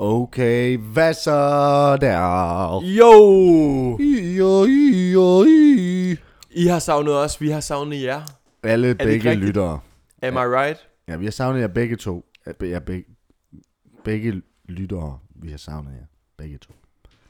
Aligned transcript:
Okay, 0.00 0.76
hvad 0.78 1.14
så 1.14 1.96
der? 2.00 2.82
Jo! 2.82 3.98
Jo, 4.38 4.64
jo. 5.12 5.44
I 6.50 6.66
har 6.66 6.78
savnet 6.78 7.14
os, 7.16 7.40
vi 7.40 7.50
har 7.50 7.60
savnet 7.60 8.02
jer. 8.02 8.22
Alle 8.62 8.94
begge 8.94 9.12
rigtigt? 9.12 9.38
lyttere. 9.46 9.80
Am 10.22 10.34
I 10.34 10.36
right? 10.38 10.88
Ja, 11.08 11.16
vi 11.16 11.24
har 11.24 11.30
savnet 11.32 11.60
jer 11.60 11.66
begge 11.68 11.96
to. 11.96 12.24
Ja, 12.46 12.52
be- 12.52 12.66
ja, 12.66 12.78
begge, 12.78 13.04
begge 14.04 14.42
lyttere, 14.68 15.18
vi 15.30 15.50
har 15.50 15.56
savnet 15.58 15.92
jer. 15.92 16.06
Begge 16.38 16.58
to. 16.58 16.72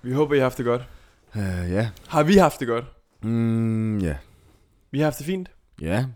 Vi 0.02 0.12
håber, 0.12 0.34
I 0.34 0.38
har 0.38 0.44
haft 0.44 0.58
det 0.58 0.64
godt. 0.66 0.82
Uh, 1.34 1.40
ja. 1.72 1.90
Har 2.08 2.22
vi 2.22 2.36
haft 2.36 2.60
det 2.60 2.68
godt? 2.68 2.84
Mm, 3.22 3.98
ja. 3.98 4.16
Vi 4.90 4.98
har 4.98 5.04
haft 5.06 5.18
det 5.18 5.26
fint. 5.26 5.50
Ja. 5.80 6.06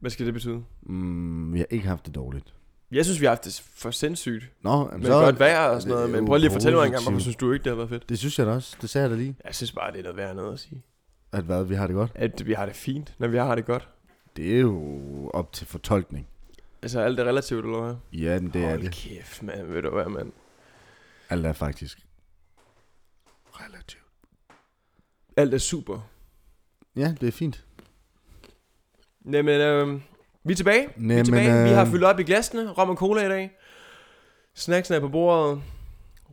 Hvad 0.00 0.10
skal 0.10 0.26
det 0.26 0.34
betyde? 0.34 0.62
Mm, 0.82 1.52
vi 1.52 1.58
har 1.58 1.66
ikke 1.70 1.88
haft 1.88 2.06
det 2.06 2.14
dårligt. 2.14 2.54
Jeg 2.90 3.04
synes, 3.04 3.20
vi 3.20 3.26
har 3.26 3.30
haft 3.30 3.44
det 3.44 3.62
for 3.74 3.90
sindssygt. 3.90 4.44
Nå, 4.62 4.70
jamen, 4.92 5.00
Med 5.02 5.10
godt 5.10 5.38
vejr 5.38 5.68
og 5.68 5.82
sådan 5.82 5.92
er 5.92 5.96
noget. 5.96 6.10
Men 6.10 6.26
prøv 6.26 6.36
lige 6.36 6.46
at 6.46 6.52
fortælle 6.52 6.76
mig 6.78 6.84
engang, 6.86 7.02
hvorfor 7.02 7.18
synes 7.20 7.36
du 7.36 7.52
ikke, 7.52 7.64
det 7.64 7.70
har 7.70 7.76
været 7.76 7.88
fedt? 7.88 8.08
Det 8.08 8.18
synes 8.18 8.38
jeg 8.38 8.46
da 8.46 8.52
også. 8.52 8.76
Det 8.80 8.90
sagde 8.90 9.02
jeg 9.02 9.10
da 9.10 9.16
lige. 9.16 9.36
Jeg 9.44 9.54
synes 9.54 9.72
bare, 9.72 9.92
det 9.92 9.98
er 9.98 10.02
noget 10.02 10.16
værd 10.16 10.36
noget 10.36 10.52
at 10.52 10.60
sige. 10.60 10.82
At 11.32 11.44
hvad, 11.44 11.64
vi 11.64 11.74
har 11.74 11.86
det 11.86 11.96
godt. 11.96 12.12
At 12.14 12.46
vi 12.46 12.52
har 12.52 12.66
det 12.66 12.76
fint, 12.76 13.14
når 13.18 13.28
vi 13.28 13.36
har 13.36 13.54
det 13.54 13.64
godt. 13.64 13.88
Det 14.36 14.56
er 14.56 14.60
jo 14.60 15.30
op 15.34 15.52
til 15.52 15.66
fortolkning. 15.66 16.28
Altså, 16.82 17.00
alt 17.00 17.20
er 17.20 17.24
relativt, 17.24 17.64
eller 17.64 17.80
hvad? 17.80 17.94
Ja, 18.20 18.40
men 18.40 18.50
det 18.52 18.64
er 18.64 18.68
Hold 18.68 18.82
det. 18.82 18.92
kæft, 18.92 19.42
mand. 19.42 19.66
Ved 19.66 19.82
du 19.82 19.90
hvad, 19.90 20.06
mand? 20.06 20.32
Alt 21.30 21.46
er 21.46 21.52
faktisk 21.52 21.98
relativt. 23.52 24.02
Alt 25.36 25.54
er 25.54 25.58
super. 25.58 26.00
Ja, 26.96 27.14
det 27.20 27.26
er 27.28 27.32
fint. 27.32 27.64
Jamen, 29.32 29.60
øh, 29.60 30.00
vi 30.44 30.52
er 30.52 30.56
tilbage. 30.56 30.88
vi 30.96 31.12
er 31.14 31.22
tilbage. 31.24 31.64
Vi 31.64 31.70
har 31.70 31.84
øh, 31.84 31.90
fyldt 31.90 32.04
op 32.04 32.20
i 32.20 32.22
glasene. 32.22 32.70
Rom 32.70 32.90
og 32.90 32.96
cola 32.96 33.26
i 33.26 33.28
dag. 33.28 33.50
Snacksen 34.54 34.94
er 34.94 35.00
på 35.00 35.08
bordet. 35.08 35.62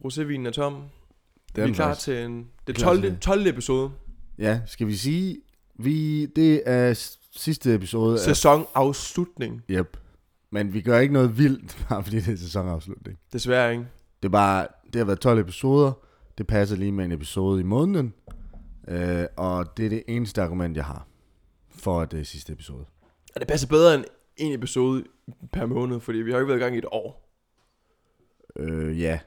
Rosévinen 0.06 0.48
er 0.48 0.52
tom. 0.52 0.84
Det 1.56 1.64
vi 1.64 1.70
er 1.70 1.74
klar 1.74 1.94
til 1.94 2.18
en, 2.26 2.48
det 2.68 2.76
Klar 2.76 2.88
12. 2.88 3.02
til- 3.02 3.18
12. 3.20 3.48
episode. 3.48 3.92
Ja, 4.38 4.60
skal 4.66 4.88
vi 4.88 4.96
sige, 4.96 5.38
vi, 5.80 6.26
det 6.26 6.62
er 6.66 6.94
sidste 7.36 7.74
episode 7.76 8.14
af... 8.14 8.20
Sæsonafslutning. 8.20 9.62
Yep. 9.70 9.98
Men 10.52 10.74
vi 10.74 10.82
gør 10.82 11.00
ikke 11.00 11.14
noget 11.14 11.38
vildt, 11.38 11.78
bare 11.90 12.04
fordi 12.04 12.20
det 12.20 12.34
er 12.34 12.38
sæsonafslutning. 12.38 13.18
Desværre 13.34 13.72
ikke. 13.72 13.86
Det 14.24 14.30
er 14.30 14.32
bare, 14.32 14.68
det 14.86 14.96
har 14.96 15.06
været 15.06 15.20
12 15.20 15.40
episoder. 15.40 15.92
Det 16.38 16.48
passer 16.48 16.76
lige 16.76 16.92
med 16.92 17.06
en 17.06 17.12
episode 17.12 17.60
i 17.60 17.64
måneden. 17.64 18.14
Øh, 18.88 19.26
og 19.38 19.78
det 19.78 19.86
er 19.86 19.90
det 19.90 20.04
eneste 20.08 20.42
argument, 20.42 20.78
jeg 20.78 20.86
har 20.86 21.08
for, 21.78 22.06
det 22.06 22.20
er 22.20 22.24
sidste 22.24 22.54
episode. 22.54 22.86
Og 23.36 23.42
det 23.42 23.48
passer 23.48 23.68
bedre 23.68 23.96
end 23.96 24.06
en 24.38 24.54
episode 24.54 25.04
per 25.54 25.66
måned, 25.66 26.00
fordi 26.00 26.20
vi 26.20 26.32
har 26.32 26.40
ikke 26.40 26.48
været 26.48 26.60
i 26.60 26.64
gang 26.64 26.76
i 26.76 26.78
et 26.78 26.86
år. 26.92 27.32
Øh, 28.60 29.02
ja. 29.02 29.20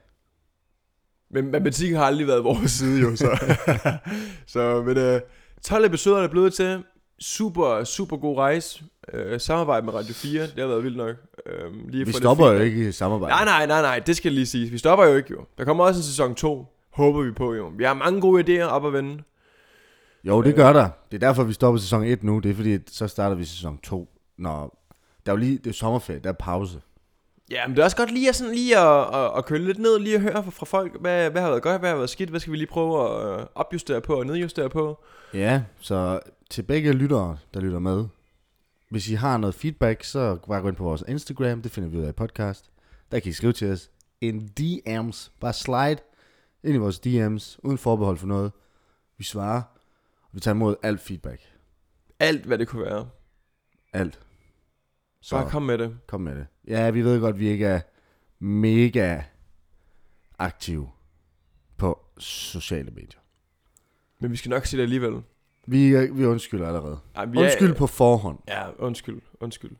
Men 1.30 1.50
matematik 1.50 1.92
har 1.94 2.04
aldrig 2.04 2.26
været 2.26 2.44
vores 2.44 2.70
side 2.70 3.00
jo, 3.00 3.16
så. 3.16 3.56
så 4.52 4.82
men 4.86 4.96
øh, 4.96 5.20
12 5.62 5.84
episoder 5.84 6.16
er 6.16 6.22
det 6.22 6.30
blevet 6.30 6.54
til. 6.54 6.84
Super, 7.20 7.84
super 7.84 8.16
god 8.16 8.38
rejse. 8.38 8.84
Øh, 9.12 9.40
samarbejde 9.40 9.86
med 9.86 9.94
Radio 9.94 10.14
4, 10.14 10.42
det 10.42 10.58
har 10.58 10.66
været 10.66 10.84
vildt 10.84 10.96
nok. 10.96 11.16
Øh, 11.46 11.72
lige 11.88 12.04
Vi 12.04 12.12
få 12.12 12.16
det 12.16 12.22
stopper 12.22 12.52
jo 12.52 12.58
ikke 12.58 12.88
i 12.88 12.92
samarbejde. 12.92 13.30
Nej, 13.30 13.44
nej, 13.44 13.66
nej, 13.66 13.82
nej, 13.82 13.98
det 13.98 14.16
skal 14.16 14.32
lige 14.32 14.46
sige. 14.46 14.70
Vi 14.70 14.78
stopper 14.78 15.04
jo 15.04 15.16
ikke 15.16 15.30
jo. 15.30 15.44
Der 15.58 15.64
kommer 15.64 15.84
også 15.84 15.98
en 15.98 16.04
sæson 16.04 16.34
2, 16.34 16.66
håber 16.90 17.22
vi 17.22 17.32
på 17.32 17.54
jo. 17.54 17.72
Vi 17.76 17.84
har 17.84 17.94
mange 17.94 18.20
gode 18.20 18.62
idéer 18.62 18.66
op 18.66 18.86
at 18.86 18.92
vende. 18.92 19.22
Jo, 20.24 20.42
det 20.42 20.54
gør 20.54 20.72
der. 20.72 20.88
Det 21.10 21.22
er 21.22 21.26
derfor, 21.28 21.42
vi 21.44 21.52
stopper 21.52 21.80
sæson 21.80 22.04
1 22.04 22.22
nu. 22.22 22.38
Det 22.38 22.50
er 22.50 22.54
fordi, 22.54 22.78
så 22.86 23.08
starter 23.08 23.36
vi 23.36 23.44
sæson 23.44 23.78
2. 23.78 24.08
Når 24.38 24.84
der 25.26 25.32
er 25.32 25.36
jo 25.36 25.40
lige, 25.40 25.58
det 25.58 25.66
er 25.66 25.74
sommerferie, 25.74 26.20
der 26.20 26.28
er 26.28 26.34
pause. 26.38 26.80
Ja, 27.50 27.66
men 27.66 27.76
det 27.76 27.80
er 27.80 27.84
også 27.84 27.96
godt 27.96 28.10
lige 28.10 28.28
at, 28.28 28.36
sådan, 28.36 28.54
lige 28.54 28.78
at, 28.78 29.14
at, 29.14 29.30
at 29.36 29.44
køle 29.44 29.64
lidt 29.64 29.78
ned, 29.78 29.98
lige 29.98 30.14
at 30.14 30.20
høre 30.20 30.42
fra, 30.44 30.50
fra 30.50 30.66
folk, 30.66 31.00
hvad, 31.00 31.30
hvad 31.30 31.42
har 31.42 31.48
været 31.48 31.62
godt, 31.62 31.80
hvad 31.80 31.90
har 31.90 31.96
været 31.96 32.10
skidt, 32.10 32.30
hvad 32.30 32.40
skal 32.40 32.52
vi 32.52 32.56
lige 32.56 32.66
prøve 32.66 33.08
at 33.08 33.40
øh, 33.40 33.46
opjustere 33.54 34.00
på 34.00 34.14
og 34.14 34.26
nedjustere 34.26 34.68
på. 34.68 35.04
Ja, 35.34 35.62
så 35.80 36.20
til 36.50 36.62
begge 36.62 36.92
lyttere, 36.92 37.38
der 37.54 37.60
lytter 37.60 37.78
med. 37.78 38.04
Hvis 38.90 39.08
I 39.08 39.14
har 39.14 39.36
noget 39.36 39.54
feedback, 39.54 40.04
så 40.04 40.38
bare 40.48 40.60
gå 40.60 40.68
ind 40.68 40.76
på 40.76 40.84
vores 40.84 41.04
Instagram. 41.08 41.62
Det 41.62 41.72
finder 41.72 41.88
vi 41.88 41.98
ud 41.98 42.02
af 42.02 42.08
i 42.08 42.12
podcast. 42.12 42.70
Der 43.12 43.20
kan 43.20 43.30
I 43.30 43.32
skrive 43.32 43.52
til 43.52 43.72
os 43.72 43.90
en 44.20 44.50
DM's. 44.60 45.30
Bare 45.40 45.52
slide 45.52 45.96
ind 46.64 46.74
i 46.74 46.76
vores 46.76 47.00
DM's, 47.06 47.58
uden 47.62 47.78
forbehold 47.78 48.16
for 48.18 48.26
noget. 48.26 48.52
Vi 49.18 49.24
svarer. 49.24 49.62
Vi 50.32 50.40
tager 50.40 50.54
imod 50.54 50.76
alt 50.82 51.00
feedback. 51.00 51.40
Alt, 52.20 52.44
hvad 52.44 52.58
det 52.58 52.68
kunne 52.68 52.84
være. 52.84 53.08
Alt. 53.92 54.20
Så 55.20 55.36
Bare 55.36 55.50
kom 55.50 55.62
med 55.62 55.78
det. 55.78 55.98
kom 56.06 56.20
med 56.20 56.36
det. 56.36 56.46
Ja, 56.66 56.90
vi 56.90 57.02
ved 57.04 57.20
godt, 57.20 57.34
at 57.34 57.40
vi 57.40 57.48
ikke 57.48 57.66
er 57.66 57.80
mega 58.38 59.22
aktive 60.38 60.88
på 61.76 62.04
sociale 62.18 62.90
medier. 62.90 63.20
Men 64.20 64.30
vi 64.30 64.36
skal 64.36 64.48
nok 64.50 64.66
sige 64.66 64.78
det 64.78 64.82
alligevel. 64.82 65.22
Vi, 65.66 65.94
er- 65.94 66.12
vi 66.12 66.24
undskylder 66.26 66.66
allerede. 66.66 66.98
Ej, 67.14 67.24
vi 67.24 67.38
Undskyld 67.38 67.70
er, 67.70 67.74
på 67.74 67.86
forhånd. 67.86 68.38
Ja, 68.48 68.70
undskyld, 68.78 69.20
undskyld. 69.40 69.76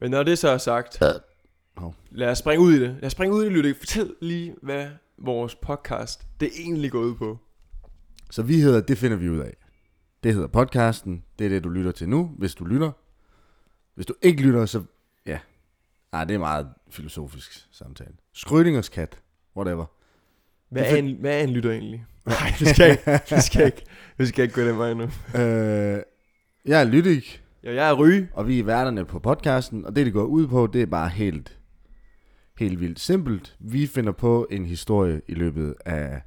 Men 0.00 0.10
når 0.10 0.22
det 0.22 0.38
så 0.38 0.48
er 0.48 0.58
sagt, 0.58 0.98
Hov. 1.76 1.94
lad 2.10 2.28
os 2.30 2.38
springe 2.38 2.64
ud 2.64 2.72
i 2.72 2.80
det. 2.80 2.94
Lad 2.94 3.04
os 3.06 3.12
springe 3.12 3.36
ud 3.36 3.42
i 3.42 3.44
det, 3.44 3.52
Lydik. 3.52 3.76
Fortæl 3.76 4.14
lige, 4.20 4.56
hvad 4.62 4.90
vores 5.18 5.54
podcast, 5.54 6.26
det 6.40 6.50
egentlig 6.58 6.90
går 6.92 6.98
ud 7.00 7.14
på. 7.14 7.38
Så 8.32 8.42
vi 8.42 8.60
hedder, 8.60 8.80
det 8.80 8.98
finder 8.98 9.16
vi 9.16 9.28
ud 9.28 9.38
af. 9.38 9.56
Det 10.22 10.34
hedder 10.34 10.48
podcasten. 10.48 11.24
Det 11.38 11.44
er 11.44 11.48
det, 11.48 11.64
du 11.64 11.68
lytter 11.68 11.92
til 11.92 12.08
nu, 12.08 12.30
hvis 12.38 12.54
du 12.54 12.64
lytter. 12.64 12.90
Hvis 13.94 14.06
du 14.06 14.14
ikke 14.22 14.42
lytter, 14.42 14.66
så 14.66 14.82
ja. 15.26 15.38
Nej, 16.12 16.24
det 16.24 16.34
er 16.34 16.38
meget 16.38 16.68
filosofisk 16.90 17.66
samtale. 17.72 18.12
Skrødingers 18.34 18.88
kat. 18.88 19.18
Whatever. 19.56 19.84
Hvad 20.70 20.82
Det 20.82 20.92
er, 20.92 20.96
en, 20.96 21.16
hvad 21.20 21.38
er 21.40 21.42
en 21.44 21.50
lytter 21.50 21.70
egentlig? 21.70 22.06
Nej, 22.26 22.52
vi 22.60 22.64
skal 22.64 22.90
ikke, 22.90 23.20
vi 23.36 23.40
skal 23.40 23.66
ikke, 23.66 23.82
vi 24.18 24.26
skal 24.26 24.42
ikke 24.42 24.54
gå 24.54 24.60
den 24.68 24.78
vej 24.78 24.94
nu. 24.94 25.02
Øh, 25.02 26.02
jeg 26.64 26.80
er 26.80 26.84
Lydik, 26.84 27.42
Ja, 27.64 27.74
jeg 27.74 27.88
er 27.88 27.94
Ryge. 27.94 28.28
og 28.32 28.48
vi 28.48 28.58
er 28.58 28.64
værterne 28.64 29.04
på 29.04 29.18
podcasten. 29.18 29.84
Og 29.86 29.96
det, 29.96 30.06
det 30.06 30.12
går 30.12 30.24
ud 30.24 30.46
på, 30.46 30.66
det 30.72 30.82
er 30.82 30.86
bare 30.86 31.08
helt, 31.08 31.58
helt 32.58 32.80
vildt 32.80 33.00
simpelt. 33.00 33.56
Vi 33.60 33.86
finder 33.86 34.12
på 34.12 34.46
en 34.50 34.66
historie 34.66 35.20
i 35.28 35.34
løbet 35.34 35.74
af 35.84 36.22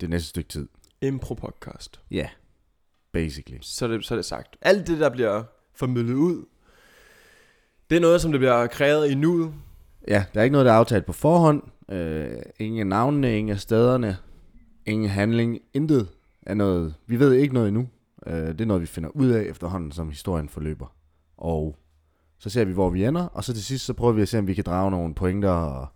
det 0.00 0.10
næste 0.10 0.28
stykke 0.28 0.48
tid. 0.48 0.68
Impro 1.00 1.34
podcast. 1.34 2.00
Ja, 2.10 2.16
yeah. 2.16 2.28
basically. 3.12 3.58
Så 3.62 3.84
er, 3.84 3.88
det, 3.88 4.04
så 4.04 4.14
er 4.14 4.16
det 4.16 4.24
sagt. 4.24 4.56
Alt 4.62 4.86
det, 4.86 5.00
der 5.00 5.10
bliver 5.10 5.42
formidlet 5.74 6.14
ud, 6.14 6.44
det 7.90 7.96
er 7.96 8.00
noget, 8.00 8.20
som 8.20 8.32
det 8.32 8.40
bliver 8.40 8.66
kreeret 8.66 9.10
i 9.10 9.14
nuet. 9.14 9.54
Ja, 10.08 10.24
der 10.34 10.40
er 10.40 10.44
ikke 10.44 10.52
noget, 10.52 10.66
der 10.66 10.72
er 10.72 10.76
aftalt 10.76 11.06
på 11.06 11.12
forhånd. 11.12 11.62
Øh, 11.88 12.38
ingen 12.58 12.80
af 12.80 12.86
navnene, 12.86 13.38
ingen 13.38 13.52
af 13.52 13.60
stederne, 13.60 14.16
ingen 14.86 15.08
handling, 15.08 15.58
intet 15.74 16.08
af 16.42 16.56
noget. 16.56 16.94
Vi 17.06 17.18
ved 17.18 17.32
ikke 17.32 17.54
noget 17.54 17.68
endnu. 17.68 17.88
Øh, 18.26 18.48
det 18.48 18.60
er 18.60 18.64
noget, 18.64 18.82
vi 18.82 18.86
finder 18.86 19.10
ud 19.10 19.28
af 19.28 19.42
efterhånden, 19.42 19.92
som 19.92 20.08
historien 20.08 20.48
forløber. 20.48 20.96
Og 21.36 21.76
så 22.38 22.50
ser 22.50 22.64
vi, 22.64 22.72
hvor 22.72 22.90
vi 22.90 23.04
ender, 23.04 23.26
og 23.26 23.44
så 23.44 23.52
til 23.52 23.64
sidst, 23.64 23.84
så 23.84 23.94
prøver 23.94 24.12
vi 24.12 24.22
at 24.22 24.28
se, 24.28 24.38
om 24.38 24.46
vi 24.46 24.54
kan 24.54 24.64
drage 24.64 24.90
nogle 24.90 25.14
pointer 25.14 25.50
og, 25.50 25.88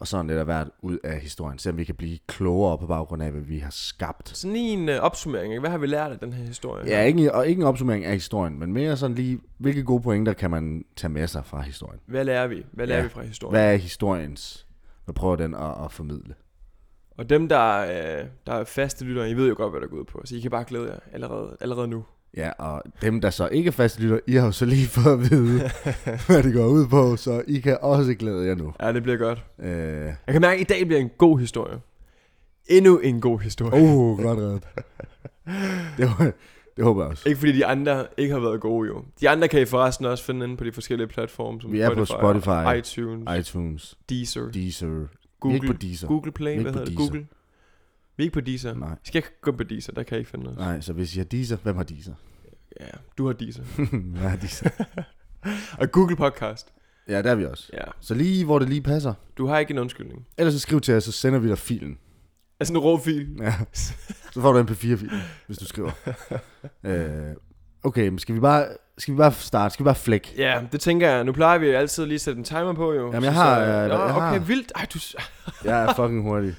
og 0.00 0.06
sådan 0.06 0.26
lidt 0.26 0.38
af 0.38 0.44
hvert 0.44 0.68
ud 0.82 0.98
af 1.04 1.20
historien. 1.20 1.58
Se, 1.58 1.70
om 1.70 1.76
vi 1.76 1.84
kan 1.84 1.94
blive 1.94 2.18
klogere 2.26 2.78
på 2.78 2.86
baggrund 2.86 3.22
af, 3.22 3.30
hvad 3.30 3.40
vi 3.42 3.58
har 3.58 3.70
skabt. 3.70 4.28
Sådan 4.36 4.56
en 4.56 4.88
uh, 4.88 4.94
opsummering. 4.94 5.52
Ikke? 5.52 5.60
Hvad 5.60 5.70
har 5.70 5.78
vi 5.78 5.86
lært 5.86 6.12
af 6.12 6.18
den 6.18 6.32
her 6.32 6.44
historie? 6.44 6.86
Ja, 6.86 7.02
ikke, 7.02 7.34
og 7.34 7.46
ikke 7.46 7.60
en 7.60 7.66
opsummering 7.66 8.04
af 8.04 8.12
historien, 8.12 8.58
men 8.58 8.72
mere 8.72 8.96
sådan 8.96 9.14
lige, 9.16 9.40
hvilke 9.58 9.84
gode 9.84 10.02
pointer 10.02 10.32
kan 10.32 10.50
man 10.50 10.84
tage 10.96 11.10
med 11.10 11.26
sig 11.26 11.44
fra 11.44 11.60
historien? 11.60 12.00
Hvad 12.06 12.24
lærer 12.24 12.46
vi? 12.46 12.64
Hvad 12.72 12.86
lærer 12.86 12.98
Ja. 12.98 13.04
vi 13.04 13.08
fra 13.10 13.22
historien? 13.22 13.52
Hvad 13.54 13.72
er 13.72 13.76
historiens? 13.76 14.66
Hvad 15.04 15.14
prøver 15.14 15.36
den 15.36 15.54
at, 15.54 15.84
at 15.84 15.92
formidle? 15.92 16.34
Og 17.18 17.30
dem, 17.30 17.48
der, 17.48 17.80
er, 17.80 18.26
der 18.46 18.52
er 18.52 18.64
faste 18.64 19.04
lyttere, 19.04 19.30
I 19.30 19.34
ved 19.34 19.48
jo 19.48 19.54
godt, 19.56 19.72
hvad 19.72 19.80
der 19.80 19.86
går 19.86 19.96
ud 19.96 20.04
på. 20.04 20.22
Så 20.24 20.36
I 20.36 20.40
kan 20.40 20.50
bare 20.50 20.64
glæde 20.64 20.86
jer 20.92 20.98
allerede, 21.12 21.56
allerede 21.60 21.88
nu. 21.88 22.04
Ja, 22.36 22.50
og 22.58 22.82
dem, 23.02 23.20
der 23.20 23.30
så 23.30 23.48
ikke 23.48 23.68
er 23.68 23.72
faste 23.72 24.02
lytter, 24.02 24.18
I 24.26 24.32
har 24.32 24.46
jo 24.46 24.52
så 24.52 24.64
lige 24.64 24.86
fået 24.96 25.12
at 25.12 25.30
vide, 25.30 25.70
hvad 26.26 26.42
det 26.42 26.54
går 26.54 26.66
ud 26.66 26.86
på, 26.88 27.16
så 27.16 27.42
I 27.46 27.60
kan 27.60 27.78
også 27.82 28.14
glæde 28.14 28.46
jer 28.46 28.54
nu. 28.54 28.72
Ja, 28.80 28.92
det 28.92 29.02
bliver 29.02 29.18
godt. 29.18 29.44
Øh, 29.58 29.70
Jeg 29.70 30.14
kan 30.28 30.40
mærke, 30.40 30.54
at 30.54 30.60
i 30.60 30.64
dag 30.64 30.86
bliver 30.86 31.00
en 31.00 31.10
god 31.18 31.38
historie. 31.40 31.78
Endnu 32.66 32.98
en 32.98 33.20
god 33.20 33.40
historie. 33.40 33.72
oh, 33.82 34.18
godt 34.22 34.38
reddet. 34.38 34.62
Det, 35.98 36.06
var- 36.18 36.32
det 36.76 36.84
håber 36.84 37.02
jeg 37.02 37.10
også. 37.10 37.28
Ikke 37.28 37.38
fordi 37.38 37.52
de 37.52 37.66
andre 37.66 38.06
ikke 38.16 38.34
har 38.34 38.40
været 38.40 38.60
gode 38.60 38.88
jo. 38.88 39.04
De 39.20 39.28
andre 39.28 39.48
kan 39.48 39.62
I 39.62 39.64
forresten 39.64 40.06
også 40.06 40.24
finde 40.24 40.44
inde 40.46 40.56
på 40.56 40.64
de 40.64 40.72
forskellige 40.72 41.06
platforme, 41.08 41.60
som 41.60 41.72
Vi 41.72 41.80
er 41.80 41.94
på 41.94 42.04
Spotify, 42.04 42.78
iTunes, 42.78 43.28
iTunes, 43.38 43.98
Deezer, 44.08 44.50
Deezer. 44.50 44.86
Vi 44.88 44.94
er 45.02 45.06
Google, 45.40 45.54
ikke 45.56 45.66
på 45.66 45.72
Deezer. 45.72 46.08
Google 46.08 46.32
Play, 46.32 46.60
hvad 46.62 46.72
hedder 46.72 46.84
det? 46.86 46.96
Google? 46.96 47.26
Vi 48.16 48.22
er 48.22 48.24
ikke 48.24 48.34
på 48.34 48.40
Deezer. 48.40 48.74
Nej. 48.74 48.88
Skal 49.04 49.18
ikke 49.18 49.40
gå 49.40 49.52
på 49.52 49.62
Deezer, 49.62 49.92
der 49.92 50.02
kan 50.02 50.16
I 50.16 50.18
ikke 50.18 50.30
finde 50.30 50.50
os. 50.50 50.56
Nej, 50.56 50.80
så 50.80 50.92
hvis 50.92 51.14
I 51.16 51.18
har 51.18 51.24
Deezer, 51.24 51.56
hvem 51.62 51.76
har 51.76 51.82
Deezer? 51.82 52.14
Ja, 52.80 52.86
du 53.18 53.26
har 53.26 53.32
Deezer. 53.32 53.62
Hvad 54.18 54.28
har 54.28 54.36
Deezer? 54.36 54.70
Og 55.80 55.90
Google 55.92 56.16
Podcast. 56.16 56.72
Ja, 57.08 57.22
der 57.22 57.30
er 57.30 57.34
vi 57.34 57.44
også. 57.44 57.70
Ja, 57.72 57.84
Så 58.00 58.14
lige 58.14 58.44
hvor 58.44 58.58
det 58.58 58.68
lige 58.68 58.82
passer. 58.82 59.14
du 59.38 59.46
har 59.46 59.58
ikke 59.58 59.70
en 59.70 59.78
undskyldning. 59.78 60.26
Ellers 60.38 60.54
så 60.54 60.60
skriv 60.60 60.80
til 60.80 60.94
os, 60.94 61.04
så 61.04 61.12
sender 61.12 61.38
vi 61.38 61.48
dig 61.48 61.58
filen. 61.58 61.98
Altså 62.60 62.74
en 62.74 62.78
rå 62.78 62.98
fil. 62.98 63.36
Ja. 63.40 63.54
Så 64.32 64.40
får 64.40 64.52
du 64.52 64.58
en 64.58 64.68
P4-fil, 64.68 65.10
hvis 65.46 65.58
du 65.58 65.64
skriver. 65.64 65.90
øh, 66.84 67.34
okay, 67.82 68.08
men 68.08 68.18
skal 68.18 68.34
vi 68.34 68.40
bare 68.40 68.66
Skal 68.98 69.14
vi 69.14 69.16
bare 69.18 69.32
starte? 69.32 69.72
Skal 69.72 69.84
vi 69.84 69.86
bare 69.86 69.94
flæk? 69.94 70.34
Ja, 70.36 70.62
det 70.72 70.80
tænker 70.80 71.10
jeg. 71.10 71.24
Nu 71.24 71.32
plejer 71.32 71.58
vi 71.58 71.68
altid 71.68 72.06
lige 72.06 72.14
at 72.14 72.20
sætte 72.20 72.38
en 72.38 72.44
timer 72.44 72.72
på, 72.72 72.92
jo. 72.92 73.06
Jamen, 73.06 73.24
jeg 73.24 73.32
Så- 73.34 73.40
har, 73.40 73.54
så- 73.54 73.60
øh, 73.66 73.88
Nå, 73.88 73.94
jeg 73.94 74.02
okay, 74.14 74.20
har. 74.20 74.38
vildt. 74.38 74.72
Ej, 74.76 74.86
du... 74.94 74.98
Jeg 75.64 75.84
er 75.84 75.94
fucking 75.94 76.22
hurtig. 76.22 76.54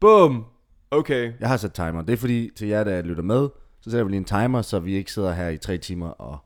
Bum. 0.00 0.44
Okay. 0.90 1.32
Jeg 1.40 1.48
har 1.48 1.56
sat 1.56 1.72
timer. 1.72 2.02
Det 2.02 2.12
er 2.12 2.16
fordi, 2.16 2.50
til 2.56 2.68
jer, 2.68 2.84
der 2.84 3.02
lytter 3.02 3.22
med, 3.22 3.48
så 3.84 3.90
sætter 3.90 4.04
vi 4.04 4.10
lige 4.10 4.18
en 4.18 4.24
timer, 4.24 4.62
så 4.62 4.78
vi 4.78 4.94
ikke 4.94 5.12
sidder 5.12 5.32
her 5.32 5.48
i 5.48 5.58
tre 5.58 5.78
timer 5.78 6.08
og, 6.08 6.38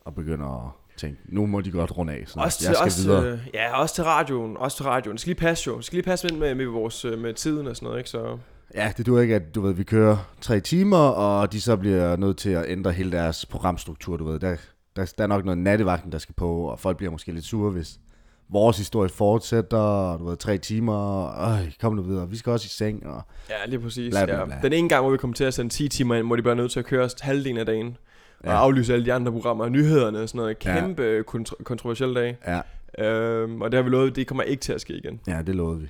og 0.00 0.14
begynder 0.14 0.66
at 0.66 0.72
tænke, 0.96 1.20
nu 1.28 1.46
må 1.46 1.60
de 1.60 1.70
godt 1.70 1.96
runde 1.98 2.12
af. 2.12 2.24
Så 2.26 2.40
Også 2.40 2.58
til, 2.58 2.66
jeg 2.66 2.74
skal 2.76 2.84
også, 2.84 3.08
videre. 3.08 3.32
øh, 3.32 3.38
ja, 3.54 3.76
også 3.76 3.94
til 3.94 4.04
radioen. 4.04 4.56
Også 4.56 4.76
til 4.76 4.84
radioen. 4.86 5.14
Det 5.14 5.20
skal 5.20 5.30
lige 5.30 5.40
passe 5.40 5.64
jo. 5.66 5.76
Det 5.76 5.84
skal 5.84 5.96
lige 5.96 6.04
passe 6.04 6.28
ind 6.28 6.38
med, 6.38 6.54
med, 6.54 6.66
vores, 6.66 7.04
øh, 7.04 7.18
med 7.18 7.34
tiden 7.34 7.66
og 7.66 7.76
sådan 7.76 7.86
noget, 7.86 7.98
ikke? 7.98 8.10
Så... 8.10 8.38
Ja, 8.74 8.92
det 8.96 9.06
duer 9.06 9.20
ikke, 9.20 9.34
at 9.34 9.54
du 9.54 9.60
ved, 9.60 9.72
vi 9.72 9.84
kører 9.84 10.16
tre 10.40 10.60
timer, 10.60 10.98
og 11.08 11.52
de 11.52 11.60
så 11.60 11.76
bliver 11.76 12.16
nødt 12.16 12.36
til 12.38 12.50
at 12.50 12.64
ændre 12.68 12.92
hele 12.92 13.12
deres 13.12 13.46
programstruktur, 13.46 14.16
du 14.16 14.24
ved. 14.24 14.38
Der, 14.40 14.56
der, 14.96 15.12
der 15.18 15.24
er 15.24 15.28
nok 15.28 15.44
noget 15.44 15.58
nattevagten, 15.58 16.12
der 16.12 16.18
skal 16.18 16.34
på, 16.34 16.62
og 16.62 16.80
folk 16.80 16.96
bliver 16.96 17.10
måske 17.12 17.32
lidt 17.32 17.44
sure, 17.44 17.70
hvis 17.70 17.98
vores 18.48 18.78
historie 18.78 19.08
fortsætter, 19.08 19.78
og 19.78 20.18
du 20.18 20.24
ved, 20.28 20.36
tre 20.36 20.58
timer, 20.58 20.94
og 20.96 21.50
øj, 21.52 21.58
kom 21.80 21.94
nu 21.94 22.02
videre, 22.02 22.30
vi 22.30 22.36
skal 22.36 22.52
også 22.52 22.66
i 22.66 22.68
seng, 22.68 23.06
og 23.06 23.22
Ja, 23.50 23.54
lige 23.66 23.80
præcis. 23.80 24.10
Bla, 24.12 24.24
bla, 24.24 24.38
ja. 24.38 24.44
bla. 24.44 24.58
Den 24.62 24.72
ene 24.72 24.88
gang, 24.88 25.02
hvor 25.02 25.10
vi 25.10 25.16
kommer 25.16 25.34
til 25.34 25.44
at 25.44 25.54
sende 25.54 25.70
10 25.74 25.88
timer 25.88 26.14
ind, 26.14 26.26
hvor 26.26 26.36
de 26.36 26.42
bare 26.42 26.50
er 26.50 26.54
nødt 26.56 26.72
til 26.72 26.78
at 26.78 26.86
køre 26.86 27.04
os 27.04 27.14
halvdelen 27.20 27.58
af 27.58 27.66
dagen. 27.66 27.96
Og 28.40 28.46
Ja. 28.46 28.52
aflyse 28.52 28.92
alle 28.92 29.06
de 29.06 29.12
andre 29.12 29.32
programmer, 29.32 29.68
nyhederne 29.68 30.20
og 30.20 30.28
sådan 30.28 30.38
noget. 30.38 30.56
Ja. 30.64 30.80
Kæmpe 30.80 31.02
ja. 31.02 31.20
kontro- 31.22 31.62
kontroversiel 31.62 32.14
dag. 32.14 32.36
ja, 32.46 32.60
Øhm, 32.98 33.62
og 33.62 33.72
det 33.72 33.78
har 33.78 33.82
vi 33.82 33.90
lovet, 33.90 34.16
det 34.16 34.26
kommer 34.26 34.42
ikke 34.42 34.60
til 34.60 34.72
at 34.72 34.80
ske 34.80 34.92
igen. 34.92 35.20
ja, 35.26 35.42
det 35.42 35.54
lovede 35.54 35.80
vi. 35.80 35.88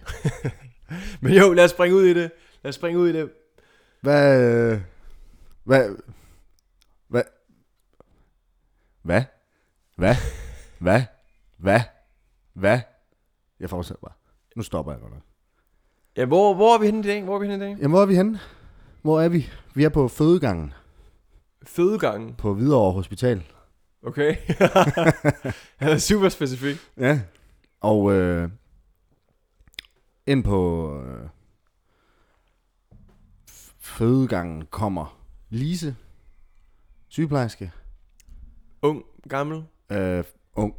Men 1.20 1.32
jo, 1.32 1.52
lad 1.52 1.64
os 1.64 1.70
springe 1.70 1.96
ud 1.96 2.02
i 2.04 2.14
det. 2.14 2.30
Lad 2.62 2.68
os 2.68 2.74
springe 2.74 2.98
ud 3.00 3.08
i 3.08 3.12
det. 3.12 3.30
Hvad, 4.00 4.40
øh, 4.72 4.80
hvad, 5.64 5.88
hvad, 7.08 7.22
hvad, 9.02 9.22
hvad, 9.96 10.14
hvad, 10.78 11.02
hvad, 11.58 11.80
hvad, 12.56 12.80
jeg 13.60 13.70
fortsætter 13.70 14.00
bare. 14.00 14.14
Nu 14.56 14.62
stopper 14.62 14.92
jeg 14.92 15.00
godt 15.00 15.12
nok. 15.12 15.22
Ja, 16.16 16.24
hvor, 16.24 16.54
hvor 16.54 16.74
er 16.74 16.78
vi 16.78 16.86
henne 16.86 17.00
i 17.00 17.02
dag? 17.02 17.22
Hvor 17.24 17.34
er 17.34 17.38
vi 17.38 17.46
henne 17.46 17.64
i 17.64 17.68
dag? 17.68 17.76
Jamen, 17.76 17.90
hvor 17.90 18.02
er 18.02 18.06
vi 18.06 18.14
henne? 18.14 18.40
Hvor 19.02 19.20
er 19.20 19.28
vi? 19.28 19.50
Vi 19.74 19.84
er 19.84 19.88
på 19.88 20.08
fødegangen 20.08 20.72
Fødegangen. 21.62 22.34
på 22.34 22.54
Hvidovre 22.54 22.92
Hospital. 22.92 23.44
Okay. 24.02 24.36
Han 25.76 25.88
er 25.92 25.98
super 25.98 26.28
specifik. 26.28 26.76
Ja. 26.96 27.20
Og 27.80 28.12
øh, 28.12 28.50
ind 30.26 30.44
på 30.44 30.90
øh, 31.02 31.28
fødegangen 33.80 34.66
kommer 34.70 35.18
Lise, 35.50 35.96
sygeplejerske, 37.08 37.72
Ung, 38.82 39.02
gammel. 39.28 39.64
øh, 39.92 40.24
ung, 40.54 40.74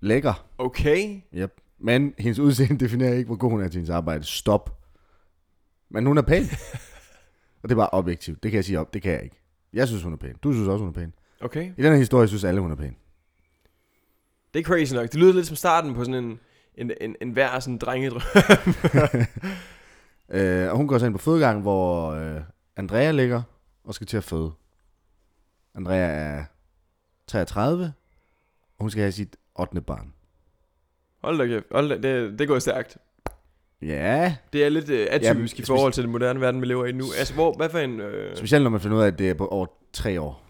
lækker, 0.00 0.46
Okay. 0.58 1.20
yep. 1.34 1.60
men 1.78 2.14
hendes 2.18 2.38
udseende 2.38 2.78
definerer 2.84 3.14
ikke, 3.14 3.26
hvor 3.26 3.36
god 3.36 3.50
hun 3.50 3.62
er 3.62 3.68
til 3.68 3.78
hendes 3.78 3.90
arbejde. 3.90 4.24
Stop. 4.24 4.78
Men 5.90 6.06
hun 6.06 6.18
er 6.18 6.22
pæn. 6.22 6.42
Og 7.62 7.68
det 7.68 7.72
er 7.72 7.76
bare 7.76 7.88
objektivt. 7.92 8.42
Det 8.42 8.50
kan 8.50 8.56
jeg 8.56 8.64
sige 8.64 8.80
op. 8.80 8.94
Det 8.94 9.02
kan 9.02 9.12
jeg 9.12 9.22
ikke. 9.22 9.36
Jeg 9.72 9.88
synes, 9.88 10.02
hun 10.02 10.12
er 10.12 10.16
pæn. 10.16 10.34
Du 10.42 10.52
synes 10.52 10.68
også, 10.68 10.84
hun 10.84 10.88
er 10.88 10.92
pæn. 11.00 11.12
Okay. 11.40 11.64
I 11.76 11.82
den 11.82 11.92
her 11.92 11.98
historie 11.98 12.28
synes 12.28 12.44
alle, 12.44 12.60
hun 12.60 12.70
er 12.72 12.76
pæn. 12.76 12.96
Det 14.54 14.60
er 14.60 14.64
crazy 14.64 14.94
nok. 14.94 15.06
Det 15.12 15.14
lyder 15.14 15.32
lidt 15.32 15.46
som 15.46 15.56
starten 15.56 15.94
på 15.94 16.04
sådan 16.04 16.24
en, 16.24 16.40
en, 16.74 16.90
en, 17.00 17.16
en 17.20 17.30
hver 17.30 17.60
sådan 17.60 17.78
drengedrøm. 17.78 18.22
Øh, 20.30 20.70
og 20.70 20.76
hun 20.76 20.88
går 20.88 20.98
så 20.98 21.06
ind 21.06 21.14
på 21.14 21.18
fødegangen, 21.18 21.62
hvor 21.62 22.10
øh, 22.10 22.40
Andrea 22.76 23.10
ligger 23.10 23.42
og 23.84 23.94
skal 23.94 24.06
til 24.06 24.16
at 24.16 24.24
føde. 24.24 24.52
Andrea 25.74 25.96
er 25.98 26.44
33, 27.26 27.84
og 28.78 28.82
hun 28.84 28.90
skal 28.90 29.00
have 29.02 29.12
sit 29.12 29.36
8. 29.58 29.80
barn. 29.80 30.12
Hold 31.22 31.38
da 31.38 31.46
kæft. 31.46 31.66
Hold 31.72 31.88
da, 31.88 32.08
det, 32.08 32.38
det 32.38 32.48
går 32.48 32.58
stærkt. 32.58 32.96
Ja, 33.82 34.34
Det 34.52 34.64
er 34.64 34.68
lidt 34.68 34.90
uh, 34.90 34.96
atypisk 35.10 35.24
Jamen, 35.24 35.62
i 35.62 35.62
forhold 35.66 35.92
til 35.92 36.02
den 36.02 36.12
moderne 36.12 36.40
verden, 36.40 36.60
vi 36.60 36.66
lever 36.66 36.86
i 36.86 36.92
nu. 36.92 37.04
Altså, 37.18 37.34
hvor, 37.34 37.52
hvad 37.56 37.68
for 37.68 37.78
en... 37.78 38.00
Øh, 38.00 38.36
specielt 38.36 38.62
når 38.62 38.70
man 38.70 38.80
finder 38.80 38.96
ud 38.96 39.02
af, 39.02 39.06
at 39.06 39.18
det 39.18 39.30
er 39.30 39.34
på 39.34 39.46
over 39.46 39.66
3 39.92 40.20
år. 40.20 40.44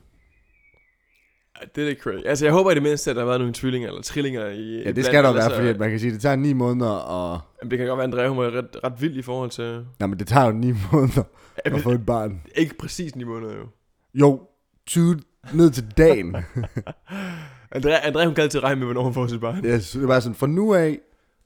det 1.75 1.83
er 1.83 1.87
lidt 1.87 2.01
crazy. 2.01 2.27
Altså, 2.27 2.45
jeg 2.45 2.53
håber 2.53 2.71
i 2.71 2.75
det 2.75 2.83
mindste, 2.83 3.11
at 3.11 3.17
der 3.17 3.23
har 3.23 3.27
været 3.27 3.41
nogle 3.41 3.55
tvillinger 3.55 3.89
eller 3.89 4.03
trillinger 4.03 4.47
i... 4.47 4.83
Ja, 4.83 4.91
det 4.91 5.05
skal 5.05 5.25
der 5.25 5.33
være, 5.33 5.51
fordi 5.51 5.69
at 5.69 5.79
man 5.79 5.91
kan 5.91 6.01
sige, 6.01 6.09
at 6.09 6.15
det 6.15 6.23
tager 6.23 6.37
9 6.37 6.53
måneder, 6.53 6.91
og... 6.91 7.41
Jamen, 7.63 7.71
det 7.71 7.79
kan 7.79 7.87
godt 7.89 7.99
være, 7.99 8.05
at 8.05 8.15
Andrea 8.15 8.29
hun 8.29 8.39
var 8.39 8.51
ret, 8.51 8.77
ret 8.85 9.01
vild 9.01 9.17
i 9.17 9.23
forhold 9.23 9.51
til... 9.51 9.87
Nej, 9.99 10.07
men 10.07 10.19
det 10.19 10.27
tager 10.27 10.47
jo 10.47 10.53
9 10.53 10.73
måneder 10.93 11.23
Jamen, 11.67 11.79
at 11.79 11.83
få 11.83 11.91
et 11.91 12.07
barn. 12.07 12.41
ikke 12.57 12.79
præcis 12.79 13.17
ni 13.17 13.25
måneder, 13.25 13.55
jo. 13.57 13.67
Jo, 14.15 14.41
20 14.87 15.21
ned 15.55 15.71
til 15.71 15.85
dagen. 15.97 16.37
Andrea, 17.73 17.99
Andrea 18.07 18.25
hun 18.25 18.35
kan 18.35 18.43
altid 18.45 18.63
regne 18.63 18.79
med, 18.79 18.87
hvornår 18.87 19.03
hun 19.03 19.15
får 19.15 19.27
sit 19.27 19.41
barn. 19.41 19.65
yes, 19.67 19.91
det 19.91 20.03
er 20.03 20.07
bare 20.07 20.21
sådan 20.21 20.35
fra 20.37 20.47
nu 20.47 20.75
af, 20.75 20.99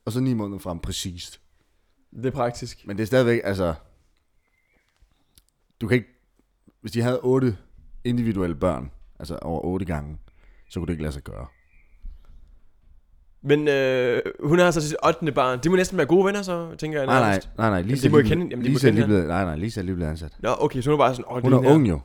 og 0.05 0.13
så 0.13 0.21
9 0.21 0.35
måneder 0.35 0.59
frem 0.59 0.79
præcist. 0.79 1.41
Det 2.17 2.27
er 2.27 2.31
praktisk. 2.31 2.87
Men 2.87 2.97
det 2.97 3.03
er 3.03 3.07
stadigvæk, 3.07 3.41
altså... 3.45 3.75
Du 5.81 5.87
kan 5.89 5.95
ikke... 5.95 6.09
Hvis 6.81 6.93
de 6.93 7.03
havde 7.03 7.21
otte 7.21 7.57
individuelle 8.05 8.55
børn, 8.57 8.91
altså 9.21 9.37
over 9.37 9.61
otte 9.65 9.87
gange, 9.87 10.19
så 10.71 10.81
kunne 10.81 10.87
det 10.87 10.93
ikke 10.93 11.03
lade 11.03 11.13
sig 11.13 11.23
gøre. 11.23 11.47
Men 13.45 13.69
øh, 13.69 14.23
hun 14.45 14.59
har 14.59 14.67
altså 14.67 14.81
sit 14.89 14.97
8. 15.07 15.33
barn. 15.33 15.59
De 15.65 15.71
må 15.71 15.77
næsten 15.77 15.99
være 15.99 16.07
gode 16.07 16.27
venner, 16.27 16.43
så 16.43 16.75
tænker 16.79 16.99
jeg. 16.99 17.07
Nej, 17.07 17.21
nej, 17.21 17.41
nej, 17.59 17.71
nej. 17.71 17.83
Lisa, 17.83 18.07
de 18.09 18.13
må 18.13 18.19
lige- 18.19 18.29
kende- 18.29 18.47
jamen, 18.51 18.65
de 18.65 18.71
må 18.71 18.73
Lisa 18.75 18.87
er 18.87 18.91
kende 18.91 19.01
lige 19.01 19.07
blevet, 19.07 19.27
nej, 19.29 19.45
nej, 19.45 19.57
Lisa 19.57 19.81
er 19.81 19.85
lige 19.85 19.95
blevet 19.95 20.11
ansat. 20.11 20.33
Nå, 20.39 20.51
okay, 20.59 20.81
så 20.81 20.91
hun 20.91 21.01
er 21.01 21.05
bare 21.05 21.15
sådan... 21.15 21.25
Åh, 21.31 21.43
Hun 21.43 21.53
det 21.53 21.59
er 21.69 21.75
ung 21.75 21.89
jo. 21.89 22.01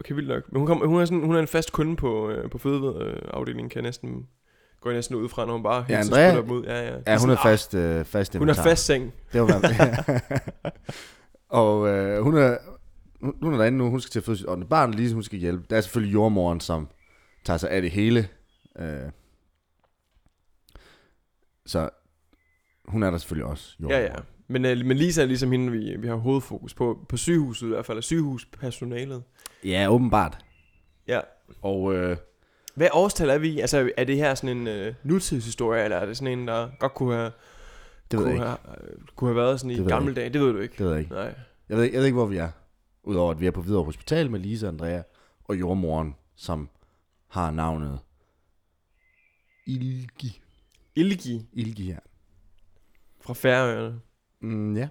Okay, 0.00 0.14
vildt 0.14 0.28
nok. 0.28 0.52
Men 0.52 0.58
hun, 0.58 0.66
kom, 0.66 0.88
hun, 0.88 1.00
er 1.00 1.04
sådan, 1.04 1.24
hun 1.24 1.34
er 1.34 1.40
en 1.40 1.48
fast 1.48 1.72
kunde 1.72 1.96
på, 1.96 2.30
øh, 2.30 2.50
på 2.50 2.58
fødeafdelingen, 2.58 3.70
kan 3.70 3.76
jeg 3.76 3.82
næsten... 3.82 4.26
Går 4.80 4.90
jeg 4.90 4.96
næsten 4.96 5.16
ud 5.16 5.28
fra, 5.28 5.46
når 5.46 5.52
hun 5.52 5.62
bare 5.62 5.84
Ja, 5.88 5.96
hele 5.96 6.02
tiden 6.02 6.14
spiller 6.14 6.42
dem 6.42 6.50
ud. 6.50 6.64
Ja, 6.64 6.90
ja. 6.90 6.96
Ja, 7.06 7.18
hun 7.18 7.30
er 7.30 7.36
fast, 7.42 7.74
øh, 7.74 8.04
fast 8.04 8.36
Hun 8.36 8.48
er 8.48 8.54
fast 8.54 8.86
seng. 8.86 9.12
Det 9.32 9.40
var 9.40 9.72
Og 11.60 11.88
øh, 11.88 12.22
hun 12.22 12.36
er 12.36 12.56
hun, 13.20 13.54
er 13.54 13.58
derinde 13.58 13.78
nu, 13.78 13.90
hun 13.90 14.00
skal 14.00 14.10
til 14.10 14.20
at 14.20 14.24
føde 14.24 14.36
sit 14.36 14.48
8. 14.48 14.66
barn, 14.66 14.94
Lise 14.94 15.14
hun 15.14 15.22
skal 15.22 15.38
hjælpe. 15.38 15.64
Der 15.70 15.76
er 15.76 15.80
selvfølgelig 15.80 16.14
jordmoren, 16.14 16.60
som 16.60 16.88
tager 17.44 17.56
sig 17.56 17.70
af 17.70 17.82
det 17.82 17.90
hele. 17.90 18.28
Øh, 18.78 19.10
så 21.66 21.90
hun 22.84 23.02
er 23.02 23.10
der 23.10 23.18
selvfølgelig 23.18 23.46
også. 23.46 23.76
Ja, 23.88 24.00
ja. 24.00 24.14
Men, 24.48 24.64
øh, 24.64 24.86
men 24.86 24.96
Lisa 24.96 25.22
er 25.22 25.26
ligesom 25.26 25.52
hende, 25.52 25.72
vi, 25.72 25.96
vi 25.98 26.08
har 26.08 26.14
hovedfokus 26.14 26.74
på. 26.74 27.06
På 27.08 27.16
sygehuset 27.16 27.66
i 27.66 27.68
hvert 27.68 27.86
fald, 27.86 27.98
og 27.98 28.04
sygehuspersonalet. 28.04 29.22
Ja, 29.64 29.88
åbenbart. 29.90 30.44
Ja. 31.08 31.20
Og 31.62 31.94
øh, 31.94 32.16
Hvad 32.74 32.88
årstal 32.92 33.30
er 33.30 33.38
vi 33.38 33.48
i? 33.48 33.60
Altså, 33.60 33.90
er 33.96 34.04
det 34.04 34.16
her 34.16 34.34
sådan 34.34 34.56
en 34.56 34.66
øh, 34.66 34.94
nutidshistorie, 35.02 35.84
eller 35.84 35.96
er 35.96 36.06
det 36.06 36.16
sådan 36.16 36.38
en, 36.38 36.48
der 36.48 36.70
godt 36.78 36.94
kunne 36.94 37.14
have, 37.14 37.32
det 38.10 38.18
ved 38.18 38.26
jeg 38.26 38.36
kunne 38.36 38.46
ikke. 38.46 38.46
have, 38.46 38.90
øh, 38.92 38.98
kunne 39.16 39.28
have 39.28 39.36
været 39.36 39.60
sådan 39.60 39.70
i 39.70 39.74
Det 39.74 39.80
jeg 39.80 39.88
gamle 39.88 40.14
dage? 40.14 40.28
Det 40.30 40.40
ved 40.40 40.52
du 40.52 40.58
ikke. 40.58 40.74
Det 40.78 40.84
ved 40.84 40.90
jeg 40.92 41.00
ikke. 41.00 41.12
Nej. 41.12 41.34
Jeg 41.68 41.76
ved, 41.76 41.84
ikke- 41.84 41.94
jeg 41.94 42.00
ved 42.00 42.06
ikke, 42.06 42.16
hvor 42.16 42.26
vi 42.26 42.36
er. 42.36 42.50
Udover 43.02 43.30
at 43.30 43.40
vi 43.40 43.46
er 43.46 43.50
på 43.50 43.62
Hvidovre 43.62 43.84
Hospital 43.84 44.30
med 44.30 44.40
Lise 44.40 44.66
og 44.66 44.72
Andrea 44.72 45.02
og 45.44 45.58
jordmoren, 45.60 46.14
som 46.36 46.68
har 47.28 47.50
navnet 47.50 47.98
Ilgi. 49.66 50.40
Ilgi 50.94 51.48
Ilgi 51.52 51.82
her. 51.92 51.98
fra 53.20 53.34
Færøerne. 53.34 54.00
Mm, 54.40 54.76
ja. 54.76 54.88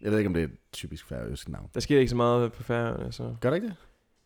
Jeg 0.00 0.10
ved 0.10 0.18
ikke, 0.18 0.28
om 0.28 0.34
det 0.34 0.42
er 0.42 0.48
typisk 0.76 1.08
færøsk 1.08 1.48
navn. 1.48 1.66
Der 1.74 1.80
sker 1.80 1.98
ikke 1.98 2.10
så 2.10 2.16
meget 2.16 2.52
på 2.52 2.62
Færøerne, 2.62 3.12
så... 3.12 3.34
Gør 3.40 3.50
det 3.50 3.56
ikke 3.56 3.66
det? 3.66 3.76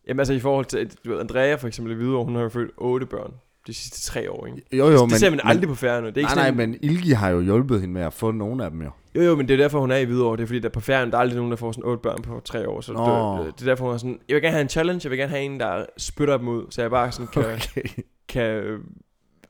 Jamen 0.09 0.21
altså 0.21 0.33
i 0.35 0.41
forhold 0.41 0.65
til, 0.65 0.91
du 1.05 1.11
ved, 1.11 1.21
Andrea 1.21 1.55
for 1.55 1.67
eksempel 1.67 1.93
i 1.93 1.97
Hvidovre, 1.97 2.25
hun 2.25 2.35
har 2.35 2.43
jo 2.43 2.49
født 2.49 2.71
otte 2.77 3.07
børn 3.07 3.33
de 3.67 3.75
sidste 3.75 4.01
tre 4.01 4.31
år, 4.31 4.47
ikke? 4.47 4.63
Jo, 4.73 4.91
jo, 4.91 5.07
det 5.07 5.13
ser 5.13 5.31
man 5.31 5.41
aldrig 5.45 5.69
på 5.69 5.75
Færøerne. 5.75 6.07
Det 6.07 6.17
er 6.17 6.19
ikke 6.19 6.29
nej, 6.29 6.35
nej, 6.35 6.45
sådan, 6.47 6.71
men 6.71 6.79
Ilgi 6.83 7.11
har 7.11 7.29
jo 7.29 7.41
hjulpet 7.41 7.81
hende 7.81 7.95
med 7.95 8.03
at 8.03 8.13
få 8.13 8.31
nogle 8.31 8.65
af 8.65 8.71
dem 8.71 8.83
jo. 8.83 8.91
Jo, 9.15 9.23
jo, 9.23 9.37
men 9.37 9.49
det 9.49 9.55
er 9.55 9.59
derfor, 9.59 9.81
hun 9.81 9.91
er 9.91 9.97
i 9.97 10.05
Hvidovre. 10.05 10.37
Det 10.37 10.43
er 10.43 10.47
fordi, 10.47 10.59
der 10.59 10.69
på 10.69 10.81
Færøerne, 10.81 11.11
der 11.11 11.17
er 11.17 11.21
aldrig 11.21 11.37
nogen, 11.37 11.51
der 11.51 11.57
får 11.57 11.73
sådan 11.73 11.85
otte 11.85 12.03
børn 12.03 12.23
på 12.23 12.41
tre 12.45 12.69
år. 12.69 12.81
Så 12.81 12.93
Nå. 12.93 13.45
det, 13.45 13.55
det, 13.55 13.63
er 13.63 13.71
derfor, 13.71 13.85
hun 13.85 13.95
er 13.95 13.99
sådan, 13.99 14.21
jeg 14.29 14.35
vil 14.35 14.43
gerne 14.43 14.53
have 14.53 14.63
en 14.63 14.69
challenge, 14.69 15.01
jeg 15.05 15.11
vil 15.11 15.19
gerne 15.19 15.31
have 15.31 15.43
en, 15.43 15.61
der 15.61 15.87
spytter 15.97 16.37
dem 16.37 16.49
ud, 16.49 16.67
så 16.71 16.81
jeg 16.81 16.91
bare 16.91 17.13
sådan 17.13 17.27
kan, 17.27 17.45
Okay. 17.45 17.83
kan 18.29 18.45
øh, 18.45 18.81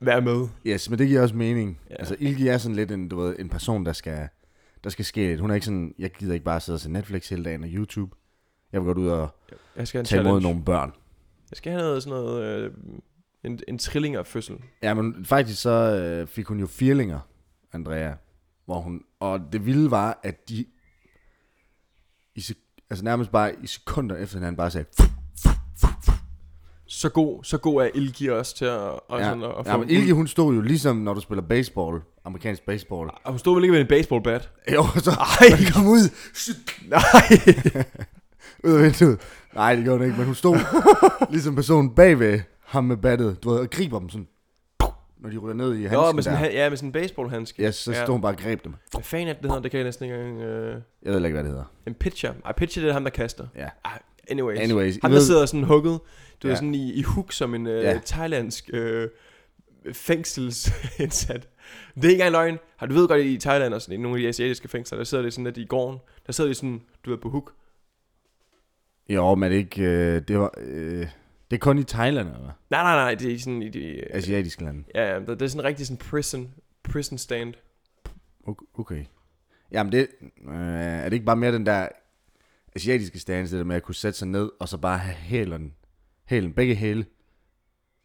være 0.01 0.21
med. 0.21 0.47
Yes, 0.67 0.89
men 0.89 0.99
det 0.99 1.07
giver 1.07 1.21
også 1.21 1.35
mening. 1.35 1.79
Ja. 1.89 1.95
Altså, 1.99 2.15
Ilgi 2.19 2.47
er 2.47 2.57
sådan 2.57 2.75
lidt 2.75 2.91
en, 2.91 3.09
du 3.09 3.19
ved, 3.19 3.35
en 3.39 3.49
person, 3.49 3.85
der 3.85 3.93
skal, 3.93 4.27
der 4.83 4.89
skal 4.89 5.05
ske 5.05 5.27
lidt. 5.27 5.39
Hun 5.41 5.49
er 5.51 5.55
ikke 5.55 5.65
sådan, 5.65 5.95
jeg 5.99 6.11
gider 6.11 6.33
ikke 6.33 6.45
bare 6.45 6.59
sidde 6.59 6.75
og 6.77 6.79
se 6.79 6.91
Netflix 6.91 7.29
hele 7.29 7.43
dagen 7.43 7.63
og 7.63 7.69
YouTube. 7.71 8.15
Jeg 8.71 8.81
vil 8.81 8.85
godt 8.85 8.97
ud 8.97 9.07
og 9.07 9.35
Jeg 9.75 9.87
skal 9.87 10.03
tage 10.05 10.19
imod 10.21 10.29
challenge. 10.29 10.43
nogle 10.43 10.65
børn. 10.65 10.93
Jeg 11.51 11.57
skal 11.57 11.71
have 11.71 11.81
noget 11.81 12.03
sådan 12.03 12.19
noget, 12.19 12.43
øh, 12.43 12.71
en, 13.43 13.59
en 13.67 13.77
trillingerfødsel. 13.77 14.57
Ja, 14.83 14.93
men 14.93 15.25
faktisk 15.25 15.61
så 15.61 15.69
øh, 15.95 16.27
fik 16.27 16.45
hun 16.45 16.59
jo 16.59 16.67
firlinger, 16.67 17.19
Andrea. 17.73 18.13
Hvor 18.65 18.79
hun, 18.81 19.03
og 19.19 19.39
det 19.51 19.65
vilde 19.65 19.91
var, 19.91 20.19
at 20.23 20.49
de 20.49 20.65
i, 22.35 22.43
altså 22.89 23.03
nærmest 23.05 23.31
bare 23.31 23.55
i 23.63 23.67
sekunder 23.67 24.15
efter 24.15 24.37
hinanden 24.37 24.57
bare 24.57 24.71
sagde, 24.71 24.85
Så 26.93 27.09
god, 27.09 27.43
så 27.43 27.57
god 27.57 27.81
er 27.83 27.89
Ilgi 27.95 28.29
også 28.29 28.55
til 28.55 28.65
at, 28.65 28.79
og 28.79 29.19
ja, 29.19 29.23
sådan, 29.23 29.43
at, 29.43 29.49
ja, 29.65 29.77
men 29.77 29.89
Ilgi 29.89 30.11
hun 30.11 30.27
stod 30.27 30.53
jo 30.55 30.61
ligesom, 30.61 30.95
når 30.97 31.13
du 31.13 31.21
spiller 31.21 31.41
baseball, 31.41 32.01
amerikansk 32.25 32.65
baseball. 32.65 33.09
Og 33.23 33.31
hun 33.31 33.39
stod 33.39 33.55
vel 33.55 33.63
ikke 33.63 33.71
med 33.71 33.81
en 33.81 33.87
baseballbat? 33.87 34.49
Jo, 34.75 34.83
så 34.97 35.11
Ej. 35.11 35.47
kom 35.73 35.87
ud, 35.87 36.09
Nej! 36.87 37.85
ud 38.63 38.71
af 38.77 38.83
vinduet. 38.83 39.19
Nej, 39.55 39.75
det 39.75 39.83
gjorde 39.83 39.97
hun 39.97 40.05
ikke, 40.07 40.17
men 40.17 40.25
hun 40.25 40.35
stod 40.35 40.57
ligesom 41.31 41.55
personen 41.55 41.95
bagved 41.95 42.39
ham 42.65 42.83
med 42.83 42.97
battet, 42.97 43.43
du 43.43 43.49
ved, 43.49 43.59
og 43.59 43.69
griber 43.69 43.99
dem 43.99 44.09
sådan, 44.09 44.27
når 45.21 45.29
de 45.29 45.37
ryger 45.37 45.55
ned 45.55 45.73
i 45.75 45.81
handsken 45.81 45.97
Nå, 46.05 46.11
med 46.11 46.23
sådan, 46.23 46.43
der. 46.43 46.49
ja, 46.51 46.69
med 46.69 46.77
sådan 46.77 46.87
en 46.89 46.93
baseballhandske. 46.93 47.63
Ja, 47.63 47.71
så 47.71 47.91
Ja. 47.91 48.03
stod 48.03 48.13
hun 48.13 48.21
bare 48.21 48.31
og 48.33 48.37
greb 48.37 48.63
dem. 48.63 48.73
Hvad 48.91 49.03
fanden 49.03 49.27
er 49.27 49.33
det, 49.33 49.41
det 49.43 49.51
hedder? 49.51 49.61
Det 49.61 49.71
kan 49.71 49.77
jeg 49.77 49.85
næsten 49.85 50.05
ikke 50.05 50.17
engang... 50.17 50.41
Øh... 50.41 50.81
Jeg 51.03 51.13
ved 51.13 51.23
ikke, 51.25 51.33
hvad 51.33 51.43
det 51.43 51.51
hedder. 51.51 51.65
En 51.87 51.93
pitcher. 51.93 52.33
Ej, 52.45 52.53
pitcher, 52.53 52.81
det 52.81 52.89
er 52.89 52.93
ham, 52.93 53.03
der 53.03 53.11
kaster. 53.11 53.47
Ja. 53.55 53.67
Ah, 53.85 53.91
anyways. 54.29 54.59
Anyways, 54.59 54.99
Ham, 55.01 55.11
der 55.11 55.17
ved, 55.17 55.25
sidder 55.25 55.45
sådan 55.45 55.63
hugget. 55.63 55.99
Du 56.43 56.47
ja. 56.47 56.51
Er 56.51 56.55
sådan 56.55 56.75
i, 56.75 56.93
i 56.93 57.01
hook 57.01 57.31
som 57.31 57.55
en 57.55 57.67
øh, 57.67 57.83
Ja. 57.83 57.99
thailandsk 58.05 58.69
øh, 58.73 59.09
fængselsindsat. 59.93 61.49
Det 61.95 62.03
er 62.05 62.09
ikke 62.09 62.13
engang 62.13 62.31
løgn. 62.31 62.57
Har 62.77 62.85
du 62.85 62.93
ved 62.93 63.07
godt, 63.07 63.21
i 63.21 63.37
Thailand 63.37 63.73
og 63.73 63.81
sådan, 63.81 63.99
i 63.99 64.01
nogle 64.03 64.17
af 64.17 64.21
de 64.21 64.27
asiatiske 64.27 64.67
fængsler, 64.67 64.97
der 64.97 65.03
sidder 65.03 65.23
det 65.23 65.33
sådan, 65.33 65.47
at 65.47 65.57
i 65.57 65.65
gården, 65.65 65.99
der 66.27 66.33
sidder 66.33 66.49
de 66.49 66.53
sådan, 66.55 66.81
du 67.05 67.09
ved, 67.09 67.17
på 67.17 67.29
hook. 67.29 67.53
jo, 69.09 69.35
men 69.35 69.51
det 69.51 69.55
er 69.55 69.59
ikke, 69.59 69.81
øh, 69.83 70.21
det 70.27 70.39
var, 70.39 70.51
øh, 70.57 71.07
det 71.51 71.57
er 71.57 71.59
kun 71.59 71.77
i 71.79 71.83
Thailand, 71.83 72.27
eller? 72.27 72.51
Nej, 72.69 72.83
nej, 72.83 72.95
nej, 72.95 73.15
det 73.15 73.33
er 73.33 73.39
sådan 73.39 73.61
i 73.61 73.69
de... 73.69 73.79
Øh, 73.85 74.07
Asiatiske 74.09 74.63
lande. 74.63 74.83
ja, 74.95 75.13
ja, 75.13 75.19
det 75.19 75.27
det 75.27 75.41
er 75.41 75.47
sådan 75.47 75.63
rigtig 75.63 75.87
sådan 75.87 75.97
prison, 75.97 76.53
prison 76.83 77.17
stand. 77.17 77.53
Ok- 78.47 78.65
Okay. 78.79 79.05
Jamen 79.71 79.91
det, 79.93 80.07
øh, 80.49 80.55
er 80.55 81.03
det 81.03 81.13
ikke 81.13 81.25
bare 81.25 81.35
mere 81.35 81.51
den 81.51 81.65
der 81.65 81.87
asiatiske 82.75 83.19
stance, 83.19 83.55
det 83.55 83.59
der 83.59 83.65
med 83.67 83.75
at 83.75 83.83
kunne 83.83 83.95
sætte 83.95 84.19
sig 84.19 84.27
ned, 84.27 84.49
og 84.59 84.69
så 84.69 84.77
bare 84.77 84.97
have 84.97 85.15
hælen, 85.15 85.73
hælen 86.25 86.53
begge 86.53 86.75
hæle, 86.75 87.05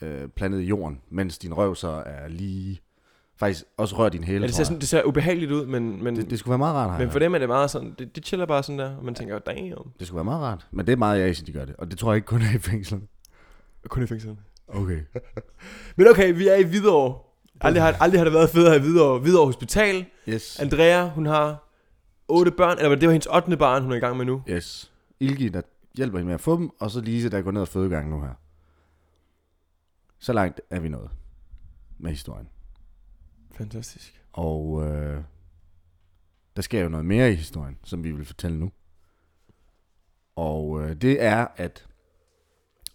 øh, 0.03 0.29
plantet 0.29 0.61
i 0.61 0.65
jorden, 0.65 1.01
mens 1.11 1.39
din 1.39 1.55
røv 1.55 1.75
så 1.75 2.03
er 2.07 2.29
lige, 2.29 2.81
faktisk 3.37 3.65
også 3.77 3.97
rører 3.97 4.09
din 4.09 4.25
hæle, 4.25 4.41
Ja, 4.41 4.47
det, 4.47 4.55
ser 4.55 4.65
sådan, 4.65 4.81
det 4.81 4.89
ser 4.89 5.03
ubehageligt 5.03 5.53
ud, 5.53 5.67
men, 5.67 6.05
men, 6.05 6.17
det, 6.17 6.31
det 6.31 6.39
skulle 6.39 6.51
være 6.51 6.59
meget 6.59 6.75
rart, 6.75 7.01
men 7.01 7.11
for 7.11 7.19
dem 7.19 7.35
er 7.35 7.39
det 7.39 7.49
meget 7.49 7.71
sådan, 7.71 7.95
det, 7.99 8.17
de 8.17 8.21
chiller 8.21 8.47
bare 8.47 8.63
sådan 8.63 8.79
der, 8.79 8.97
og 8.97 9.05
man 9.05 9.15
tænker, 9.15 9.39
damn, 9.39 9.93
Det 9.99 10.07
skulle 10.07 10.17
være 10.17 10.25
meget 10.25 10.43
rart. 10.43 10.67
Men 10.71 10.87
det 10.87 10.93
er 10.93 10.97
meget 10.97 11.21
i 11.21 11.23
Asien, 11.23 11.47
de 11.47 11.53
gør 11.53 11.65
det. 11.65 11.77
Og 11.77 11.91
det 11.91 11.99
tror 11.99 12.13
jeg 12.13 12.17
ikke 12.17 12.27
kun 12.27 12.43
er 12.43 12.55
i 12.55 12.59
fængslerne. 12.59 13.05
kun 13.89 14.03
i 14.03 14.07
fængslerne. 14.07 14.39
Okay. 14.69 15.01
Men 15.97 16.09
okay, 16.09 16.35
vi 16.35 16.49
er 16.49 16.55
i 16.55 16.63
Hvidovre. 16.63 17.19
Aldrig 17.61 17.83
har, 17.83 17.97
aldrig 18.01 18.21
har 18.21 18.25
det 18.25 18.33
været 18.33 18.51
federe 18.51 18.77
i 18.77 18.81
Hvidovre. 18.81 19.19
Hvidovre 19.19 19.47
Hospital. 19.47 20.05
Yes. 20.29 20.61
Andrea, 20.61 21.09
hun 21.09 21.27
har 21.27 21.66
otte 22.29 22.51
børn, 22.51 22.79
eller 22.79 22.97
det 22.97 23.07
var 23.09 23.13
hendes 23.13 23.27
8. 23.27 23.57
barn, 23.57 23.83
hun 23.83 23.93
er 23.93 23.97
i 23.97 24.01
gang 24.01 24.17
med 24.17 24.25
nu. 24.25 24.43
Yes. 24.49 24.93
Ilgi, 25.21 25.49
der 25.49 25.63
hjælper 25.97 26.19
hende 26.19 26.27
med 26.27 26.35
at 26.35 26.41
få 26.41 26.57
dem, 26.57 26.71
og 26.81 26.91
så 26.91 27.01
Lise, 27.01 27.31
der 27.31 27.43
går 27.43 27.51
ned 27.51 27.61
og 27.61 27.69
fødegangen 27.69 28.11
nu 28.11 28.21
her. 28.21 28.35
Så 30.19 30.33
langt 30.33 30.61
er 30.71 30.81
vi 30.81 30.89
nået 30.89 31.11
med 31.99 32.11
historien. 32.11 32.49
Fantastisk. 33.53 34.23
Og 34.33 34.87
øh, 34.87 35.23
der 36.57 36.63
sker 36.63 36.83
jo 36.83 36.89
noget 36.89 37.07
mere 37.07 37.33
i 37.33 37.35
historien, 37.35 37.79
som 37.85 38.05
vi 38.05 38.13
vil 38.13 38.25
fortælle 38.25 38.59
nu. 38.59 38.71
Og 40.37 40.83
øh, 40.83 40.97
det 40.97 41.23
er, 41.23 41.47
at 41.57 41.87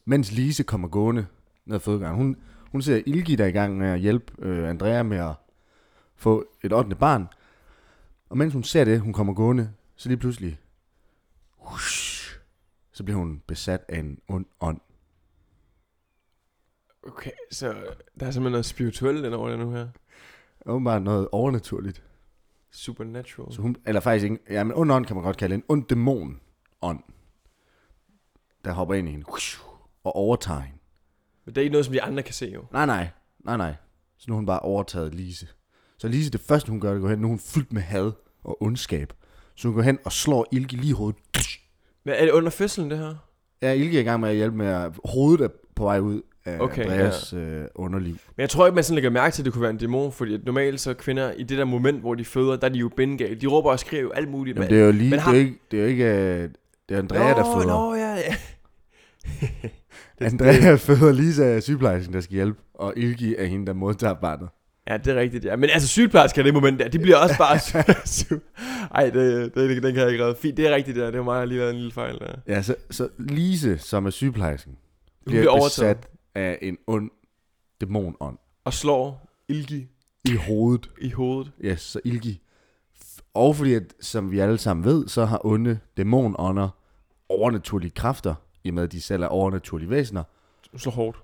mens 0.06 0.32
Lise 0.32 0.64
kommer 0.64 0.88
gående 0.88 1.28
ned 1.66 1.76
ad 1.76 1.80
fødegangen, 1.80 2.18
hun, 2.18 2.38
hun 2.72 2.82
ser 2.82 3.02
Ilgi 3.06 3.36
der 3.36 3.44
er 3.44 3.48
i 3.48 3.52
gang 3.52 3.78
med 3.78 3.88
at 3.88 4.00
hjælpe 4.00 4.34
øh, 4.40 4.70
Andrea 4.70 5.04
med 5.04 5.18
at 5.18 5.34
få 6.16 6.46
et 6.64 6.74
8. 6.74 6.96
barn. 6.96 7.28
Og 8.32 8.38
mens 8.38 8.54
hun 8.54 8.64
ser 8.64 8.84
det, 8.84 9.02
hun 9.02 9.14
kommer 9.14 9.34
gående, 9.34 9.74
så 9.96 10.10
lige 10.10 10.18
pludselig, 10.18 10.60
whoosh, 11.60 12.40
så 12.92 13.04
bliver 13.04 13.18
hun 13.18 13.44
besat 13.48 13.86
af 13.88 14.00
en 14.00 14.20
ond 14.28 14.46
ånd. 14.62 14.82
Okay, 17.08 17.32
så 17.52 17.68
der 18.20 18.26
er 18.26 18.32
simpelthen 18.32 18.52
noget 18.52 18.66
spirituelt 18.66 19.26
ind 19.26 19.34
over 19.34 19.50
det 19.50 19.60
nu 19.60 19.72
her. 19.72 19.88
Åbenbart 20.66 21.02
noget 21.02 21.28
overnaturligt. 21.32 22.04
Supernatural. 22.72 23.54
Så 23.54 23.62
hun, 23.62 23.76
eller 23.86 24.02
faktisk 24.02 24.24
ikke, 24.24 24.40
ja, 24.50 24.64
men 24.64 24.74
ond 24.76 24.92
ånd 24.92 25.06
kan 25.06 25.16
man 25.16 25.26
godt 25.26 25.38
kalde 25.38 25.56
en 25.56 25.64
ond 25.68 25.88
dæmon 25.88 26.40
ånd, 26.82 27.04
der 28.66 28.72
hopper 28.72 28.96
ind 28.96 29.08
i 29.08 29.12
hende 29.12 29.26
og 30.04 30.16
overtager 30.16 30.60
hende. 30.60 30.80
Men 31.46 31.56
det 31.56 31.62
er 31.62 31.64
ikke 31.64 31.72
noget, 31.72 31.86
som 31.86 31.94
de 31.94 32.02
andre 32.02 32.24
kan 32.24 32.34
se 32.34 32.46
jo. 32.46 32.66
Nej, 32.72 32.86
nej, 32.86 33.10
nej, 33.40 33.58
nej. 33.58 33.76
Så 34.18 34.26
nu 34.28 34.34
har 34.34 34.38
hun 34.38 34.46
bare 34.46 34.60
overtaget 34.60 35.16
Lise. 35.16 35.48
Så 36.01 36.08
Lise, 36.08 36.31
det 36.31 36.41
første 36.41 36.70
hun 36.70 36.79
gør, 36.79 36.91
det 36.93 37.01
går 37.01 37.10
hen, 37.10 37.20
nu 37.20 37.25
er 37.27 37.29
hun 37.29 37.39
fyldt 37.39 37.74
med 37.74 37.81
had 37.81 38.12
og 38.43 38.63
ondskab. 38.63 39.13
Så 39.55 39.67
hun 39.67 39.75
går 39.75 39.81
hen 39.81 40.00
og 40.05 40.12
slår 40.12 40.46
Ilke 40.51 40.75
lige 40.75 40.89
i 40.89 40.93
hovedet. 40.93 41.20
Men 42.05 42.13
er 42.17 42.25
det 42.25 42.31
under 42.31 42.50
fødslen, 42.50 42.89
det 42.91 42.98
her? 42.98 43.15
Ja, 43.62 43.72
Ilke 43.74 43.98
er 43.98 44.01
i 44.01 44.03
gang 44.03 44.20
med 44.22 44.29
at 44.29 44.36
hjælpe 44.36 44.58
med 44.58 44.67
at 44.67 44.91
hovedet 45.05 45.43
er 45.46 45.50
på 45.75 45.84
vej 45.84 46.00
ud 46.00 46.22
af 46.46 46.60
Okay, 46.60 46.81
Andreas 46.84 47.34
ja. 47.34 47.38
øh, 47.38 47.67
underliv. 47.75 48.12
Men 48.13 48.41
jeg 48.41 48.50
tror 48.50 48.65
ikke, 48.65 48.75
man 48.75 48.84
sådan 48.84 48.96
lægger 48.96 49.10
mærke 49.10 49.34
til, 49.34 49.41
at 49.41 49.46
det 49.46 49.53
kunne 49.53 49.62
være 49.62 49.72
en 49.72 49.77
dæmon, 49.77 50.12
fordi 50.12 50.38
normalt 50.46 50.79
så 50.79 50.93
kvinder 50.93 51.31
i 51.31 51.43
det 51.43 51.58
der 51.58 51.65
moment, 51.65 52.00
hvor 52.00 52.15
de 52.15 52.25
føder, 52.25 52.55
der 52.55 52.67
er 52.67 52.72
de 52.72 52.79
jo 52.79 52.89
bindegale. 52.98 53.36
De 53.36 53.48
råber 53.48 53.72
og 53.72 53.79
skriver 53.79 54.01
jo 54.03 54.12
alt 54.12 54.29
muligt. 54.29 54.55
Jamen, 54.58 54.70
det 54.70 54.79
er 54.81 54.86
jo 54.86 54.91
lige, 54.91 55.20
har- 55.20 55.31
det 55.31 55.39
er 55.41 55.46
ikke, 55.46 55.60
det 55.72 55.79
er 55.79 55.84
jo 55.84 55.89
ikke, 55.89 56.05
øh, 56.05 56.50
det 56.89 56.96
er 56.96 57.00
Andrea, 57.00 57.29
der 57.29 57.43
føder. 57.43 57.67
Nå, 57.67 57.96
ja, 57.96 58.15
ja. 58.15 58.36
Andrea 60.27 60.75
føder 60.75 61.12
Lisa 61.12 61.43
er 61.46 61.60
sygeplejersken, 61.60 62.13
der 62.13 62.22
skal 62.22 62.34
hjælpe, 62.34 62.60
og 62.74 62.93
Ilgi 62.98 63.36
er 63.38 63.46
hende, 63.46 63.65
der 63.65 63.74
modtager 63.74 64.13
barnet. 64.13 64.50
Ja, 64.90 64.98
det 64.98 65.08
er 65.08 65.16
rigtigt, 65.16 65.46
ja. 65.46 65.56
Men 65.56 65.70
altså 65.70 65.88
sygeplejersker 65.88 66.42
i 66.42 66.46
det 66.46 66.54
moment 66.54 66.80
der, 66.80 66.88
de 66.88 67.00
bliver 67.00 67.18
også 67.18 67.38
bare... 67.38 67.56
Ej, 68.96 69.10
det, 69.10 69.56
det, 69.56 69.84
den 69.84 69.94
kan 69.94 70.04
jeg 70.04 70.12
ikke 70.12 70.24
redde. 70.24 70.36
Fint, 70.36 70.58
det 70.58 70.68
er 70.68 70.76
rigtigt, 70.76 70.98
der. 70.98 71.06
det 71.12 71.18
var 71.18 71.24
mig, 71.24 71.38
har 71.38 71.46
lige 71.46 71.60
været 71.60 71.70
en 71.70 71.76
lille 71.76 71.92
fejl 71.92 72.20
der. 72.20 72.34
Ja, 72.48 72.62
så, 72.62 72.76
så 72.92 73.10
Lise, 73.20 73.78
som 73.78 74.06
er 74.06 74.10
sygeplejersken, 74.10 74.78
bliver, 75.26 75.42
bliver 75.42 75.52
overtaget 75.52 75.98
besat 75.98 76.12
af 76.36 76.60
en 76.62 76.78
ond 76.88 77.10
dæmonånd 77.82 78.38
og 78.66 78.74
slår 78.74 79.30
Ilgi 79.48 79.88
i 80.26 80.36
hovedet. 80.36 80.90
i 81.02 81.10
hovedet. 81.10 81.52
Ja, 81.64 81.76
så 81.76 82.00
Ilgi. 82.06 82.42
Og 83.34 83.56
fordi, 83.56 83.74
at, 83.74 83.84
som 84.02 84.32
vi 84.32 84.40
alle 84.40 84.58
sammen 84.58 84.86
ved, 84.86 85.08
så 85.08 85.26
har 85.26 85.46
onde 85.46 85.80
dæmonånder 85.98 86.70
overnaturlige 87.30 87.92
kræfter, 87.92 88.36
i 88.64 88.68
og 88.70 88.74
med 88.74 88.84
at 88.84 88.92
de 88.92 89.02
selv 89.02 89.24
er 89.24 89.28
overnaturlige 89.28 89.90
væsener. 89.90 90.24
Hun 90.72 90.80
slår 90.80 90.92
hårdt. 90.92 91.18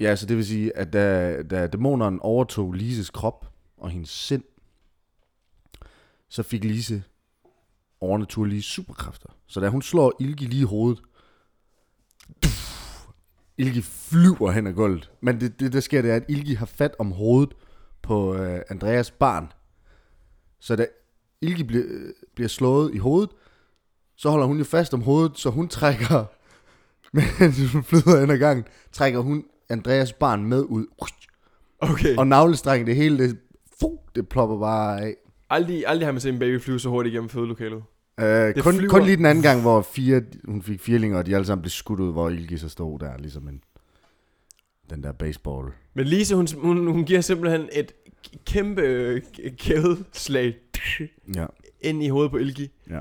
Ja, 0.00 0.16
så 0.16 0.26
det 0.26 0.36
vil 0.36 0.46
sige, 0.46 0.76
at 0.76 0.92
da, 0.92 1.42
da 1.42 1.66
dæmoneren 1.66 2.20
overtog 2.20 2.72
Lises 2.72 3.10
krop 3.10 3.52
og 3.76 3.90
hendes 3.90 4.10
sind, 4.10 4.42
så 6.28 6.42
fik 6.42 6.64
Lise 6.64 7.02
overnaturlige 8.00 8.62
superkræfter. 8.62 9.28
Så 9.46 9.60
da 9.60 9.68
hun 9.68 9.82
slår 9.82 10.12
Ilgi 10.20 10.44
lige 10.44 10.60
i 10.60 10.64
hovedet, 10.64 11.02
Ilgi 13.58 13.82
flyver 13.82 14.50
hen 14.50 14.66
ad 14.66 14.72
gulvet. 14.72 15.10
Men 15.20 15.40
det, 15.40 15.60
det 15.60 15.72
der 15.72 15.80
sker, 15.80 16.02
det 16.02 16.10
er, 16.10 16.16
at 16.16 16.24
Ilgi 16.28 16.54
har 16.54 16.66
fat 16.66 16.94
om 16.98 17.12
hovedet 17.12 17.54
på 18.02 18.34
øh, 18.34 18.60
Andreas 18.68 19.10
barn. 19.10 19.52
Så 20.60 20.76
da 20.76 20.86
Ilgi 21.40 21.62
bliver, 21.62 21.84
øh, 21.88 22.12
bliver 22.34 22.48
slået 22.48 22.94
i 22.94 22.98
hovedet, 22.98 23.30
så 24.16 24.30
holder 24.30 24.46
hun 24.46 24.58
jo 24.58 24.64
fast 24.64 24.94
om 24.94 25.02
hovedet, 25.02 25.38
så 25.38 25.50
hun 25.50 25.68
trækker, 25.68 26.24
mens 27.16 27.72
hun 27.72 27.84
flyder 27.84 28.22
ind 28.22 28.32
ad 28.32 28.38
gangen, 28.38 28.64
trækker 28.92 29.20
hun 29.20 29.44
Andreas 29.68 30.12
barn 30.12 30.44
med 30.44 30.62
ud. 30.62 30.86
Okay. 31.78 32.16
Og 32.16 32.26
navlestrengen, 32.26 32.86
det 32.86 32.96
hele, 32.96 33.18
det, 33.28 33.38
fu, 33.80 33.98
det 34.14 34.28
plopper 34.28 34.58
bare 34.58 35.00
af. 35.00 35.14
Aldrig, 35.50 35.84
aldrig 35.86 36.06
har 36.06 36.12
man 36.12 36.20
set 36.20 36.32
en 36.32 36.38
baby 36.38 36.60
flyve 36.60 36.80
så 36.80 36.88
hurtigt 36.88 37.12
igennem 37.12 37.28
fødelokalet. 37.28 37.82
Øh, 38.20 38.54
kun, 38.54 38.74
flyver. 38.74 38.90
kun 38.90 39.02
lige 39.02 39.16
den 39.16 39.26
anden 39.26 39.42
gang, 39.42 39.60
hvor 39.60 39.82
fire, 39.82 40.22
hun 40.44 40.62
fik 40.62 40.80
firlinger, 40.80 41.18
og 41.18 41.26
de 41.26 41.34
alle 41.34 41.46
sammen 41.46 41.62
blev 41.62 41.70
skudt 41.70 42.00
ud, 42.00 42.12
hvor 42.12 42.30
Ilgi 42.30 42.56
så 42.56 42.68
stod 42.68 42.98
der, 42.98 43.18
ligesom 43.18 43.48
en, 43.48 43.60
den 44.90 45.02
der 45.02 45.12
baseball. 45.12 45.68
Men 45.94 46.06
Lise, 46.06 46.34
hun, 46.34 46.46
hun, 46.56 46.86
hun 46.86 47.04
giver 47.04 47.20
simpelthen 47.20 47.68
et 47.72 47.92
kæmpe 48.46 48.82
øh, 48.82 49.22
kædeslag 49.58 50.56
Ja. 51.34 51.46
ind 51.80 52.02
i 52.02 52.08
hovedet 52.08 52.30
på 52.30 52.36
Ilgi. 52.36 52.70
Ja. 52.90 53.00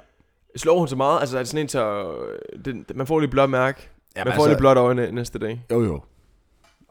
Slår 0.56 0.80
hun 0.80 0.88
så 0.88 0.96
meget? 0.96 1.20
Altså 1.20 1.38
er 1.38 1.42
det 1.42 1.48
sådan 1.48 1.62
en, 1.66 1.70
så 1.70 2.12
øh, 2.56 2.66
den, 2.66 2.86
man 2.96 3.08
får 3.08 3.20
lidt 3.20 3.32
blåt 3.32 3.50
mærke. 3.50 3.90
Ja, 4.16 4.24
man 4.26 4.34
får 4.36 4.48
lidt 4.48 4.58
blåt 4.58 4.78
øjne 4.78 5.12
næste 5.12 5.40
dag. 5.40 5.66
Jo, 5.72 5.84
jo. 5.84 6.02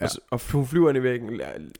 Ja. 0.00 0.04
Og, 0.04 0.10
så, 0.10 0.18
og 0.30 0.40
hun 0.52 0.66
flyver 0.66 0.88
ind 0.88 0.98
i 0.98 1.02
væggen. 1.02 1.32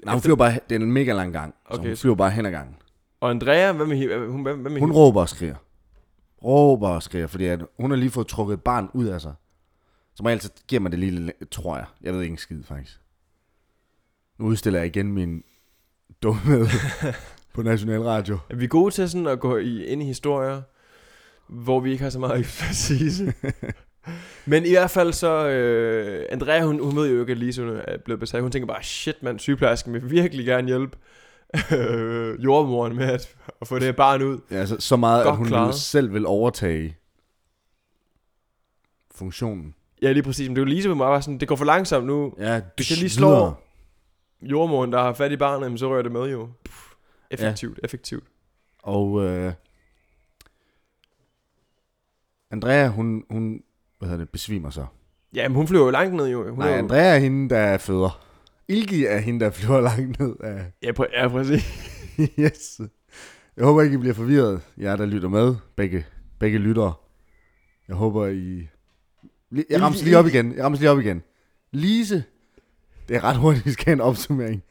Nej, 0.05 0.13
hun 0.15 0.21
flyver 0.23 0.37
bare, 0.37 0.53
det 0.69 0.75
er 0.75 0.81
en 0.81 0.93
mega 0.93 1.13
lang 1.13 1.33
gang, 1.33 1.55
så 1.71 1.75
Okay, 1.79 1.87
hun 1.89 1.97
så- 1.97 2.01
flyver 2.01 2.17
bare 2.17 2.31
hen 2.31 2.47
ad 2.47 2.51
gangen. 2.51 2.77
Og 3.21 3.31
Andrea, 3.31 3.73
hvad 3.73 3.87
med, 3.87 4.29
hun, 4.29 4.43
hvad, 4.43 4.55
hvad 4.55 4.71
med 4.71 4.81
Hun 4.81 4.89
hende? 4.89 5.01
råber 5.01 5.21
og 5.21 5.29
skriger. 5.29 5.55
Råber 6.45 6.89
og 6.89 7.03
skriger, 7.03 7.27
fordi 7.27 7.45
at 7.45 7.61
hun 7.81 7.91
har 7.91 7.97
lige 7.99 8.11
fået 8.11 8.27
trukket 8.27 8.55
et 8.55 8.63
barn 8.63 8.89
ud 8.95 9.07
af 9.07 9.21
sig. 9.21 9.35
Som 10.15 10.27
regel, 10.27 10.41
så 10.41 10.51
giver 10.69 10.81
man 10.81 10.93
det 10.93 10.99
lidt- 11.01 11.51
tror 11.51 11.77
jeg. 11.77 11.87
Jeg 12.03 12.13
ved 12.15 12.21
ikke 12.23 12.33
en 12.33 12.39
skid, 12.39 12.63
faktisk. 12.63 13.01
Nu 14.39 14.47
udstiller 14.47 14.79
jeg 14.79 14.87
igen 14.87 15.13
min 15.13 15.43
dumhed 16.23 16.67
på 17.55 17.63
National 17.63 18.03
Radio. 18.03 18.39
Er 18.51 18.57
vi 18.57 18.67
gode 18.67 18.95
til 18.95 19.11
sådan 19.11 19.27
at 19.27 19.41
gå 19.41 19.57
i, 19.57 19.85
ind 19.85 20.03
i 20.03 20.07
historier, 20.07 20.63
hvor 21.49 21.81
vi 21.81 21.91
ikke 21.93 22.03
har 22.03 22.11
så 22.11 22.19
meget 22.19 22.39
ekspertise? 22.41 23.35
Men 24.47 24.65
i 24.67 24.71
hvert 24.71 24.91
fald 24.91 25.13
så, 25.13 25.49
øh, 25.49 26.27
Andrea, 26.31 26.63
hun, 26.65 26.81
hun 26.85 26.97
ved 26.97 27.11
jo 27.15 27.21
ikke, 27.21 27.31
at 27.31 27.39
Lise 27.39 27.63
hun 27.65 27.81
er 27.89 27.99
blevet 28.05 28.21
besat. 28.21 28.43
Hun 28.43 28.51
tænker 28.51 28.67
bare, 28.67 28.83
shit 28.83 29.23
mand, 29.23 29.39
sygeplejersken 29.39 29.93
vil 29.93 30.11
virkelig 30.11 30.47
gerne 30.47 30.67
hjælpe 30.69 30.99
øh, 31.73 32.45
jordmoren 32.45 32.97
med 32.97 33.05
at, 33.05 33.35
at 33.61 33.69
få 33.69 33.75
det 33.75 33.85
her 33.85 33.93
barn 33.93 34.23
ud. 34.23 34.39
Ja, 34.51 34.67
så, 34.67 34.77
så 34.81 34.97
meget, 34.97 35.25
Godt 35.25 35.33
at 35.33 35.37
hun 35.39 35.47
klaret. 35.47 35.67
ville 35.67 35.79
selv 35.79 36.13
vil 36.13 36.27
overtage 36.27 36.97
funktionen. 39.15 39.75
Ja, 40.03 40.13
lige 40.13 40.23
præcis. 40.23 40.49
Men 40.49 40.57
det 40.57 40.63
er 40.63 40.67
jo 40.67 40.71
Lise, 40.71 40.89
hun 40.89 40.99
var 40.99 41.21
sådan, 41.21 41.39
det 41.41 41.49
går 41.49 41.57
for 41.57 41.65
langsomt 41.65 42.07
nu. 42.07 42.35
Ja, 42.39 42.61
Hvis 42.77 42.91
jeg 42.91 42.99
lige 42.99 43.03
videre. 43.03 43.11
slår 43.19 43.63
jordmoren, 44.43 44.93
der 44.93 44.99
har 45.03 45.13
fat 45.13 45.33
i 45.33 45.37
barnet, 45.37 45.65
jamen, 45.65 45.79
så 45.79 45.89
rører 45.89 46.03
det 46.03 46.13
med 46.13 46.31
jo. 46.31 46.49
Pff, 46.65 46.93
effektivt, 47.31 47.79
ja. 47.79 47.85
effektivt. 47.85 48.25
Og 48.83 49.25
øh, 49.25 49.53
Andrea, 52.51 52.89
hun, 52.89 53.25
hun 53.31 53.63
hvad 54.05 54.11
hedder 54.11 54.25
det, 54.25 54.33
besvimer 54.33 54.71
så. 54.71 54.87
Ja, 55.35 55.49
men 55.49 55.57
hun 55.57 55.69
flyver 55.69 55.85
jo 55.85 55.91
langt 55.91 56.15
ned, 56.15 56.29
jo. 56.29 56.51
Hun 56.51 56.59
Nej, 56.59 56.69
er 56.69 56.73
jo... 56.73 56.79
Andrea 56.79 57.15
er 57.15 57.19
hende, 57.19 57.55
der 57.55 57.79
føder. 57.79 58.25
Ilgi 58.69 59.05
er 59.05 59.19
hende, 59.19 59.45
der 59.45 59.51
flyver 59.51 59.81
langt 59.91 60.21
ned 60.21 60.35
af... 60.41 60.73
Ja, 60.83 60.93
på, 60.93 61.07
ja, 61.13 61.29
præcis. 61.29 61.65
yes. 62.41 62.81
Jeg 63.57 63.65
håber 63.65 63.83
ikke, 63.83 63.95
I 63.95 63.99
bliver 63.99 64.15
forvirret, 64.15 64.61
jer 64.77 64.97
der 64.97 65.07
lytter 65.07 65.29
med. 65.29 65.55
Begge, 65.77 66.07
begge 66.39 66.59
lyttere. 66.59 66.93
Jeg 67.89 67.97
håber, 67.97 68.27
I... 68.27 68.69
Jeg 69.71 69.83
rammer 69.83 70.05
lige 70.05 70.19
op 70.19 70.27
igen. 70.27 70.55
Jeg 70.55 70.65
rammer 70.65 70.79
lige 70.79 70.91
op 70.91 71.01
igen. 71.01 71.23
Lise. 71.73 72.25
Det 73.09 73.17
er 73.17 73.25
ret 73.25 73.37
hurtigt, 73.37 73.67
vi 73.67 73.71
skal 73.73 73.85
have 73.85 73.93
en 73.93 74.01
opsummering. 74.01 74.63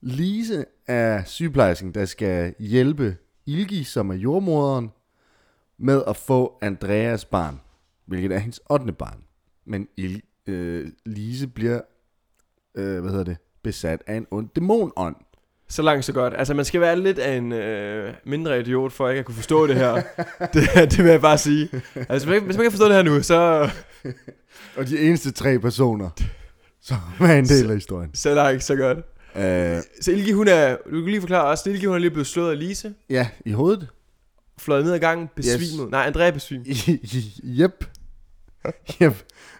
Lise 0.00 0.64
er 0.86 1.24
sygeplejersken, 1.24 1.94
der 1.94 2.04
skal 2.04 2.54
hjælpe 2.58 3.16
Ilgi, 3.46 3.84
som 3.84 4.10
er 4.10 4.14
jordmoderen, 4.14 4.90
med 5.78 6.02
at 6.06 6.16
få 6.16 6.58
Andreas 6.62 7.24
barn, 7.24 7.60
hvilket 8.12 8.32
er 8.36 8.38
hendes 8.38 8.60
8. 8.70 8.92
barn. 8.92 9.18
Men 9.66 9.88
Il, 9.96 10.22
øh, 10.46 10.86
Lise 11.06 11.46
bliver, 11.48 11.80
øh, 12.74 13.00
hvad 13.00 13.10
hedder 13.10 13.24
det, 13.24 13.36
besat 13.62 14.02
af 14.06 14.14
en 14.16 14.26
ond 14.30 14.48
dæmonånd. 14.56 15.16
Så 15.68 15.82
langt, 15.82 16.04
så 16.04 16.12
godt. 16.12 16.34
Altså, 16.36 16.54
man 16.54 16.64
skal 16.64 16.80
være 16.80 17.00
lidt 17.00 17.18
af 17.18 17.36
en 17.36 17.52
øh, 17.52 18.14
mindre 18.26 18.60
idiot, 18.60 18.92
for 18.92 19.08
ikke 19.08 19.18
at 19.18 19.24
kunne 19.24 19.34
forstå 19.34 19.66
det 19.66 19.76
her. 19.76 19.94
det, 20.54 20.90
det 20.90 20.98
vil 21.04 21.10
jeg 21.10 21.20
bare 21.20 21.38
sige. 21.38 21.68
Altså, 21.94 22.08
hvis 22.08 22.26
man, 22.26 22.34
ikke- 22.34 22.46
hvis 22.46 22.56
man 22.56 22.64
kan 22.64 22.72
forstå 22.72 22.84
det 22.86 22.94
her 22.94 23.02
nu, 23.02 23.22
så, 23.22 23.70
Og 24.76 24.88
de 24.88 24.98
eneste 25.00 25.30
tre 25.32 25.58
personer, 25.58 26.10
som 26.80 26.96
er 27.20 27.32
en 27.34 27.44
del 27.44 27.68
af 27.70 27.76
historien. 27.76 28.14
så 28.14 28.34
langt, 28.34 28.64
så 28.64 28.76
godt. 28.76 28.98
Øh, 29.36 29.82
Så 30.00 30.12
Ilgi, 30.12 30.32
hun 30.32 30.48
er, 30.48 30.76
du 30.84 30.90
kan 31.00 31.04
lige 31.04 31.20
forklare 31.20 31.44
også, 31.46 31.70
Ilgi, 31.70 31.86
hun 31.86 31.94
er 31.94 31.98
lige 31.98 32.10
blevet 32.10 32.26
slået 32.26 32.50
af 32.50 32.58
Lise, 32.58 32.94
ja, 33.10 33.28
i 33.46 33.52
hovedet. 33.52 33.88
fløjet 34.58 34.84
ned 34.84 34.92
ad 34.92 34.98
gangen, 34.98 35.28
besvimet. 35.36 35.84
Yes. 35.86 35.90
Nej, 35.90 36.06
Andrea 36.06 36.30
besvimet. 36.30 36.66
Jep. 37.60 37.84
yep. 39.02 39.14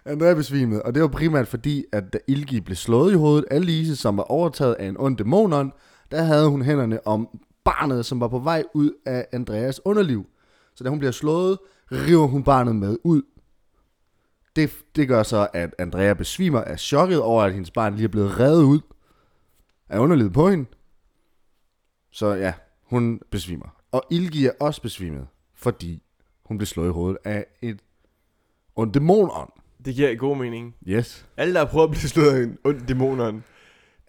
Andrea 0.05 0.33
besvimede, 0.33 0.81
og 0.81 0.93
det 0.93 1.01
var 1.01 1.07
primært 1.07 1.47
fordi, 1.47 1.85
at 1.91 2.13
da 2.13 2.17
Ilgi 2.27 2.59
blev 2.59 2.75
slået 2.75 3.11
i 3.11 3.15
hovedet 3.15 3.45
af 3.51 3.65
Lise, 3.65 3.95
som 3.95 4.17
var 4.17 4.23
overtaget 4.23 4.73
af 4.73 4.87
en 4.87 4.95
ond 4.99 5.17
dæmonon, 5.17 5.71
der 6.11 6.21
havde 6.21 6.49
hun 6.49 6.61
hænderne 6.61 7.07
om 7.07 7.39
barnet, 7.63 8.05
som 8.05 8.19
var 8.19 8.27
på 8.27 8.39
vej 8.39 8.63
ud 8.73 8.91
af 9.05 9.27
Andreas 9.31 9.81
underliv. 9.85 10.25
Så 10.75 10.83
da 10.83 10.89
hun 10.89 10.99
bliver 10.99 11.11
slået, 11.11 11.57
river 11.91 12.27
hun 12.27 12.43
barnet 12.43 12.75
med 12.75 12.97
ud. 13.03 13.21
Det, 14.55 14.71
det 14.95 15.07
gør 15.07 15.23
så, 15.23 15.47
at 15.53 15.75
Andrea 15.79 16.13
besvimer 16.13 16.61
af 16.61 16.79
chokket 16.79 17.21
over, 17.21 17.43
at 17.43 17.53
hendes 17.53 17.71
barn 17.71 17.95
lige 17.95 18.03
er 18.03 18.09
blevet 18.09 18.39
revet 18.39 18.63
ud 18.63 18.79
af 19.89 19.99
underlivet 19.99 20.33
på 20.33 20.49
hende. 20.49 20.65
Så 22.11 22.33
ja, 22.33 22.53
hun 22.83 23.21
besvimer. 23.31 23.83
Og 23.91 24.03
Ilgi 24.09 24.45
er 24.45 24.51
også 24.59 24.81
besvimet, 24.81 25.27
fordi 25.55 26.03
hun 26.45 26.57
blev 26.57 26.65
slået 26.65 26.87
i 26.87 26.91
hovedet 26.91 27.17
af 27.23 27.45
et 27.61 27.79
ond 28.75 28.93
dæmonånd. 28.93 29.49
Det 29.85 29.95
giver 29.95 30.15
god 30.15 30.37
mening. 30.37 30.75
Yes. 30.87 31.25
Alle, 31.37 31.53
der 31.53 31.59
har 31.59 31.65
prøvet 31.65 31.83
at 31.87 31.91
blive 31.91 32.09
slået 32.09 32.29
af 32.31 32.43
en 32.43 32.57
ond 32.63 32.81
dæmoneren, 32.87 33.43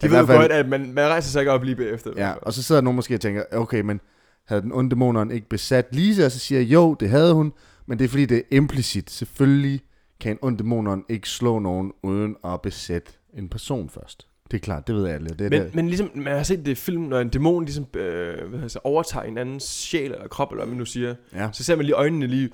de 0.01 0.07
I 0.07 0.09
ved 0.09 0.25
fald- 0.27 0.39
godt, 0.39 0.51
at 0.51 0.69
man, 0.69 0.93
man 0.93 1.07
rejser 1.07 1.29
sig 1.29 1.39
ikke 1.39 1.51
op 1.51 1.63
lige 1.63 1.75
bagefter. 1.75 2.11
Ja, 2.17 2.31
og 2.41 2.53
så 2.53 2.63
sidder 2.63 2.81
nogen 2.81 2.95
måske 2.95 3.15
og 3.15 3.21
tænker, 3.21 3.43
okay, 3.51 3.81
men 3.81 4.01
havde 4.47 4.61
den 4.61 4.71
onde 4.71 4.89
dæmonånd 4.89 5.31
ikke 5.31 5.49
besat 5.49 5.85
Lise? 5.91 6.25
Og 6.25 6.31
så 6.31 6.39
siger 6.39 6.61
jeg, 6.61 6.67
jo, 6.73 6.93
det 6.93 7.09
havde 7.09 7.33
hun, 7.33 7.53
men 7.85 7.99
det 7.99 8.05
er 8.05 8.09
fordi, 8.09 8.25
det 8.25 8.37
er 8.37 8.41
implicit. 8.51 9.11
Selvfølgelig 9.11 9.81
kan 10.19 10.31
en 10.31 10.37
ond 10.41 10.57
dæmonånd 10.57 11.03
ikke 11.09 11.29
slå 11.29 11.59
nogen 11.59 11.91
uden 12.03 12.35
at 12.43 12.61
besætte 12.61 13.11
en 13.33 13.49
person 13.49 13.89
først. 13.89 14.27
Det 14.51 14.57
er 14.57 14.61
klart, 14.61 14.87
det 14.87 14.95
ved 14.95 15.07
alle. 15.07 15.29
Det 15.29 15.41
er 15.41 15.49
Men, 15.49 15.61
det. 15.61 15.75
men 15.75 15.87
ligesom, 15.87 16.11
man 16.15 16.35
har 16.35 16.43
set 16.43 16.65
det 16.65 16.71
i 16.71 16.75
film, 16.75 17.01
når 17.03 17.19
en 17.19 17.29
dæmon 17.29 17.65
ligesom, 17.65 17.85
øh, 17.95 18.49
hvad 18.49 18.59
det, 18.59 18.77
overtager 18.83 19.23
en 19.23 19.37
andens 19.37 19.63
sjæl 19.63 20.11
eller 20.11 20.27
krop, 20.27 20.51
eller 20.51 20.63
hvad 20.63 20.69
man 20.71 20.77
nu 20.77 20.85
siger, 20.85 21.15
Ja. 21.33 21.49
så 21.51 21.63
ser 21.63 21.75
man 21.75 21.85
lige 21.85 21.95
øjnene 21.95 22.27
lige, 22.27 22.49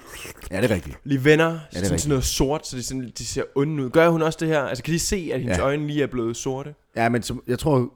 ja, 0.51 0.61
det 0.61 0.71
er 0.71 0.75
rigtigt. 0.75 0.97
lige 1.03 1.25
vender, 1.25 1.45
er 1.45 1.51
ja, 1.51 1.57
sådan, 1.69 1.81
rigtigt. 1.83 2.01
sådan 2.01 2.09
noget 2.09 2.23
sort, 2.23 2.67
så 2.67 2.77
de, 2.77 2.83
sådan, 2.83 3.11
de 3.17 3.25
ser 3.25 3.43
onde 3.55 3.83
ud. 3.85 3.89
Gør 3.89 4.09
hun 4.09 4.21
også 4.21 4.37
det 4.41 4.47
her? 4.47 4.61
Altså 4.61 4.83
kan 4.83 4.93
de 4.93 4.99
se, 4.99 5.29
at 5.33 5.39
hendes 5.41 5.57
Ja. 5.57 5.63
øjne 5.63 5.87
lige 5.87 6.03
er 6.03 6.07
blevet 6.07 6.37
sorte? 6.37 6.75
Ja, 6.95 7.09
men 7.09 7.21
som, 7.21 7.43
jeg 7.47 7.59
tror, 7.59 7.93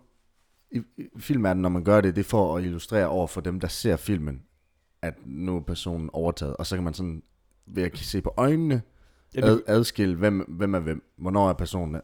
i, 0.71 0.81
i 0.97 1.03
filmverdenen, 1.19 1.61
når 1.61 1.69
man 1.69 1.83
gør 1.83 2.01
det, 2.01 2.15
det 2.15 2.21
er 2.21 2.29
for 2.29 2.57
at 2.57 2.63
illustrere 2.63 3.07
over 3.07 3.27
for 3.27 3.41
dem, 3.41 3.59
der 3.59 3.67
ser 3.67 3.95
filmen, 3.95 4.41
at 5.01 5.13
nu 5.25 5.55
er 5.55 5.61
personen 5.61 6.09
overtaget. 6.13 6.55
Og 6.57 6.65
så 6.65 6.75
kan 6.75 6.83
man 6.83 6.93
sådan, 6.93 7.23
ved 7.67 7.83
at 7.83 7.97
se 7.97 8.21
på 8.21 8.33
øjnene, 8.37 8.81
ad, 9.37 9.51
det, 9.51 9.63
adskille, 9.67 10.15
hvem, 10.15 10.39
hvem 10.57 10.73
er 10.75 10.79
hvem. 10.79 11.03
Hvornår 11.17 11.49
er 11.49 11.53
personen 11.53 11.95
øh, 11.95 12.01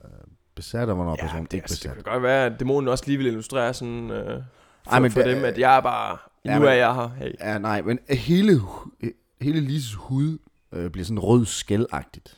besat, 0.61 0.89
og 0.89 0.95
hvornår 0.95 1.15
ja, 1.19 1.21
personen 1.23 1.45
det, 1.45 1.53
ikke 1.53 1.63
altså, 1.63 1.75
det 1.75 1.81
besat. 1.91 2.03
kan 2.05 2.13
godt 2.13 2.23
være, 2.23 2.45
at 2.45 2.59
dæmonen 2.59 2.87
også 2.87 3.03
lige 3.07 3.17
vil 3.17 3.27
illustrere 3.27 3.73
sådan, 3.73 4.11
øh, 4.11 4.41
for, 4.83 4.91
Ej, 4.91 4.99
men 4.99 5.11
for 5.11 5.21
det- 5.21 5.35
dem, 5.35 5.45
at 5.45 5.57
jeg 5.57 5.77
er 5.77 5.81
bare, 5.81 6.17
Ja, 6.45 6.53
nu 6.53 6.59
men- 6.59 6.69
er 6.69 6.73
jeg 6.73 6.95
her. 6.95 7.07
Hey. 7.07 7.31
Ja, 7.39 7.57
nej, 7.57 7.81
men 7.81 7.99
hele, 8.09 8.61
hele 9.41 9.59
Lises 9.59 9.93
hud 9.93 10.37
øh, 10.73 10.89
bliver 10.89 11.05
sådan 11.05 11.19
rød 11.19 11.45
skældagtigt. 11.45 12.37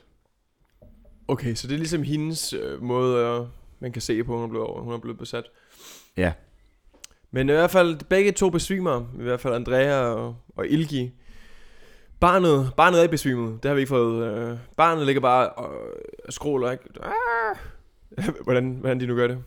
Okay, 1.27 1.55
så 1.55 1.67
det 1.67 1.73
er 1.73 1.77
ligesom 1.77 2.03
hendes 2.03 2.53
øh, 2.53 2.81
måde, 2.83 3.25
øh, 3.41 3.47
man 3.79 3.91
kan 3.91 4.01
se 4.01 4.23
på, 4.23 4.35
hun 4.35 4.43
er 4.43 4.47
blevet, 4.47 4.67
hun 4.79 4.93
er 4.93 4.97
blevet 4.97 5.17
besat. 5.19 5.43
Ja. 6.17 6.33
Men 7.31 7.49
i 7.49 7.51
hvert 7.51 7.71
fald, 7.71 7.99
begge 8.09 8.31
to 8.31 8.49
besvimer, 8.49 9.01
i 9.19 9.23
hvert 9.23 9.39
fald 9.41 9.53
Andrea 9.53 10.01
og, 10.01 10.35
og 10.55 10.67
Ilgi. 10.67 11.11
Barnet, 12.19 12.71
barnet 12.77 12.97
er 12.99 13.01
ikke 13.03 13.11
besvimet, 13.11 13.63
det 13.63 13.69
har 13.69 13.75
vi 13.75 13.81
ikke 13.81 13.89
fået. 13.89 14.25
Øh, 14.27 14.57
barnet 14.77 15.05
ligger 15.05 15.21
bare 15.21 15.49
og 15.49 15.73
skråler, 16.29 16.71
ikke? 16.71 16.83
Ah! 17.03 17.55
hvordan, 18.43 18.73
hvordan 18.75 18.99
de 18.99 19.07
nu 19.07 19.15
gør 19.15 19.27
det. 19.27 19.43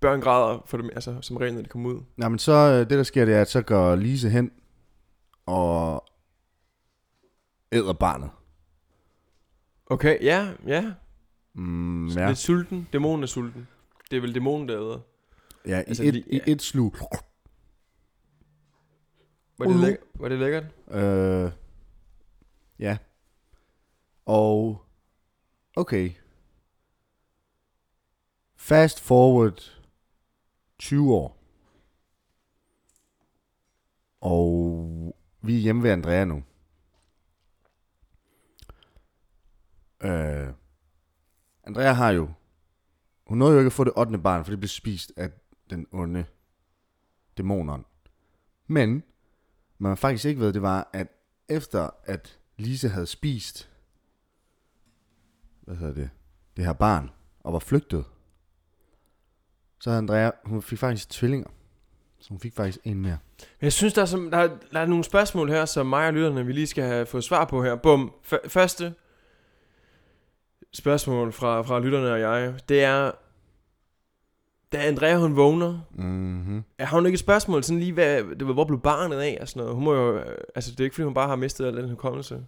Børn 0.00 0.20
græder 0.20 0.62
for 0.66 0.76
dem, 0.76 0.90
altså, 0.94 1.18
som 1.20 1.36
regel, 1.36 1.54
når 1.54 1.62
de 1.62 1.68
kommer 1.68 1.90
ud. 1.90 2.00
Nå, 2.16 2.28
men 2.28 2.38
så 2.38 2.52
øh, 2.52 2.78
det 2.78 2.90
der 2.90 3.02
sker, 3.02 3.24
det 3.24 3.34
er, 3.34 3.40
at 3.40 3.48
så 3.50 3.62
går 3.62 3.96
Lise 3.96 4.30
hen 4.30 4.50
og 5.46 6.04
æder 7.72 7.92
barnet. 7.92 8.30
Okay, 9.86 10.22
ja, 10.22 10.52
ja. 10.66 10.92
Mm, 11.54 12.06
ja. 12.08 12.20
ja, 12.20 12.26
Lidt 12.28 12.38
sulten. 12.38 12.88
Dæmonen 12.92 13.22
er 13.22 13.26
sulten. 13.26 13.68
Det 14.10 14.16
er 14.16 14.20
vel 14.20 14.34
dæmonen, 14.34 14.68
der 14.68 14.76
æder. 14.80 14.98
ja 15.66 15.78
i, 15.78 15.84
altså, 15.86 16.02
et, 16.04 16.14
lige- 16.14 16.24
i 16.46 16.52
et 16.52 16.62
slug. 16.62 16.96
Var 19.58 19.66
det, 19.66 19.74
Uh. 19.74 19.80
læk- 19.82 19.96
var 20.14 20.28
det 20.28 20.38
lækkert? 20.38 20.64
Øh, 20.90 21.50
ja. 22.78 22.98
Og, 24.26 24.84
okay. 25.76 26.10
Fast 28.60 29.00
forward 29.00 29.82
20 30.78 31.14
år. 31.14 31.38
Og 34.20 35.16
vi 35.40 35.56
er 35.56 35.60
hjemme 35.60 35.82
ved 35.82 35.90
Andrea 35.90 36.24
nu. 36.24 36.42
Øh, 40.00 40.48
Andrea 41.64 41.92
har 41.92 42.10
jo... 42.10 42.30
Hun 43.26 43.38
nåede 43.38 43.52
jo 43.52 43.58
ikke 43.58 43.66
at 43.66 43.72
få 43.72 43.84
det 43.84 43.92
8. 43.96 44.18
barn, 44.18 44.44
for 44.44 44.52
det 44.52 44.60
blev 44.60 44.68
spist 44.68 45.12
af 45.16 45.30
den 45.70 45.86
onde 45.92 46.24
dæmoneren. 47.36 47.84
Men 48.66 49.02
man 49.78 49.96
faktisk 49.96 50.24
ikke 50.24 50.40
ved, 50.40 50.52
det 50.52 50.62
var, 50.62 50.90
at 50.92 51.08
efter 51.48 51.90
at 52.04 52.40
Lise 52.56 52.88
havde 52.88 53.06
spist, 53.06 53.70
hvad 55.60 55.76
hedder 55.76 55.94
det, 55.94 56.10
det 56.56 56.64
her 56.64 56.72
barn, 56.72 57.10
og 57.40 57.52
var 57.52 57.58
flygtet, 57.58 58.04
så 59.80 59.90
havde 59.90 59.98
Andrea, 59.98 60.30
hun 60.44 60.62
fik 60.62 60.78
faktisk 60.78 61.10
tvillinger. 61.10 61.48
Så 62.20 62.28
hun 62.28 62.40
fik 62.40 62.54
faktisk 62.54 62.78
en 62.84 63.02
mere. 63.02 63.18
Men 63.38 63.46
Jeg 63.62 63.72
synes, 63.72 63.94
der 63.94 64.02
er, 64.02 64.06
som, 64.06 64.30
der, 64.30 64.38
er, 64.38 64.48
der 64.72 64.80
er 64.80 64.86
nogle 64.86 65.04
spørgsmål 65.04 65.48
her, 65.50 65.64
som 65.64 65.86
mig 65.86 66.06
og 66.06 66.12
lytterne, 66.12 66.46
vi 66.46 66.52
lige 66.52 66.66
skal 66.66 66.84
have 66.84 67.06
fået 67.06 67.24
svar 67.24 67.44
på 67.44 67.64
her. 67.64 67.76
Bum. 67.76 68.12
F- 68.32 68.48
første 68.48 68.94
spørgsmål 70.72 71.32
fra, 71.32 71.62
fra 71.62 71.80
lytterne 71.80 72.12
og 72.12 72.20
jeg, 72.20 72.54
det 72.68 72.84
er, 72.84 73.10
da 74.72 74.78
Andrea 74.78 75.16
hun 75.16 75.36
vågner, 75.36 75.78
Mm-hmm. 75.94 76.64
er 76.78 76.84
har 76.84 76.96
hun 76.96 77.06
ikke 77.06 77.14
et 77.14 77.20
spørgsmål 77.20 77.64
sådan 77.64 77.80
lige, 77.80 77.92
hvad, 77.92 78.22
det 78.38 78.46
var, 78.46 78.52
hvor 78.52 78.64
blev 78.64 78.80
barnet 78.80 79.18
af 79.20 79.38
og 79.40 79.48
sådan 79.48 79.60
noget? 79.60 79.74
Hun 79.74 79.84
må 79.84 79.94
jo, 79.94 80.18
altså 80.54 80.70
det 80.70 80.80
er 80.80 80.84
ikke 80.84 80.94
fordi, 80.94 81.04
hun 81.04 81.14
bare 81.14 81.28
har 81.28 81.36
mistet 81.36 81.66
al 81.66 81.76
den 81.76 81.90
hukommelse. 81.90 82.40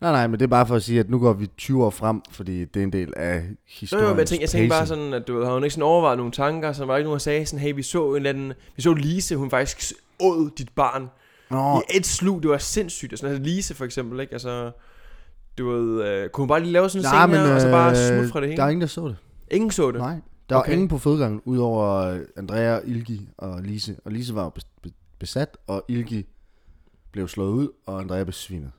Nej, 0.00 0.12
nej, 0.12 0.26
men 0.26 0.40
det 0.40 0.42
er 0.46 0.48
bare 0.48 0.66
for 0.66 0.76
at 0.76 0.82
sige, 0.82 1.00
at 1.00 1.10
nu 1.10 1.18
går 1.18 1.32
vi 1.32 1.46
20 1.46 1.84
år 1.84 1.90
frem, 1.90 2.20
fordi 2.30 2.64
det 2.64 2.80
er 2.80 2.84
en 2.84 2.92
del 2.92 3.12
af 3.16 3.36
Jo, 3.42 3.54
historien. 3.66 4.04
jo, 4.06 4.10
men 4.10 4.18
jeg 4.18 4.26
tænker, 4.26 4.42
jeg 4.42 4.50
tænker 4.50 4.68
bare 4.68 4.86
sådan, 4.86 5.12
at 5.14 5.28
du 5.28 5.44
har 5.44 5.52
hun 5.54 5.64
ikke 5.64 5.74
sådan 5.74 5.82
overvejet 5.82 6.16
nogle 6.18 6.32
tanker, 6.32 6.72
så 6.72 6.84
var 6.84 6.96
ikke 6.96 7.04
nogen, 7.04 7.14
der 7.18 7.22
sagde 7.22 7.46
sådan, 7.46 7.58
hey, 7.60 7.74
vi 7.74 7.82
så 7.82 8.10
en 8.10 8.16
eller 8.16 8.30
anden, 8.30 8.52
vi 8.76 8.82
så 8.82 8.94
Lise, 8.94 9.36
hun 9.36 9.50
faktisk 9.50 9.92
åd 10.20 10.50
dit 10.58 10.68
barn 10.74 11.08
Nå, 11.50 11.82
i 11.94 11.96
et 11.96 12.06
slug, 12.06 12.42
det 12.42 12.50
var 12.50 12.58
sindssygt. 12.58 13.12
Og 13.12 13.18
sådan, 13.18 13.34
altså 13.34 13.50
Lise 13.50 13.74
for 13.74 13.84
eksempel, 13.84 14.20
ikke? 14.20 14.32
Altså, 14.32 14.70
du 15.58 15.70
ved, 15.70 16.04
øh, 16.08 16.28
kunne 16.30 16.42
hun 16.42 16.48
bare 16.48 16.60
lige 16.60 16.72
lave 16.72 16.88
sådan 16.90 17.04
en 17.04 17.08
scene 17.28 17.46
her, 17.46 17.54
og 17.54 17.60
så 17.60 17.70
bare 17.70 17.90
øh, 17.90 17.96
smutte 17.96 18.28
fra 18.28 18.40
det 18.40 18.48
hele? 18.48 18.56
Der 18.56 18.64
er 18.64 18.68
ingen, 18.68 18.80
der 18.80 18.86
så 18.86 19.08
det. 19.08 19.16
Ingen 19.50 19.70
så 19.70 19.90
det. 19.90 20.00
Nej. 20.00 20.16
Der 20.48 20.54
var 20.54 20.62
Okay. 20.62 20.72
ingen 20.72 20.88
på 20.88 20.98
fødegangen, 20.98 21.40
udover 21.44 21.96
øh, 21.96 22.20
Andrea, 22.36 22.78
Ilgi 22.84 23.28
og 23.38 23.62
Lise. 23.62 23.96
Og 24.04 24.12
Lise 24.12 24.34
var 24.34 24.42
jo 24.44 24.50
bes- 24.58 24.78
be- 24.82 24.92
besat, 25.18 25.56
og 25.66 25.84
Ilgi 25.88 26.26
blev 27.12 27.28
slået 27.28 27.50
ud, 27.52 27.68
og 27.86 28.00
Andrea 28.00 28.24
besvimet. 28.24 28.70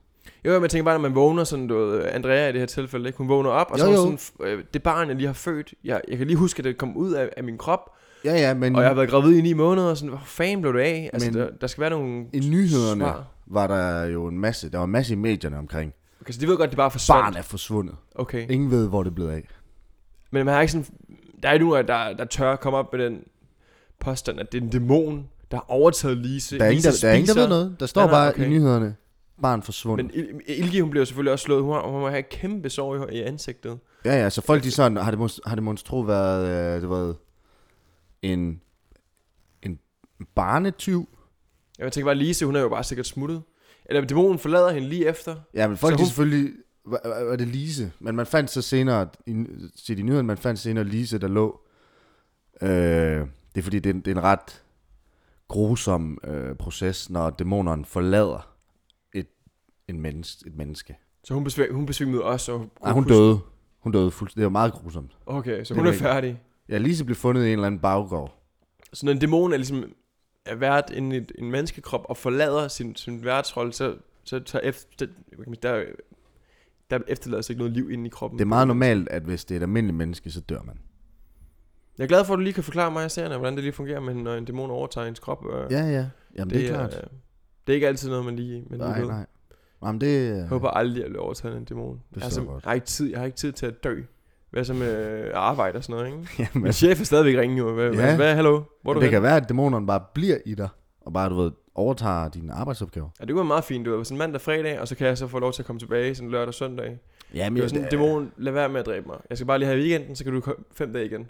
Jo, 0.44 0.52
men 0.52 0.62
jeg 0.62 0.70
tænker 0.70 0.84
bare, 0.84 0.94
når 0.94 1.02
man 1.02 1.14
vågner 1.14 1.44
sådan, 1.44 1.66
du 1.66 1.76
ved, 1.76 2.04
Andrea 2.04 2.48
i 2.48 2.52
det 2.52 2.60
her 2.60 2.66
tilfælde, 2.66 3.06
ikke? 3.06 3.18
hun 3.18 3.28
vågner 3.28 3.50
op, 3.50 3.66
og 3.70 3.78
Jo, 3.78 3.84
så 3.84 3.90
er 3.90 3.94
jo. 3.94 4.16
sådan, 4.18 4.52
øh, 4.58 4.64
det 4.74 4.82
barn, 4.82 5.08
jeg 5.08 5.16
lige 5.16 5.26
har 5.26 5.34
født, 5.34 5.74
jeg, 5.84 6.00
jeg 6.08 6.18
kan 6.18 6.26
lige 6.26 6.36
huske, 6.36 6.58
at 6.60 6.64
det 6.64 6.78
kom 6.78 6.96
ud 6.96 7.12
af, 7.12 7.28
af 7.36 7.44
min 7.44 7.58
krop, 7.58 7.80
Ja, 8.24 8.32
ja, 8.34 8.54
men 8.54 8.76
og 8.76 8.82
jeg 8.82 8.90
har 8.90 8.94
været 8.94 9.10
gravid 9.10 9.36
i 9.38 9.40
ni 9.40 9.52
måneder, 9.52 9.90
og 9.90 9.96
sådan, 9.96 10.08
hvor 10.08 10.22
fanden 10.24 10.60
blev 10.60 10.74
det 10.74 10.80
af? 10.80 11.10
Altså, 11.12 11.30
Men 11.30 11.40
der, 11.40 11.48
der 11.60 11.66
skal 11.66 11.80
være 11.80 11.90
nogle 11.90 12.24
i 12.32 12.40
nyhederne 12.50 13.00
svar. 13.00 13.24
var 13.46 13.66
der 13.66 14.04
jo 14.04 14.26
en 14.26 14.38
masse, 14.38 14.70
der 14.70 14.78
var 14.78 14.84
en 14.84 14.90
masse 14.90 15.12
i 15.12 15.16
medierne 15.16 15.58
omkring, 15.58 15.92
Okay, 16.20 16.32
så 16.32 16.40
de 16.40 16.46
ved 16.48 16.56
godt, 16.56 16.70
det 16.70 16.76
bare 16.76 16.90
forsvandt. 16.90 17.22
Barn 17.24 17.34
er 17.36 17.42
forsvundet. 17.42 17.94
Okay. 18.14 18.46
Ingen 18.50 18.70
ved, 18.70 18.88
hvor 18.88 19.02
det 19.02 19.10
er 19.10 19.14
blevet 19.14 19.30
af. 19.30 19.48
Men 20.30 20.44
man 20.46 20.54
har 20.54 20.60
ikke 20.60 20.72
sådan... 20.72 20.86
Der 21.42 21.48
er 21.48 21.58
nogen, 21.58 21.88
der, 21.88 22.12
der 22.12 22.24
tør 22.24 22.56
komme 22.56 22.78
op 22.78 22.92
med 22.92 23.04
den 23.04 23.18
påstand, 24.00 24.40
at 24.40 24.52
det 24.52 24.58
er 24.58 24.62
en 24.62 24.70
dæmon, 24.70 25.28
der 25.50 25.56
har 25.56 25.64
overtaget 25.68 26.18
Lise. 26.18 26.58
Der 26.58 26.64
er, 26.64 26.68
ingen, 26.70 26.82
der, 26.84 26.90
der 27.02 27.08
er 27.08 27.12
ingen, 27.14 27.28
der 27.28 27.40
ved 27.40 27.48
noget. 27.48 27.76
Der 27.80 27.86
står 27.86 28.00
Nej, 28.00 28.10
nej, 28.10 28.20
bare 28.20 28.28
okay. 28.28 28.46
i 28.46 28.48
nyhederne, 28.48 28.94
barn 29.42 29.62
forsvundet. 29.62 30.06
Men 30.06 30.24
Il- 30.40 30.52
Ilgi, 30.52 30.80
hun 30.80 30.90
bliver 30.90 31.04
selvfølgelig 31.04 31.32
også 31.32 31.42
slået. 31.44 31.62
Hun, 31.62 31.72
har, 31.74 31.82
hun 31.82 32.00
må 32.00 32.08
have 32.08 32.18
et 32.18 32.28
kæmpe 32.28 32.70
sår 32.70 33.08
i, 33.08 33.16
i 33.18 33.20
ansigtet. 33.22 33.78
Ja, 34.04 34.14
ja, 34.22 34.30
så 34.30 34.40
folk 34.42 34.62
de 34.62 34.70
sådan, 34.70 34.96
har 34.96 35.10
det, 35.10 35.40
har 35.46 35.54
det 35.54 35.64
monstro 35.64 36.00
været, 36.00 36.74
øh, 36.76 36.80
det 36.82 36.90
været 36.90 37.16
en, 38.22 38.60
en 39.62 39.78
barnetyv? 40.34 41.08
Jeg 41.78 41.92
tænker 41.92 42.06
bare, 42.06 42.14
Lise, 42.14 42.46
hun 42.46 42.56
er 42.56 42.60
jo 42.60 42.68
bare 42.68 42.84
sikkert 42.84 43.06
smuttet. 43.06 43.42
Eller 43.86 44.04
dæmonen 44.04 44.38
forlader 44.38 44.72
hende 44.72 44.88
lige 44.88 45.06
efter. 45.06 45.36
Ja, 45.54 45.68
men 45.68 45.76
folk 45.76 45.92
Så 45.92 45.96
de 45.96 46.00
hun- 46.02 46.06
selvfølgelig, 46.06 46.52
var, 46.84 47.00
var 47.04 47.24
var 47.24 47.36
det 47.36 47.48
Lise? 47.48 47.92
Men 47.98 48.16
man 48.16 48.26
fandt 48.26 48.50
så 48.50 48.62
senere, 48.62 49.08
i, 49.26 49.44
set 49.76 49.98
i 49.98 50.02
nyheden, 50.02 50.26
man 50.26 50.36
fandt 50.38 50.60
senere 50.60 50.84
Lise, 50.84 51.18
der 51.18 51.28
lå. 51.28 51.60
Øh, 52.62 52.68
det 53.54 53.58
er 53.58 53.62
fordi, 53.62 53.78
det 53.78 53.90
er, 53.90 53.94
en- 53.94 54.00
det 54.00 54.10
er 54.10 54.14
en 54.16 54.22
ret 54.22 54.62
grusom 55.48 56.18
øh, 56.24 56.54
proces, 56.56 57.10
når 57.10 57.30
dæmoneren 57.30 57.84
forlader 57.84 58.51
en 59.88 60.00
menneske, 60.00 60.46
et 60.46 60.56
menneske. 60.56 60.96
Så 61.24 61.34
hun, 61.34 61.44
besvim, 61.44 61.74
hun 61.74 61.86
besvimede 61.86 62.22
også. 62.24 62.52
Og 62.52 62.70
Nej, 62.82 62.92
hun 62.92 63.04
døde. 63.04 63.38
Hun 63.78 63.92
døde 63.92 64.10
fuldstændig. 64.10 64.40
Det 64.40 64.44
var 64.44 64.50
meget 64.50 64.72
grusomt. 64.72 65.16
Okay, 65.26 65.64
så 65.64 65.74
Det 65.74 65.80
hun 65.80 65.86
er 65.86 65.92
er 65.92 65.96
færdig. 65.96 66.42
Ja, 66.68 66.78
Lise 66.78 67.04
blev 67.04 67.16
fundet 67.16 67.42
i 67.42 67.46
en 67.46 67.52
eller 67.52 67.66
anden 67.66 67.80
baggård. 67.80 68.38
Så 68.92 69.06
når 69.06 69.12
en 69.12 69.18
dæmon 69.18 69.52
er 69.52 69.56
ligesom 69.56 69.84
er 70.46 70.54
vært 70.54 70.90
i 70.90 70.96
et- 71.16 71.32
en 71.38 71.50
menneskekrop 71.50 72.04
og 72.08 72.16
forlader 72.16 72.68
sin, 72.68 72.96
sin 72.96 73.24
værtsrolle, 73.24 73.72
så, 73.72 73.96
så 74.24 74.40
tager 74.40 74.62
efter, 74.62 75.06
der, 75.62 75.84
der 76.90 76.98
efterlader 77.08 77.42
sig 77.42 77.52
ikke 77.54 77.58
noget 77.58 77.72
liv 77.72 77.90
inde 77.90 78.06
i 78.06 78.08
kroppen. 78.08 78.38
Det 78.38 78.44
er 78.44 78.48
meget 78.48 78.66
normalt, 78.68 79.08
at 79.08 79.22
hvis 79.22 79.44
det 79.44 79.54
er 79.54 79.58
et 79.58 79.62
almindeligt 79.62 79.96
menneske, 79.96 80.30
så 80.30 80.40
dør 80.40 80.62
man. 80.62 80.78
Jeg 81.98 82.04
er 82.04 82.08
glad 82.08 82.24
for, 82.24 82.32
at 82.34 82.38
du 82.38 82.42
lige 82.42 82.52
kan 82.52 82.64
forklare 82.64 82.90
mig, 82.90 83.10
serien, 83.10 83.38
hvordan 83.38 83.54
det 83.54 83.64
lige 83.64 83.72
fungerer, 83.72 84.00
med, 84.00 84.14
når 84.14 84.34
en 84.34 84.44
dæmon 84.44 84.70
overtager 84.70 85.06
ens 85.06 85.18
krop. 85.20 85.44
og 85.44 85.70
Ja, 85.70 85.78
ja. 85.84 86.06
Jamen, 86.36 86.50
det, 86.54 86.60
det 86.60 86.64
er 86.70 86.74
klart. 86.74 86.94
øh, 86.96 87.02
det 87.66 87.72
er 87.72 87.74
ikke 87.74 87.88
altid 87.88 88.08
noget, 88.08 88.24
man 88.24 88.36
lige, 88.36 88.64
man 88.70 88.78
lige 88.78 88.88
nej, 88.90 89.00
ved. 89.00 89.08
nej. 89.08 89.26
Jamen, 89.86 90.00
det... 90.00 90.36
Jeg 90.36 90.46
håber 90.46 90.68
aldrig, 90.68 91.04
at 91.04 91.10
jeg 91.44 91.52
af 91.52 91.56
en 91.58 91.64
dæmon. 91.64 92.00
Det 92.14 92.22
Jeg 92.22 92.30
jeg 92.36 92.46
godt. 92.46 92.64
jeg, 92.64 92.70
har 92.70 92.74
ikke 92.74 92.86
tid, 92.86 93.10
jeg 93.10 93.18
har 93.18 93.26
ikke 93.26 93.36
tid 93.38 93.52
til 93.52 93.66
at 93.66 93.84
dø. 93.84 94.00
Hvad 94.50 94.64
så 94.64 94.74
med 94.74 95.20
øh, 95.24 95.30
arbejde 95.34 95.76
og 95.76 95.84
sådan 95.84 95.96
noget, 95.96 96.20
ikke? 96.20 96.28
Jamen, 96.54 96.62
Min 96.62 96.72
chef 96.72 97.00
er 97.00 97.04
stadigvæk 97.04 97.36
ringe 97.38 97.56
jo. 97.58 97.72
Hvad, 97.74 97.90
Ja. 97.90 97.94
hvad, 97.94 98.16
hvad, 98.16 98.34
hallo? 98.34 98.62
Hvor 98.82 98.92
du 98.92 99.00
det 99.00 99.06
hen? 99.08 99.12
kan 99.12 99.22
være, 99.22 99.36
at 99.36 99.48
dæmonerne 99.48 99.86
bare 99.86 100.00
bliver 100.14 100.36
i 100.46 100.54
dig, 100.54 100.68
og 101.00 101.12
bare, 101.12 101.28
du 101.30 101.34
ved, 101.34 101.50
overtager 101.74 102.28
dine 102.28 102.52
arbejdsopgaver. 102.52 103.08
Ja, 103.20 103.24
det 103.24 103.34
var 103.34 103.42
meget 103.42 103.64
fint. 103.64 103.84
Det 103.86 103.92
var 103.92 104.02
sådan 104.02 104.18
mandag, 104.18 104.40
fredag, 104.40 104.80
og 104.80 104.88
så 104.88 104.94
kan 104.96 105.06
jeg 105.06 105.18
så 105.18 105.26
få 105.26 105.38
lov 105.38 105.52
til 105.52 105.62
at 105.62 105.66
komme 105.66 105.80
tilbage 105.80 106.14
sådan 106.14 106.30
lørdag 106.30 106.48
og 106.48 106.54
søndag. 106.54 106.98
Ja, 107.34 107.48
Det 107.54 107.62
var 107.62 107.68
sådan, 107.68 107.88
dæmon, 107.90 108.32
lad 108.36 108.52
være 108.52 108.68
med 108.68 108.80
at 108.80 108.86
dræbe 108.86 109.06
mig. 109.06 109.16
Jeg 109.30 109.38
skal 109.38 109.46
bare 109.46 109.58
lige 109.58 109.68
have 109.68 109.80
weekenden, 109.80 110.16
så 110.16 110.24
kan 110.24 110.32
du 110.32 110.40
komme 110.40 110.64
fem 110.74 110.92
dage 110.92 111.06
igen. 111.06 111.28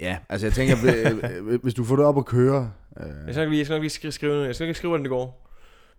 Ja, 0.00 0.16
altså 0.28 0.46
jeg 0.46 0.54
tænker, 0.54 0.76
øh, 0.86 1.46
øh, 1.52 1.62
hvis 1.62 1.74
du 1.74 1.84
får 1.84 1.96
det 1.96 2.04
op 2.04 2.18
at 2.18 2.26
køre, 2.26 2.70
øh, 3.00 3.06
Jeg 3.26 3.34
skal 3.34 3.42
nok 3.44 3.48
lige, 3.50 3.58
jeg 3.58 3.66
skal 3.66 3.74
nok 3.74 3.82
lige 3.82 3.90
skrive, 3.90 4.12
skrive, 4.12 4.42
jeg 4.44 4.54
skal 4.54 4.64
nok 4.64 4.68
lige 4.68 4.74
skrive, 4.76 4.90
hvordan 4.90 5.04
det 5.04 5.10
går. 5.10 5.43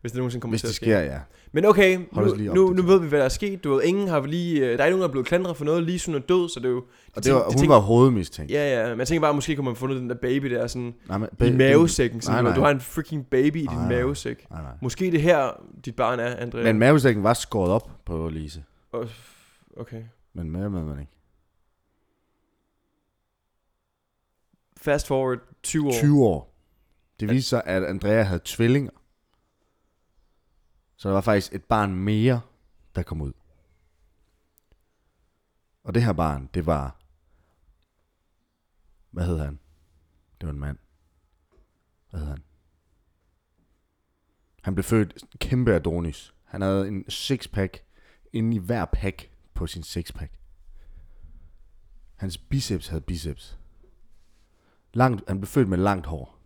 Hvis 0.05 0.11
det 0.11 0.17
nogensinde 0.19 0.41
kommer 0.41 0.51
hvis 0.53 0.61
til 0.61 0.67
at 0.67 0.73
ske. 0.73 0.85
sker, 0.85 0.99
ja. 0.99 1.19
Men 1.51 1.65
okay, 1.65 1.99
nu, 2.15 2.33
lige 2.35 2.53
nu, 2.53 2.69
nu 2.73 2.81
ved 2.81 2.99
vi, 2.99 3.07
hvad 3.07 3.19
der 3.19 3.25
er 3.25 3.29
sket. 3.29 3.63
Du 3.63 3.73
ved, 3.73 3.83
ingen 3.83 4.07
har 4.07 4.21
lige, 4.25 4.59
øh, 4.59 4.61
der 4.61 4.67
er 4.67 4.71
ikke 4.71 4.81
nogen, 4.83 5.01
der 5.01 5.07
er 5.07 5.11
blevet 5.11 5.27
klandret 5.27 5.57
for 5.57 5.65
noget. 5.65 5.83
Lige 5.83 6.01
hun 6.05 6.15
er 6.15 6.19
død, 6.19 6.49
så 6.49 6.59
det 6.59 6.65
er 6.65 6.69
jo... 6.69 6.83
Og 7.15 7.23
det 7.23 7.33
var, 7.33 7.43
hun 7.43 7.53
tænk- 7.57 7.69
var 7.69 7.79
hovedmistænkt. 7.79 8.51
Ja, 8.51 8.81
ja, 8.83 8.89
men 8.89 8.99
jeg 8.99 9.07
tænker 9.07 9.21
bare, 9.21 9.33
måske 9.33 9.55
kunne 9.55 9.65
man 9.65 9.75
fundet 9.75 9.99
den 9.99 10.09
der 10.09 10.15
baby 10.15 10.51
der 10.51 10.67
sådan 10.67 10.93
Nej, 11.07 11.17
men, 11.17 11.29
i 11.47 11.51
mavesækken. 11.51 12.15
nej, 12.17 12.21
Sådan, 12.21 12.43
nej. 12.43 12.55
Du 12.55 12.61
har 12.61 12.69
en 12.69 12.81
freaking 12.81 13.27
baby 13.27 13.55
i 13.55 13.59
din 13.59 13.65
Nej, 13.65 13.75
nej. 13.75 13.87
mavesæk. 13.89 14.49
Nej, 14.49 14.61
nej. 14.61 14.71
Måske 14.81 15.11
det 15.11 15.21
her, 15.21 15.49
dit 15.85 15.95
barn 15.95 16.19
er, 16.19 16.35
Andrea. 16.35 16.63
Men 16.63 16.79
mavesækken 16.79 17.23
var 17.23 17.33
skåret 17.33 17.71
op 17.71 17.89
på 18.05 18.29
Lise. 18.29 18.63
Okay. 19.77 20.01
Men 20.33 20.51
mere 20.51 20.69
med 20.69 20.83
man 20.83 20.99
ikke. 20.99 21.11
Fast 24.77 25.07
forward 25.07 25.37
20 25.63 25.87
år. 25.87 25.91
20 25.91 26.23
år. 26.23 26.55
Det 27.19 27.29
viste 27.29 27.49
sig, 27.49 27.61
at 27.65 27.83
Andrea 27.83 28.21
havde 28.21 28.41
tvillinger. 28.45 28.91
Så 31.05 31.09
der 31.09 31.13
var 31.13 31.21
faktisk 31.21 31.53
et 31.53 31.63
barn 31.63 31.95
mere, 31.95 32.41
der 32.95 33.03
kom 33.03 33.21
ud. 33.21 33.33
Og 35.83 35.93
det 35.93 36.03
her 36.03 36.13
barn, 36.13 36.49
det 36.53 36.65
var... 36.65 36.97
Hvad 39.11 39.25
hed 39.25 39.37
han? 39.39 39.59
Det 40.41 40.47
var 40.47 40.53
en 40.53 40.59
mand. 40.59 40.77
Hvad 42.09 42.19
hed 42.19 42.27
han? 42.27 42.43
Han 44.61 44.75
blev 44.75 44.83
født 44.83 45.23
kæmpe 45.39 45.73
Adonis. 45.73 46.33
Han 46.43 46.61
havde 46.61 46.87
en 46.87 47.09
sixpack 47.09 47.85
inde 48.33 48.55
i 48.55 48.59
hver 48.59 48.85
pack 48.85 49.29
på 49.53 49.67
sin 49.67 49.83
sixpack. 49.83 50.39
Hans 52.15 52.37
biceps 52.37 52.87
havde 52.87 53.01
biceps. 53.01 53.59
Langt, 54.93 55.23
han 55.27 55.39
blev 55.39 55.47
født 55.47 55.69
med 55.69 55.77
langt 55.77 56.05
hår. 56.05 56.39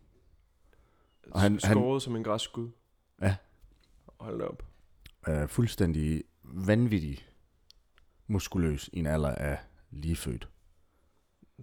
Og 1.31 1.41
han- 1.41 1.51
han- 1.63 1.77
Skåret 1.77 2.01
som 2.01 2.15
en 2.15 2.23
græsskud. 2.23 2.71
Ja. 3.21 3.35
Hold 4.19 4.39
da 4.39 4.45
op. 4.45 4.63
øh, 5.27 5.47
fuldstændig 5.47 6.23
vanvittig 6.43 7.27
muskuløs 8.27 8.89
i 8.93 8.99
en 8.99 9.05
alder 9.05 9.35
af 9.35 9.57
lige 9.91 10.15
født. 10.15 10.49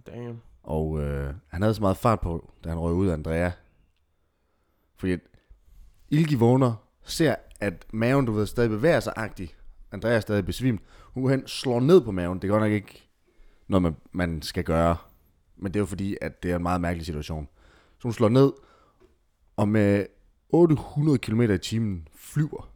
Damn. 0.05 0.41
Og 0.63 1.01
øh, 1.01 1.33
han 1.47 1.61
havde 1.61 1.73
så 1.73 1.81
meget 1.81 1.97
fart 1.97 2.19
på, 2.21 2.51
da 2.63 2.69
han 2.69 2.79
røg 2.79 2.93
ud 2.93 3.07
af 3.07 3.13
Andrea. 3.13 3.51
Fordi 4.95 5.17
Ilgi 6.09 6.35
vågner, 6.35 6.75
ser, 7.03 7.35
at 7.59 7.85
maven, 7.93 8.25
du 8.25 8.31
ved, 8.31 8.45
stadig 8.45 8.69
bevæger 8.69 8.99
sig 8.99 9.13
agtigt. 9.15 9.57
Andrea 9.91 10.15
er 10.15 10.19
stadig 10.19 10.45
besvimt. 10.45 10.81
Hun 11.03 11.23
går 11.23 11.29
hen, 11.29 11.47
slår 11.47 11.79
ned 11.79 12.01
på 12.01 12.11
maven. 12.11 12.39
Det 12.39 12.47
er 12.47 12.51
godt 12.51 12.63
nok 12.63 12.71
ikke 12.71 13.09
noget, 13.67 13.83
man, 13.83 13.95
man 14.11 14.41
skal 14.41 14.63
gøre. 14.63 14.97
Men 15.55 15.73
det 15.73 15.79
er 15.79 15.81
jo 15.81 15.85
fordi, 15.85 16.17
at 16.21 16.43
det 16.43 16.51
er 16.51 16.55
en 16.55 16.63
meget 16.63 16.81
mærkelig 16.81 17.05
situation. 17.05 17.47
Så 17.97 18.03
hun 18.03 18.13
slår 18.13 18.29
ned, 18.29 18.51
og 19.57 19.69
med 19.69 20.05
800 20.49 21.17
km 21.17 21.41
i 21.41 21.57
timen 21.57 22.07
flyver 22.15 22.69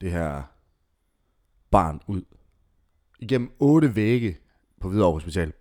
det 0.00 0.10
her 0.10 0.42
barn 1.70 2.00
ud. 2.06 2.22
Igennem 3.18 3.52
otte 3.58 3.96
vægge 3.96 4.38
på 4.80 4.88
Hvidovre 4.88 5.12
Hospital. 5.12 5.52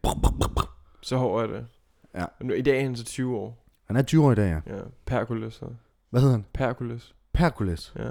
Så 1.02 1.18
hård 1.18 1.44
er 1.44 1.48
det. 1.48 1.68
Ja. 2.16 2.26
Men 2.40 2.48
nu, 2.48 2.54
I 2.54 2.62
dag 2.62 2.78
er 2.78 2.84
han 2.84 2.96
så 2.96 3.06
20 3.06 3.38
år. 3.38 3.66
Han 3.86 3.96
er 3.96 4.02
20 4.02 4.26
år 4.26 4.32
i 4.32 4.36
dag, 4.36 4.62
ja. 4.68 4.76
Ja. 4.76 4.82
Perkules. 5.06 5.54
Så. 5.54 5.66
Hvad 6.10 6.22
hedder 6.22 6.36
han? 6.36 6.46
Perkules. 6.54 7.16
Perkules. 7.34 7.94
Ja. 7.96 8.10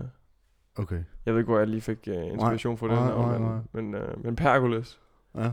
Okay. 0.77 1.05
Jeg 1.27 1.35
ved 1.35 1.41
ikke, 1.41 1.51
hvor 1.51 1.59
jeg 1.59 1.69
lige 1.69 1.81
fik 1.81 1.99
uh, 2.09 2.15
inspiration 2.15 2.77
for 2.79 2.87
det 2.87 2.97
nej, 2.97 3.09
navn, 3.09 3.43
nej, 3.43 3.61
men, 3.73 3.91
nej. 3.91 4.01
men, 4.01 4.03
uh, 4.17 4.25
men 4.25 4.37
Perkules. 4.37 5.01
Ja. 5.35 5.51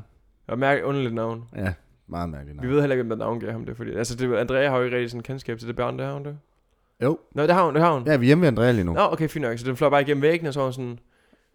Et 0.53 0.59
mærkeligt 0.59 0.85
underligt 0.85 1.13
navn. 1.13 1.49
Ja, 1.55 1.73
meget 2.07 2.29
mærkeligt. 2.29 2.61
Vi 2.61 2.67
ved 2.67 2.79
heller 2.79 2.95
ikke, 2.95 3.03
hvem 3.03 3.19
der 3.19 3.25
navngav 3.25 3.51
ham 3.51 3.65
det, 3.65 3.77
fordi... 3.77 3.91
Altså, 3.95 4.15
det, 4.15 4.35
Andrea 4.35 4.69
har 4.69 4.77
jo 4.77 4.83
ikke 4.83 4.95
rigtig 4.95 5.11
sådan 5.11 5.23
kendskab 5.23 5.59
til 5.59 5.67
det 5.67 5.75
børn, 5.75 5.97
det 5.97 6.05
har 6.05 6.13
hun 6.13 6.25
det. 6.25 6.37
Jo. 7.03 7.19
Nå, 7.31 7.43
det 7.43 7.53
har 7.53 7.65
hun, 7.65 7.73
det 7.73 7.83
har 7.83 7.93
hun. 7.93 8.07
Ja, 8.07 8.17
vi 8.17 8.25
er 8.25 8.27
hjemme 8.27 8.41
ved 8.41 8.47
Andrea 8.47 8.71
lige 8.71 8.83
nu. 8.83 8.93
Nå, 8.93 9.01
okay, 9.11 9.27
fint 9.29 9.43
nok. 9.43 9.57
Så 9.57 9.65
den 9.65 9.75
fløj 9.77 9.89
bare 9.89 10.01
igennem 10.01 10.21
væggen, 10.21 10.47
og 10.47 10.53
så 10.53 10.59
var 10.59 10.65
hun 10.65 10.73
sådan... 10.73 10.99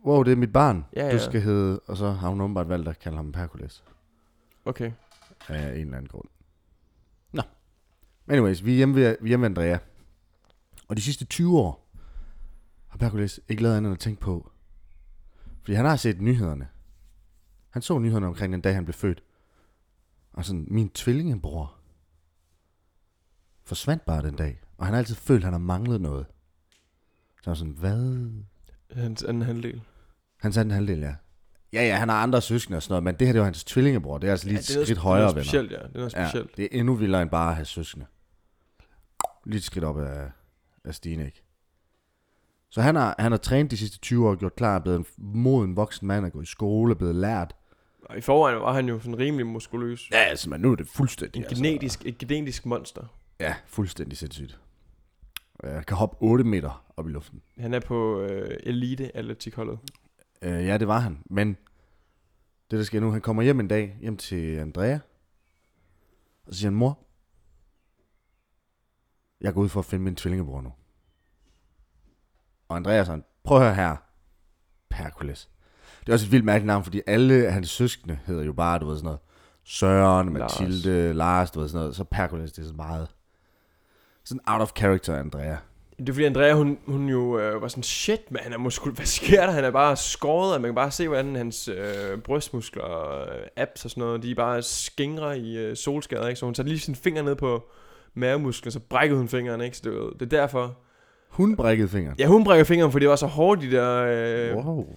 Wow, 0.06 0.22
det 0.22 0.32
er 0.32 0.36
mit 0.36 0.52
barn. 0.52 0.84
Ja, 0.96 1.02
Du 1.02 1.06
ja. 1.06 1.18
skal 1.18 1.40
hedde... 1.40 1.80
Og 1.86 1.96
så 1.96 2.10
har 2.10 2.28
hun 2.28 2.40
åbenbart 2.40 2.68
valgt 2.68 2.88
at 2.88 2.98
kalde 2.98 3.16
ham 3.16 3.32
Perkules. 3.32 3.84
Okay. 4.64 4.92
Af 5.48 5.72
en 5.72 5.80
eller 5.80 5.96
anden 5.96 6.08
grund. 6.08 6.28
Nå. 7.32 7.42
Anyways, 8.28 8.64
vi 8.64 8.72
er 8.72 8.76
hjemme 8.76 8.94
ved, 8.94 9.16
vi 9.20 9.26
er 9.26 9.28
hjemme 9.28 9.44
ved 9.44 9.50
Andrea. 9.50 9.78
Og 10.88 10.96
de 10.96 11.02
sidste 11.02 11.24
20 11.24 11.58
år 11.58 11.88
har 12.88 12.98
Perkules 12.98 13.40
ikke 13.48 13.62
lavet 13.62 13.76
andet 13.76 13.88
end 13.88 13.96
at 13.96 14.00
tænke 14.00 14.20
på. 14.20 14.50
Fordi 15.60 15.74
han 15.74 15.84
har 15.84 15.96
set 15.96 16.20
nyhederne. 16.20 16.68
Han 17.70 17.82
så 17.82 17.98
nyhederne 17.98 18.26
omkring 18.26 18.52
den 18.52 18.60
dag, 18.60 18.74
han 18.74 18.84
blev 18.84 18.94
født. 18.94 19.22
Og 20.32 20.44
sådan, 20.44 20.66
min 20.70 20.88
tvillingebror 20.90 21.74
forsvandt 23.64 24.04
bare 24.04 24.22
den 24.22 24.36
dag. 24.36 24.60
Og 24.78 24.86
han 24.86 24.94
har 24.94 24.98
altid 24.98 25.14
følt, 25.14 25.38
at 25.38 25.44
han 25.44 25.52
har 25.52 25.58
manglet 25.58 26.00
noget. 26.00 26.26
Så 27.42 27.50
var 27.50 27.54
sådan, 27.54 27.72
hvad? 27.72 28.30
Hans 28.90 29.22
anden 29.22 29.42
halvdel. 29.42 29.82
Han 30.40 30.52
sagde 30.52 30.64
den 30.64 30.70
halvdel, 30.70 30.98
ja. 31.00 31.14
Ja, 31.72 31.86
ja, 31.86 31.96
han 31.96 32.08
har 32.08 32.22
andre 32.22 32.42
søskende 32.42 32.76
og 32.76 32.82
sådan 32.82 32.92
noget, 32.92 33.04
men 33.04 33.14
det 33.14 33.26
her, 33.26 33.32
det 33.32 33.38
var 33.40 33.44
hans 33.44 33.64
tvillingebror. 33.64 34.18
Det 34.18 34.26
er 34.26 34.30
altså 34.30 34.48
lige 34.48 34.58
et 34.58 34.64
det 34.68 34.70
er 34.70 34.74
noget, 34.76 34.86
skridt 34.86 34.96
det 34.96 35.00
er 35.02 35.08
højere, 35.08 35.22
noget 35.22 35.34
venner. 35.36 35.44
specielt, 35.44 35.70
ja. 35.72 35.76
Det 35.76 35.84
er 35.84 35.98
noget 35.98 36.14
Ja, 36.14 36.28
specielt. 36.28 36.56
det 36.56 36.64
er 36.64 36.68
endnu 36.80 36.94
vildere 36.94 37.22
end 37.22 37.30
bare 37.30 37.48
at 37.50 37.56
have 37.56 37.64
søskende. 37.64 38.06
Lige 39.46 39.56
et 39.56 39.62
skridt 39.64 39.84
op 39.84 39.98
af, 39.98 40.30
af 40.84 40.94
stigen, 40.94 41.20
ikke? 41.20 41.42
Så 42.70 42.82
han 42.82 42.94
har, 42.96 43.14
han 43.18 43.32
har 43.32 43.38
trænet 43.38 43.70
de 43.70 43.76
sidste 43.76 43.98
20 43.98 44.28
år, 44.28 44.34
gjort 44.34 44.56
klar, 44.56 44.78
blevet 44.78 44.98
en 44.98 45.06
moden 45.18 45.76
voksen 45.76 46.06
mand, 46.08 46.24
er 46.24 46.30
gået 46.30 46.42
i 46.42 46.46
skole, 46.46 46.96
blevet 46.96 47.14
lært. 47.14 47.54
Og 48.02 48.18
i 48.18 48.20
forvejen 48.20 48.60
var 48.60 48.72
han 48.72 48.88
jo 48.88 49.00
sådan 49.00 49.18
rimelig 49.18 49.46
muskuløs. 49.46 50.10
Ja, 50.10 50.16
altså, 50.16 50.50
men 50.50 50.60
nu 50.60 50.72
er 50.72 50.76
det 50.76 50.88
fuldstændig. 50.88 51.42
En 51.42 51.48
genetisk, 51.56 52.06
et 52.06 52.18
genetisk 52.18 52.66
monster. 52.66 53.02
Ja, 53.40 53.54
fuldstændig 53.66 54.18
sindssygt. 54.18 54.58
Jeg 55.62 55.86
kan 55.86 55.96
hoppe 55.96 56.16
8 56.20 56.44
meter 56.44 56.84
op 56.96 57.08
i 57.08 57.10
luften. 57.10 57.42
Han 57.58 57.74
er 57.74 57.80
på 57.80 58.20
øh, 58.20 58.56
elite 58.62 59.16
atletikholdet. 59.16 59.78
Øh, 60.42 60.66
ja, 60.66 60.78
det 60.78 60.88
var 60.88 60.98
han. 60.98 61.22
Men 61.24 61.56
det, 62.70 62.78
der 62.78 62.84
sker 62.84 63.00
nu, 63.00 63.10
han 63.10 63.20
kommer 63.20 63.42
hjem 63.42 63.60
en 63.60 63.68
dag, 63.68 63.96
hjem 64.00 64.16
til 64.16 64.56
Andrea. 64.56 64.98
Og 66.46 66.54
så 66.54 66.58
siger 66.58 66.70
han, 66.70 66.76
mor, 66.78 66.98
jeg 69.40 69.54
går 69.54 69.60
ud 69.60 69.68
for 69.68 69.80
at 69.80 69.86
finde 69.86 70.04
min 70.04 70.16
tvillingebror 70.16 70.60
nu. 70.60 70.72
Og 72.68 72.76
Andrea 72.76 72.96
er 72.96 73.04
sådan, 73.04 73.24
prøv 73.44 73.58
at 73.58 73.64
høre 73.64 73.74
her. 73.74 73.96
Perkules. 74.88 75.50
Det 76.06 76.08
er 76.08 76.12
også 76.12 76.26
et 76.26 76.32
vildt 76.32 76.44
mærkeligt 76.44 76.66
navn, 76.66 76.84
fordi 76.84 77.00
alle 77.06 77.50
hans 77.50 77.70
søskende 77.70 78.18
hedder 78.26 78.44
jo 78.44 78.52
bare, 78.52 78.78
du 78.78 78.86
ved 78.88 78.96
sådan 78.96 79.04
noget, 79.04 79.20
Søren, 79.64 80.34
Lars. 80.34 80.60
Mathilde, 80.60 81.12
Lars, 81.12 81.50
du 81.50 81.60
ved 81.60 81.68
sådan 81.68 81.80
noget. 81.80 81.96
Så 81.96 82.04
Perkules, 82.04 82.52
det 82.52 82.62
er 82.62 82.66
så 82.66 82.74
meget... 82.74 83.08
Sådan 84.24 84.40
out 84.46 84.60
of 84.60 84.70
character, 84.76 85.16
Andrea. 85.18 85.56
Det 85.98 86.08
er 86.08 86.12
fordi 86.12 86.24
Andrea, 86.24 86.52
hun, 86.52 86.78
hun 86.86 87.08
jo 87.08 87.38
øh, 87.38 87.62
var 87.62 87.68
sådan, 87.68 87.82
shit 87.82 88.30
man, 88.30 88.42
han 88.42 88.52
er 88.52 88.58
muskul, 88.58 88.92
hvad 88.96 89.06
sker 89.06 89.46
der? 89.46 89.52
Han 89.52 89.64
er 89.64 89.70
bare 89.70 89.96
skåret, 89.96 90.54
og 90.54 90.60
man 90.60 90.68
kan 90.68 90.74
bare 90.74 90.90
se, 90.90 91.08
hvordan 91.08 91.36
hans 91.36 91.68
øh, 91.68 92.18
brystmuskler 92.18 92.82
og 92.82 93.36
øh, 93.36 93.46
abs 93.56 93.84
og 93.84 93.90
sådan 93.90 94.00
noget, 94.00 94.22
de 94.22 94.30
er 94.30 94.34
bare 94.34 94.62
skingre 94.62 95.38
i 95.38 95.58
øh, 95.58 95.76
solskader, 95.76 96.28
ikke? 96.28 96.38
Så 96.38 96.44
hun 96.44 96.54
tager 96.54 96.68
lige 96.68 96.78
sin 96.78 96.94
finger 96.94 97.22
ned 97.22 97.34
på 97.34 97.62
mavemusklen, 98.14 98.72
så 98.72 98.80
brækkede 98.80 99.18
hun 99.18 99.28
fingeren, 99.28 99.60
ikke? 99.60 99.76
Så 99.76 99.90
det, 99.90 100.20
det 100.20 100.32
er 100.32 100.40
derfor. 100.40 100.76
Hun 101.28 101.56
brækkede 101.56 101.88
fingeren. 101.88 102.18
Ja, 102.18 102.26
hun 102.26 102.44
brækker 102.44 102.64
fingeren, 102.64 102.92
fordi 102.92 103.02
det 103.02 103.10
var 103.10 103.16
så 103.16 103.26
hårdt, 103.26 103.60
de 103.60 103.70
der 103.70 104.04
øh, 104.08 104.66
Wow. 104.66 104.96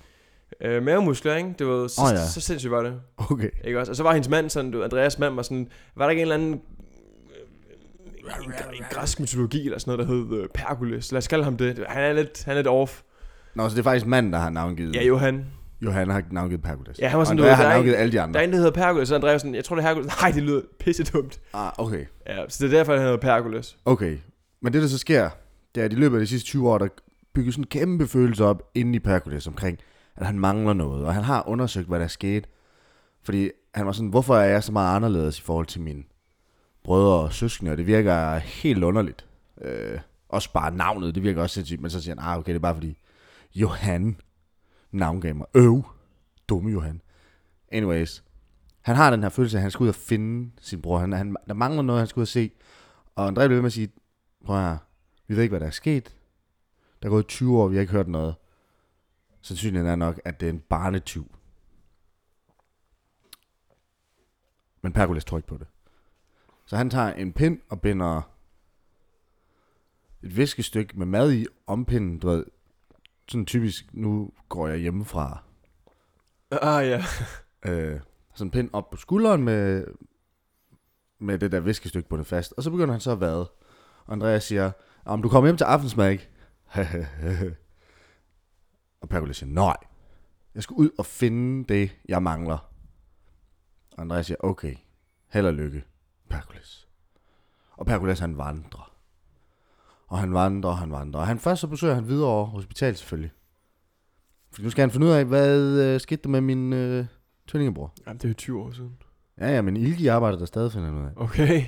Øh, 0.61 0.83
mavemuskler, 0.83 1.35
ikke? 1.35 1.53
Det 1.59 1.67
var 1.67 1.87
så, 1.87 2.01
oh, 2.01 2.11
ja. 2.13 2.27
så 2.27 2.41
sindssygt 2.41 2.71
var 2.71 2.83
det. 2.83 3.01
Okay. 3.17 3.49
Ikke 3.63 3.79
også? 3.79 3.91
Og 3.91 3.95
så 3.95 4.03
var 4.03 4.13
hendes 4.13 4.29
mand 4.29 4.49
sådan, 4.49 4.71
du, 4.71 4.83
Andreas 4.83 5.19
mand 5.19 5.35
var 5.35 5.41
sådan, 5.41 5.67
var 5.95 6.05
der 6.05 6.09
ikke 6.09 6.21
en 6.21 6.31
eller 6.31 6.35
anden 6.35 6.53
øh, 6.53 8.45
en, 8.45 8.51
en, 8.51 8.51
en 8.73 8.83
græsk 8.91 9.19
mytologi 9.19 9.65
eller 9.65 9.77
sådan 9.79 10.05
noget, 10.05 10.09
der 10.29 10.35
hed 10.35 10.41
øh, 10.43 10.49
Perkules. 10.53 11.11
Lad 11.11 11.17
os 11.17 11.27
kalde 11.27 11.43
ham 11.43 11.57
det. 11.57 11.83
Han 11.87 12.03
er 12.03 12.13
lidt, 12.13 12.43
han 12.43 12.51
er 12.51 12.55
lidt 12.55 12.67
off. 12.67 13.01
Nå, 13.55 13.69
så 13.69 13.73
det 13.75 13.79
er 13.79 13.83
faktisk 13.83 14.05
manden, 14.05 14.33
der 14.33 14.39
har 14.39 14.49
navngivet. 14.49 14.95
Ja, 14.95 15.03
Johan. 15.03 15.45
Johan 15.81 16.09
har 16.09 16.23
navngivet 16.31 16.61
Perkules. 16.63 16.99
Ja, 16.99 17.07
han 17.07 17.17
var 17.19 17.25
sådan, 17.25 17.39
og 17.39 17.45
du 17.45 17.49
Andrea 17.49 17.61
der 17.63 17.67
har 17.67 17.73
navngivet 17.75 17.93
ikke- 17.93 18.01
alle 18.01 18.11
de 18.11 18.17
Der 18.17 18.23
andre. 18.23 18.39
er 18.39 18.43
en, 18.43 18.51
der 18.51 18.57
hedder 18.57 18.71
Perkules, 18.71 19.07
så 19.09 19.15
Andreas 19.15 19.41
sådan, 19.41 19.55
jeg 19.55 19.65
tror 19.65 19.75
det 19.75 19.83
er 19.83 19.87
Herkules. 19.87 20.11
Nej, 20.21 20.31
det 20.31 20.43
lyder 20.43 20.61
pisse 20.79 21.03
dumt. 21.03 21.39
Ah, 21.53 21.71
okay. 21.77 22.05
Ja, 22.27 22.37
så 22.49 22.65
det 22.67 22.73
er 22.73 22.77
derfor, 22.77 22.93
han 22.93 23.01
hedder 23.01 23.17
Perkules. 23.17 23.77
Okay. 23.85 24.17
Men 24.61 24.73
det, 24.73 24.81
der 24.81 24.87
så 24.87 24.97
sker, 24.97 25.29
det 25.75 25.81
er, 25.81 25.85
at 25.85 25.93
i 25.93 25.95
løbet 25.95 26.17
af 26.17 26.19
de 26.21 26.27
sidste 26.27 26.47
20 26.47 26.69
år, 26.69 26.77
der 26.77 26.87
bygger 27.35 27.51
sådan 27.51 27.61
en 27.63 27.67
kæmpe 27.67 28.07
følelse 28.07 28.45
op 28.45 28.71
inde 28.75 28.95
i 28.95 28.99
Perkules 28.99 29.47
omkring, 29.47 29.77
at 30.15 30.25
han 30.25 30.39
mangler 30.39 30.73
noget. 30.73 31.05
Og 31.05 31.13
han 31.13 31.23
har 31.23 31.47
undersøgt, 31.47 31.87
hvad 31.87 31.99
der 31.99 32.05
er 32.05 32.09
sket. 32.09 32.47
Fordi 33.23 33.49
han 33.73 33.85
var 33.85 33.91
sådan, 33.91 34.09
hvorfor 34.09 34.35
er 34.35 34.49
jeg 34.49 34.63
så 34.63 34.71
meget 34.71 34.95
anderledes 34.95 35.39
i 35.39 35.41
forhold 35.41 35.65
til 35.65 35.81
mine 35.81 36.03
brødre 36.83 37.13
og 37.13 37.33
søskende? 37.33 37.71
Og 37.71 37.77
det 37.77 37.87
virker 37.87 38.37
helt 38.37 38.83
underligt. 38.83 39.25
Øh, 39.61 39.99
også 40.29 40.53
bare 40.53 40.71
navnet, 40.75 41.15
det 41.15 41.23
virker 41.23 41.41
også 41.41 41.53
sindssygt. 41.53 41.81
Men 41.81 41.91
så 41.91 42.01
siger 42.01 42.15
han, 42.15 42.29
ah, 42.29 42.37
okay, 42.37 42.49
det 42.49 42.55
er 42.55 42.59
bare 42.59 42.75
fordi 42.75 42.97
Johan 43.55 44.17
navngav 44.91 45.35
mig. 45.35 45.47
Øv. 45.55 45.83
Dumme 46.49 46.71
Johan. 46.71 47.01
Anyways. 47.71 48.23
Han 48.81 48.95
har 48.95 49.09
den 49.09 49.23
her 49.23 49.29
følelse, 49.29 49.57
at 49.57 49.61
han 49.61 49.71
skal 49.71 49.83
ud 49.83 49.89
og 49.89 49.95
finde 49.95 50.51
sin 50.61 50.81
bror. 50.81 50.99
Han, 50.99 51.13
han, 51.13 51.35
der 51.47 51.53
mangler 51.53 51.81
noget, 51.81 51.99
han 51.99 52.07
skal 52.07 52.19
ud 52.19 52.23
og 52.23 52.27
se. 52.27 52.51
Og 53.15 53.27
André 53.27 53.33
blev 53.33 53.49
ved 53.49 53.61
med 53.61 53.65
at 53.65 53.73
sige, 53.73 53.89
prøv 54.45 54.57
her, 54.57 54.77
vi 55.27 55.35
ved 55.35 55.43
ikke, 55.43 55.51
hvad 55.51 55.59
der 55.59 55.67
er 55.67 55.71
sket. 55.71 56.15
Der 57.01 57.07
er 57.07 57.11
gået 57.11 57.27
20 57.27 57.57
år, 57.57 57.67
vi 57.67 57.75
har 57.75 57.81
ikke 57.81 57.93
hørt 57.93 58.07
noget. 58.07 58.35
Sandsynligheden 59.45 59.91
er 59.91 59.95
nok, 59.95 60.21
at 60.25 60.39
det 60.39 60.45
er 60.45 60.53
en 60.53 60.59
barnetyv. 60.59 61.35
Men 64.81 64.93
Perkules 64.93 65.25
tror 65.25 65.37
ikke 65.37 65.47
på 65.47 65.57
det. 65.57 65.67
Så 66.65 66.77
han 66.77 66.89
tager 66.89 67.13
en 67.13 67.33
pind 67.33 67.59
og 67.69 67.81
binder 67.81 68.21
et 70.23 70.37
viskestykke 70.37 70.99
med 70.99 71.05
mad 71.05 71.33
i 71.33 71.45
om 71.67 71.85
pinden. 71.85 72.19
Du 72.19 72.27
ved, 72.27 72.45
sådan 73.27 73.45
typisk, 73.45 73.93
nu 73.93 74.31
går 74.49 74.67
jeg 74.67 74.77
hjemmefra. 74.77 75.43
Ah 76.51 76.87
ja. 76.87 77.03
Øh, 77.65 77.99
sådan 78.33 78.47
en 78.47 78.51
pind 78.51 78.69
op 78.73 78.89
på 78.89 78.97
skulderen 78.97 79.43
med, 79.43 79.85
med 81.19 81.39
det 81.39 81.51
der 81.51 81.59
viskestykke 81.59 82.09
bundet 82.09 82.27
fast. 82.27 82.53
Og 82.57 82.63
så 82.63 82.71
begynder 82.71 82.91
han 82.91 83.01
så 83.01 83.11
at 83.11 83.19
vade. 83.19 83.51
Og 84.05 84.13
Andreas 84.13 84.43
siger, 84.43 84.71
om 85.05 85.21
du 85.21 85.29
kommer 85.29 85.47
hjem 85.47 85.57
til 85.57 85.65
aftensmad, 85.65 86.11
ikke? 86.11 86.29
og 89.01 89.09
Perkules 89.09 89.37
siger, 89.37 89.49
nej. 89.49 89.77
Jeg 90.55 90.63
skal 90.63 90.73
ud 90.73 90.89
og 90.97 91.05
finde 91.05 91.73
det, 91.73 91.97
jeg 92.09 92.23
mangler. 92.23 92.71
Og 93.91 94.01
Andreas 94.01 94.25
siger, 94.25 94.37
okay. 94.39 94.75
Held 95.27 95.45
og 95.45 95.53
lykke, 95.53 95.83
Perkules. 96.29 96.87
Og 97.71 97.85
Perkules, 97.85 98.19
han 98.19 98.37
vandrer. 98.37 98.95
Og 100.07 100.19
han 100.19 100.33
vandrer, 100.33 100.69
og 100.71 100.77
han 100.77 100.91
vandrer. 100.91 101.19
Og 101.19 101.27
han 101.27 101.39
først 101.39 101.61
så 101.61 101.67
besøger 101.67 101.95
han 101.95 102.07
videre 102.07 102.27
over 102.27 102.45
hospital 102.45 102.95
selvfølgelig. 102.95 103.31
For 104.51 104.61
nu 104.61 104.69
skal 104.69 104.81
han 104.81 104.91
finde 104.91 105.07
ud 105.07 105.11
af, 105.11 105.25
hvad 105.25 105.81
øh, 105.83 105.99
skete 105.99 106.21
der 106.23 106.29
med 106.29 106.41
min 106.41 106.73
øh, 106.73 107.05
tvillingebror. 107.47 107.93
Jamen, 108.07 108.17
det 108.17 108.25
er 108.25 108.29
jo 108.29 108.33
20 108.33 108.61
år 108.61 108.71
siden. 108.71 108.97
Ja, 109.37 109.47
ja, 109.47 109.61
men 109.61 109.77
Ilgi 109.77 110.07
arbejder 110.07 110.37
der 110.37 110.45
stadig, 110.45 110.71
finder 110.71 110.87
han 110.87 110.97
ud 110.97 111.05
af. 111.05 111.11
Okay. 111.15 111.65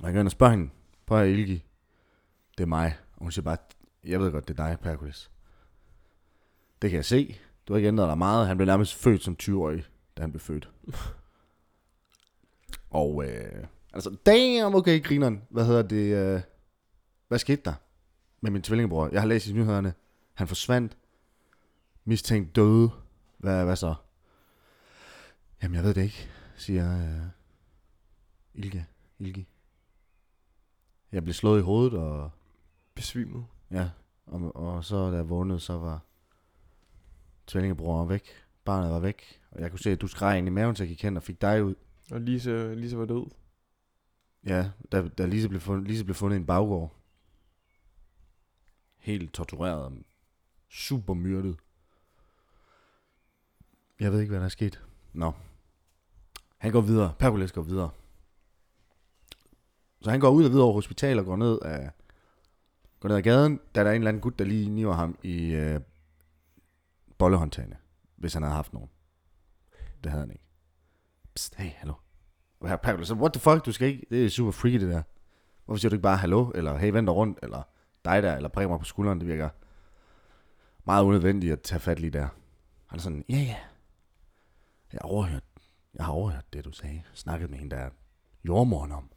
Og 0.00 0.06
jeg 0.06 0.12
går 0.12 0.20
ind 0.20 0.28
og 0.28 0.32
spørger 0.32 0.50
hende, 0.50 0.70
prøv 1.06 1.22
at 1.22 1.28
Ilgi, 1.28 1.64
det 2.58 2.64
er 2.64 2.68
mig. 2.68 2.96
Og 3.16 3.22
hun 3.22 3.32
siger 3.32 3.44
bare, 3.44 3.56
jeg 4.04 4.20
ved 4.20 4.32
godt, 4.32 4.48
det 4.48 4.60
er 4.60 4.66
dig, 4.68 4.78
Perkules. 4.82 5.30
Det 6.82 6.90
kan 6.90 6.96
jeg 6.96 7.04
se. 7.04 7.36
Du 7.68 7.72
har 7.72 7.78
ikke 7.78 7.88
ændret 7.88 8.08
dig 8.08 8.18
meget. 8.18 8.46
Han 8.46 8.56
blev 8.56 8.66
nærmest 8.66 8.94
født 8.94 9.22
som 9.22 9.36
20-årig, 9.42 9.84
da 10.16 10.22
han 10.22 10.32
blev 10.32 10.40
født. 10.40 10.70
og 12.90 13.24
øh, 13.24 13.64
altså, 13.92 14.16
damn, 14.26 14.74
okay, 14.74 15.02
grineren. 15.02 15.42
Hvad 15.50 15.66
hedder 15.66 15.82
det? 15.82 16.16
Øh, 16.16 16.40
hvad 17.28 17.38
skete 17.38 17.62
der 17.64 17.74
med 18.40 18.50
min 18.50 18.62
tvillingebror? 18.62 19.08
Jeg 19.12 19.20
har 19.20 19.28
læst 19.28 19.46
i 19.46 19.52
nyhederne. 19.52 19.94
Han 20.34 20.48
forsvandt. 20.48 20.96
Mistænkt 22.04 22.56
døde. 22.56 22.90
Hvad, 23.38 23.64
hvad 23.64 23.76
så? 23.76 23.94
Jamen, 25.62 25.74
jeg 25.74 25.84
ved 25.84 25.94
det 25.94 26.02
ikke, 26.02 26.28
siger 26.56 26.96
øh, 26.96 27.26
Ilge. 28.54 28.86
Ilgi. 29.18 29.46
Jeg 31.12 31.22
blev 31.22 31.34
slået 31.34 31.58
i 31.58 31.62
hovedet, 31.62 31.98
og 31.98 32.30
Besvimet. 32.94 33.44
ja, 33.70 33.90
og, 34.26 34.56
og 34.56 34.84
så 34.84 35.10
da 35.10 35.16
jeg 35.16 35.28
vågnede, 35.28 35.60
så 35.60 35.78
var 35.78 36.00
tvillingebror 37.50 38.04
væk. 38.04 38.28
Barnet 38.64 38.90
var 38.90 38.98
væk, 38.98 39.40
og 39.50 39.60
jeg 39.60 39.70
kunne 39.70 39.80
se, 39.80 39.90
at 39.90 40.00
du 40.00 40.06
skreg 40.06 40.38
ind 40.38 40.46
i 40.46 40.50
maven, 40.50 40.76
så 40.76 40.82
jeg 40.82 40.88
gik 40.88 41.02
hen 41.02 41.16
og 41.16 41.22
fik 41.22 41.40
dig 41.40 41.64
ud. 41.64 41.74
Og 42.10 42.20
Lise, 42.20 42.74
Lise 42.74 42.98
var 42.98 43.04
død. 43.04 43.26
Ja, 44.46 44.70
da, 44.92 45.08
da 45.08 45.26
Lise, 45.26 45.48
blev 45.48 45.60
fundet, 45.60 45.88
Lise 45.88 46.04
blev 46.04 46.14
fundet 46.14 46.36
i 46.36 46.40
en 46.40 46.46
baggård. 46.46 46.96
Helt 48.98 49.32
tortureret 49.32 49.92
super 50.70 51.14
myrdet. 51.14 51.56
Jeg 54.00 54.12
ved 54.12 54.20
ikke, 54.20 54.30
hvad 54.30 54.40
der 54.40 54.44
er 54.44 54.48
sket. 54.48 54.84
Nå. 55.12 55.32
Han 56.58 56.72
går 56.72 56.80
videre. 56.80 57.14
Perkules 57.18 57.52
går 57.52 57.62
videre. 57.62 57.90
Så 60.00 60.10
han 60.10 60.20
går 60.20 60.30
ud 60.30 60.44
og 60.44 60.50
videre 60.50 60.64
over 60.64 60.74
hospital 60.74 61.18
og 61.18 61.24
går 61.24 61.36
ned 61.36 61.58
af, 61.62 61.90
går 63.00 63.08
ned 63.08 63.16
ad 63.16 63.22
gaden, 63.22 63.60
da 63.74 63.84
der 63.84 63.90
er 63.90 63.94
en 63.94 64.00
eller 64.00 64.08
anden 64.08 64.20
gut, 64.20 64.38
der 64.38 64.44
lige 64.44 64.70
niver 64.70 64.92
ham 64.92 65.18
i 65.22 65.50
øh, 65.50 65.80
bollehåndtagene, 67.20 67.76
hvis 68.16 68.34
han 68.34 68.42
havde 68.42 68.54
haft 68.54 68.72
nogen. 68.72 68.90
Det 70.04 70.12
havde 70.12 70.22
han 70.22 70.30
ikke. 70.30 70.44
Psst, 71.34 71.54
hey, 71.54 71.70
hallo. 71.70 71.94
Og 72.60 72.68
her 72.68 72.76
Perkules, 72.76 73.08
så 73.08 73.14
what 73.14 73.32
the 73.32 73.40
fuck, 73.40 73.66
du 73.66 73.72
skal 73.72 73.88
ikke, 73.88 74.06
det 74.10 74.24
er 74.24 74.28
super 74.28 74.52
freaky 74.52 74.80
det 74.80 74.88
der. 74.88 75.02
Hvorfor 75.64 75.78
siger 75.78 75.90
du 75.90 75.94
ikke 75.94 76.02
bare 76.02 76.16
hallo, 76.16 76.50
eller 76.54 76.78
hey, 76.78 76.90
vend 76.90 77.06
dig 77.06 77.14
rundt, 77.14 77.38
eller 77.42 77.62
dig 78.04 78.22
der, 78.22 78.36
eller 78.36 78.48
prik 78.48 78.68
mig 78.68 78.78
på 78.78 78.84
skulderen, 78.84 79.20
det 79.20 79.28
virker 79.28 79.48
meget 80.84 81.04
unødvendigt 81.04 81.52
at 81.52 81.62
tage 81.62 81.80
fat 81.80 82.00
lige 82.00 82.10
der. 82.10 82.28
Han 82.86 82.98
er 82.98 83.02
sådan, 83.02 83.24
ja 83.28 83.36
ja, 83.36 83.56
jeg 84.92 84.98
har 85.02 85.08
overhørt, 85.08 85.44
jeg 85.94 86.04
har 86.04 86.12
overhørt 86.12 86.52
det, 86.52 86.64
du 86.64 86.72
sagde. 86.72 87.02
Snakket 87.14 87.50
med 87.50 87.58
hende 87.58 87.76
der 87.76 87.90
jordmoren 88.44 88.92
om. 88.92 89.10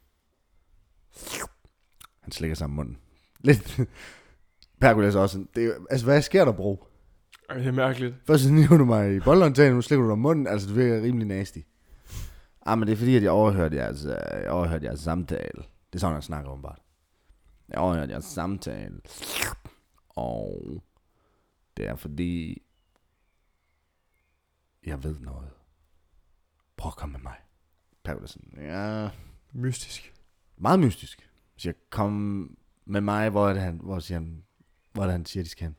Han 2.20 2.32
slikker 2.32 2.54
sig 2.54 2.64
om 2.64 2.70
munden. 2.70 2.98
Lidt. 3.40 3.80
Perkules 4.80 5.14
også 5.14 5.32
sådan, 5.32 5.48
det 5.54 5.86
altså 5.90 6.06
hvad 6.06 6.22
sker 6.22 6.44
der, 6.44 6.52
bro? 6.52 6.88
Ej, 7.48 7.56
det 7.56 7.66
er 7.66 7.72
mærkeligt. 7.72 8.14
Først 8.26 8.42
så 8.44 8.50
niver 8.52 8.76
du 8.76 8.84
mig 8.84 9.16
i 9.16 9.20
boldhåndtagen, 9.20 9.74
nu 9.74 9.82
slikker 9.82 10.02
du 10.02 10.08
dig 10.08 10.12
om 10.12 10.18
munden. 10.18 10.46
Altså, 10.46 10.68
det 10.68 10.76
virker 10.76 11.02
rimelig 11.02 11.26
nasty. 11.28 11.58
Ah, 12.66 12.78
men 12.78 12.86
det 12.88 12.92
er 12.92 12.96
fordi, 12.96 13.16
at 13.16 13.22
jeg 13.22 13.30
overhørte 13.30 13.76
jeres, 13.76 14.04
øh, 14.04 14.42
jeg 14.42 14.50
overhørte 14.50 14.86
jeres 14.86 15.00
samtale. 15.00 15.62
Det 15.92 15.94
er 15.94 15.98
sådan, 15.98 16.12
han 16.12 16.22
snakker 16.22 16.50
om 16.50 16.62
bare. 16.62 16.76
Jeg 17.68 17.78
overhørte 17.78 18.12
jeres 18.12 18.24
samtale. 18.24 19.00
Og 20.08 20.82
det 21.76 21.86
er 21.88 21.94
fordi, 21.96 22.62
jeg 24.86 25.04
ved 25.04 25.20
noget. 25.20 25.50
Prøv 26.76 26.88
at 26.88 26.96
komme 26.96 27.12
med 27.12 27.20
mig. 27.20 27.36
Pavel 28.04 28.28
sådan, 28.28 28.52
ja, 28.56 29.08
Mystisk. 29.52 30.14
meget 30.56 30.80
mystisk. 30.80 31.18
Så 31.56 31.62
siger, 31.62 31.72
kom 31.90 32.12
med 32.84 33.00
mig, 33.00 33.30
hvor 33.30 33.48
er 33.48 33.52
det 33.52 33.62
han, 33.62 33.80
hvor 33.82 33.98
siger 33.98 34.18
han, 34.18 34.44
hvor 34.92 35.02
er 35.02 35.06
det, 35.06 35.12
han 35.12 35.26
siger, 35.26 35.42
de 35.44 35.48
skal 35.48 35.64
hen. 35.66 35.76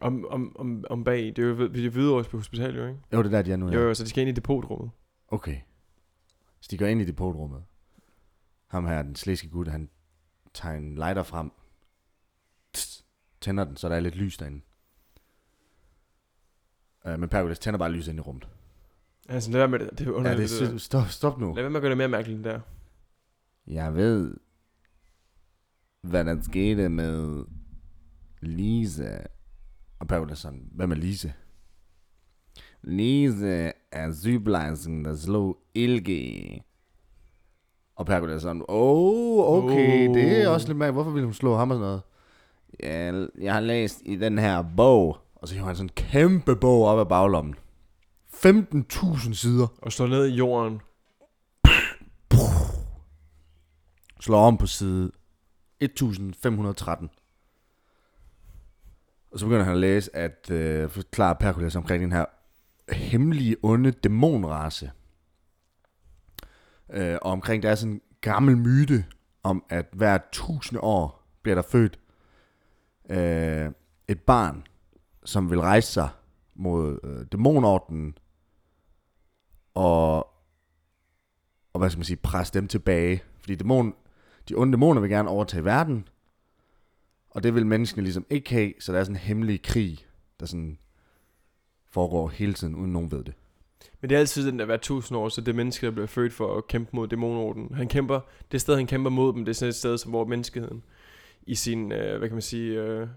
Om, 0.00 0.26
om, 0.30 0.56
om, 0.58 0.84
om 0.90 1.04
bag, 1.04 1.18
det 1.26 1.38
er 1.38 1.42
jo 1.42 1.54
ved- 1.54 1.68
det 1.70 1.86
er 1.86 1.90
videre 1.90 2.24
på 2.24 2.36
hospitalet, 2.36 2.76
jo, 2.82 2.86
ikke? 2.86 3.00
Jo, 3.12 3.18
det 3.18 3.26
er 3.26 3.30
der, 3.30 3.42
de 3.42 3.52
er 3.52 3.56
nu. 3.56 3.68
Jo, 3.72 3.80
jo, 3.80 3.94
så 3.94 4.04
de 4.04 4.08
skal 4.08 4.20
ind 4.20 4.28
i 4.30 4.32
depotrummet. 4.32 4.90
Okay. 5.28 5.60
Så 6.60 6.68
de 6.70 6.78
går 6.78 6.86
ind 6.86 7.00
i 7.00 7.04
depotrummet. 7.04 7.64
Ham 8.66 8.86
her, 8.86 9.02
den 9.02 9.16
slæske 9.16 9.48
gut, 9.48 9.68
han 9.68 9.90
tager 10.54 10.74
en 10.74 10.94
lighter 10.94 11.22
frem. 11.22 11.50
Tænder 13.40 13.64
den, 13.64 13.76
så 13.76 13.88
der 13.88 13.96
er 13.96 14.00
lidt 14.00 14.16
lys 14.16 14.36
derinde. 14.36 14.60
Uh, 17.06 17.20
men 17.20 17.28
Perkules 17.28 17.58
tænder 17.58 17.78
bare 17.78 17.92
lys 17.92 18.08
ind 18.08 18.18
i 18.18 18.20
rummet. 18.20 18.48
Altså, 19.28 19.50
lad 19.50 19.60
være 19.60 19.68
med 19.68 19.78
det. 19.78 19.90
Det 19.90 20.00
er 20.00 20.04
Ja, 20.04 20.10
underligt, 20.16 20.50
det 20.50 20.60
det, 20.60 20.70
det 20.72 20.80
stop, 20.82 21.08
stop 21.08 21.38
nu. 21.40 21.46
Lad 21.54 21.62
være 21.62 21.70
med 21.70 21.76
at 21.76 21.82
gøre 21.82 21.90
det 21.90 21.98
mere 21.98 22.08
mærkeligt 22.08 22.36
end 22.36 22.44
der. 22.44 22.60
Jeg 23.66 23.94
ved, 23.94 24.36
hvad 26.02 26.24
der 26.24 26.42
skete 26.42 26.88
med 26.88 27.44
Lisa 28.40 29.18
Og 29.98 30.08
Perkele 30.08 30.30
er 30.30 30.34
sådan, 30.34 30.68
hvad 30.72 30.86
med 30.86 30.96
Lise? 30.96 31.32
Lise 32.82 33.72
er 33.92 34.12
sygeplejersken, 34.12 35.04
der 35.04 35.16
slog 35.16 35.58
Ilge. 35.74 36.62
Og 37.96 38.06
Perkele 38.06 38.32
er 38.34 38.38
sådan, 38.38 38.62
oh, 38.68 39.64
okay, 39.64 40.08
Oh. 40.08 40.14
det 40.14 40.42
er 40.42 40.48
også 40.48 40.68
lidt 40.68 40.78
mærkeligt. 40.78 40.94
Hvorfor 40.94 41.10
ville 41.10 41.24
hun 41.24 41.34
slå 41.34 41.56
ham 41.56 41.70
og 41.70 41.74
sådan 41.74 41.86
noget? 41.86 42.02
Ja, 42.82 43.26
jeg 43.44 43.54
har 43.54 43.60
læst 43.60 44.02
i 44.04 44.16
den 44.16 44.38
her 44.38 44.64
bog. 44.76 45.16
Og 45.34 45.48
så 45.48 45.54
hiver 45.54 45.66
han 45.66 45.76
sådan 45.76 45.86
en 45.86 45.94
kæmpe 45.94 46.56
bog 46.56 46.84
op 46.84 46.98
af 46.98 47.08
baglommen. 47.08 47.54
15.000 48.34 49.34
sider. 49.34 49.66
Og 49.82 49.92
slå 49.92 50.06
ned 50.06 50.26
i 50.26 50.34
jorden. 50.34 50.80
Slår 54.20 54.46
om 54.46 54.56
på 54.56 54.66
side 54.66 55.10
1513. 55.80 57.10
Og 59.36 59.40
så 59.40 59.46
begynder 59.46 59.64
han 59.64 59.74
at 59.74 59.80
læse, 59.80 60.16
at 60.16 60.50
øh, 60.50 60.90
forklare 60.90 61.34
Perkules 61.34 61.76
omkring 61.76 62.02
den 62.02 62.12
her 62.12 62.24
hemmelige, 62.92 63.56
onde 63.62 63.90
dæmonrace. 63.90 64.92
Øh, 66.92 67.18
og 67.22 67.30
omkring, 67.32 67.62
der 67.62 67.70
er 67.70 67.74
sådan 67.74 67.92
en 67.92 68.00
gammel 68.20 68.56
myte 68.56 69.04
om, 69.42 69.64
at 69.68 69.86
hver 69.92 70.18
tusinde 70.32 70.80
år 70.80 71.28
bliver 71.42 71.54
der 71.54 71.62
født 71.62 71.98
øh, 73.10 73.70
et 74.08 74.20
barn, 74.20 74.66
som 75.24 75.50
vil 75.50 75.60
rejse 75.60 75.92
sig 75.92 76.08
mod 76.54 76.98
øh, 77.04 77.26
dæmonordenen 77.32 78.18
og, 79.74 80.16
og 81.72 81.78
hvad 81.78 81.90
skal 81.90 81.98
man 81.98 82.04
sige, 82.04 82.16
presse 82.16 82.54
dem 82.54 82.68
tilbage. 82.68 83.22
Fordi 83.40 83.54
dæmon, 83.54 83.94
de 84.48 84.54
onde 84.54 84.72
dæmoner 84.72 85.00
vil 85.00 85.10
gerne 85.10 85.28
overtage 85.28 85.64
verden, 85.64 86.08
og 87.36 87.42
det 87.42 87.54
vil 87.54 87.66
menneskene 87.66 88.02
ligesom 88.02 88.26
ikke 88.30 88.50
have, 88.50 88.72
så 88.80 88.92
der 88.92 88.98
er 88.98 89.04
sådan 89.04 89.16
en 89.16 89.20
hemmelig 89.20 89.62
krig, 89.62 90.06
der 90.40 90.46
sådan 90.46 90.78
foregår 91.90 92.28
hele 92.28 92.54
tiden, 92.54 92.74
uden 92.74 92.92
nogen 92.92 93.10
ved 93.10 93.24
det. 93.24 93.34
Men 94.00 94.10
det 94.10 94.16
er 94.16 94.20
altid 94.20 94.46
den 94.46 94.58
der 94.58 94.64
hver 94.64 94.76
tusind 94.76 95.18
år, 95.18 95.28
så 95.28 95.40
det 95.40 95.54
mennesker, 95.54 95.86
der 95.86 95.92
bliver 95.92 96.06
født 96.06 96.32
for 96.32 96.56
at 96.56 96.66
kæmpe 96.66 96.90
mod 96.92 97.08
dæmonorden. 97.08 97.74
Han 97.74 97.88
kæmper, 97.88 98.20
det 98.52 98.60
sted, 98.60 98.76
han 98.76 98.86
kæmper 98.86 99.10
mod 99.10 99.32
dem, 99.32 99.44
det 99.44 99.52
er 99.52 99.54
sådan 99.54 99.68
et 99.68 99.74
sted, 99.74 99.98
som 99.98 100.10
hvor 100.10 100.24
menneskeheden 100.24 100.82
i 101.46 101.54
sin, 101.54 101.92
øh, 101.92 102.18
hvad 102.18 102.28
kan 102.28 102.34
man 102.34 102.42
sige, 102.42 102.80
øh, 102.82 103.08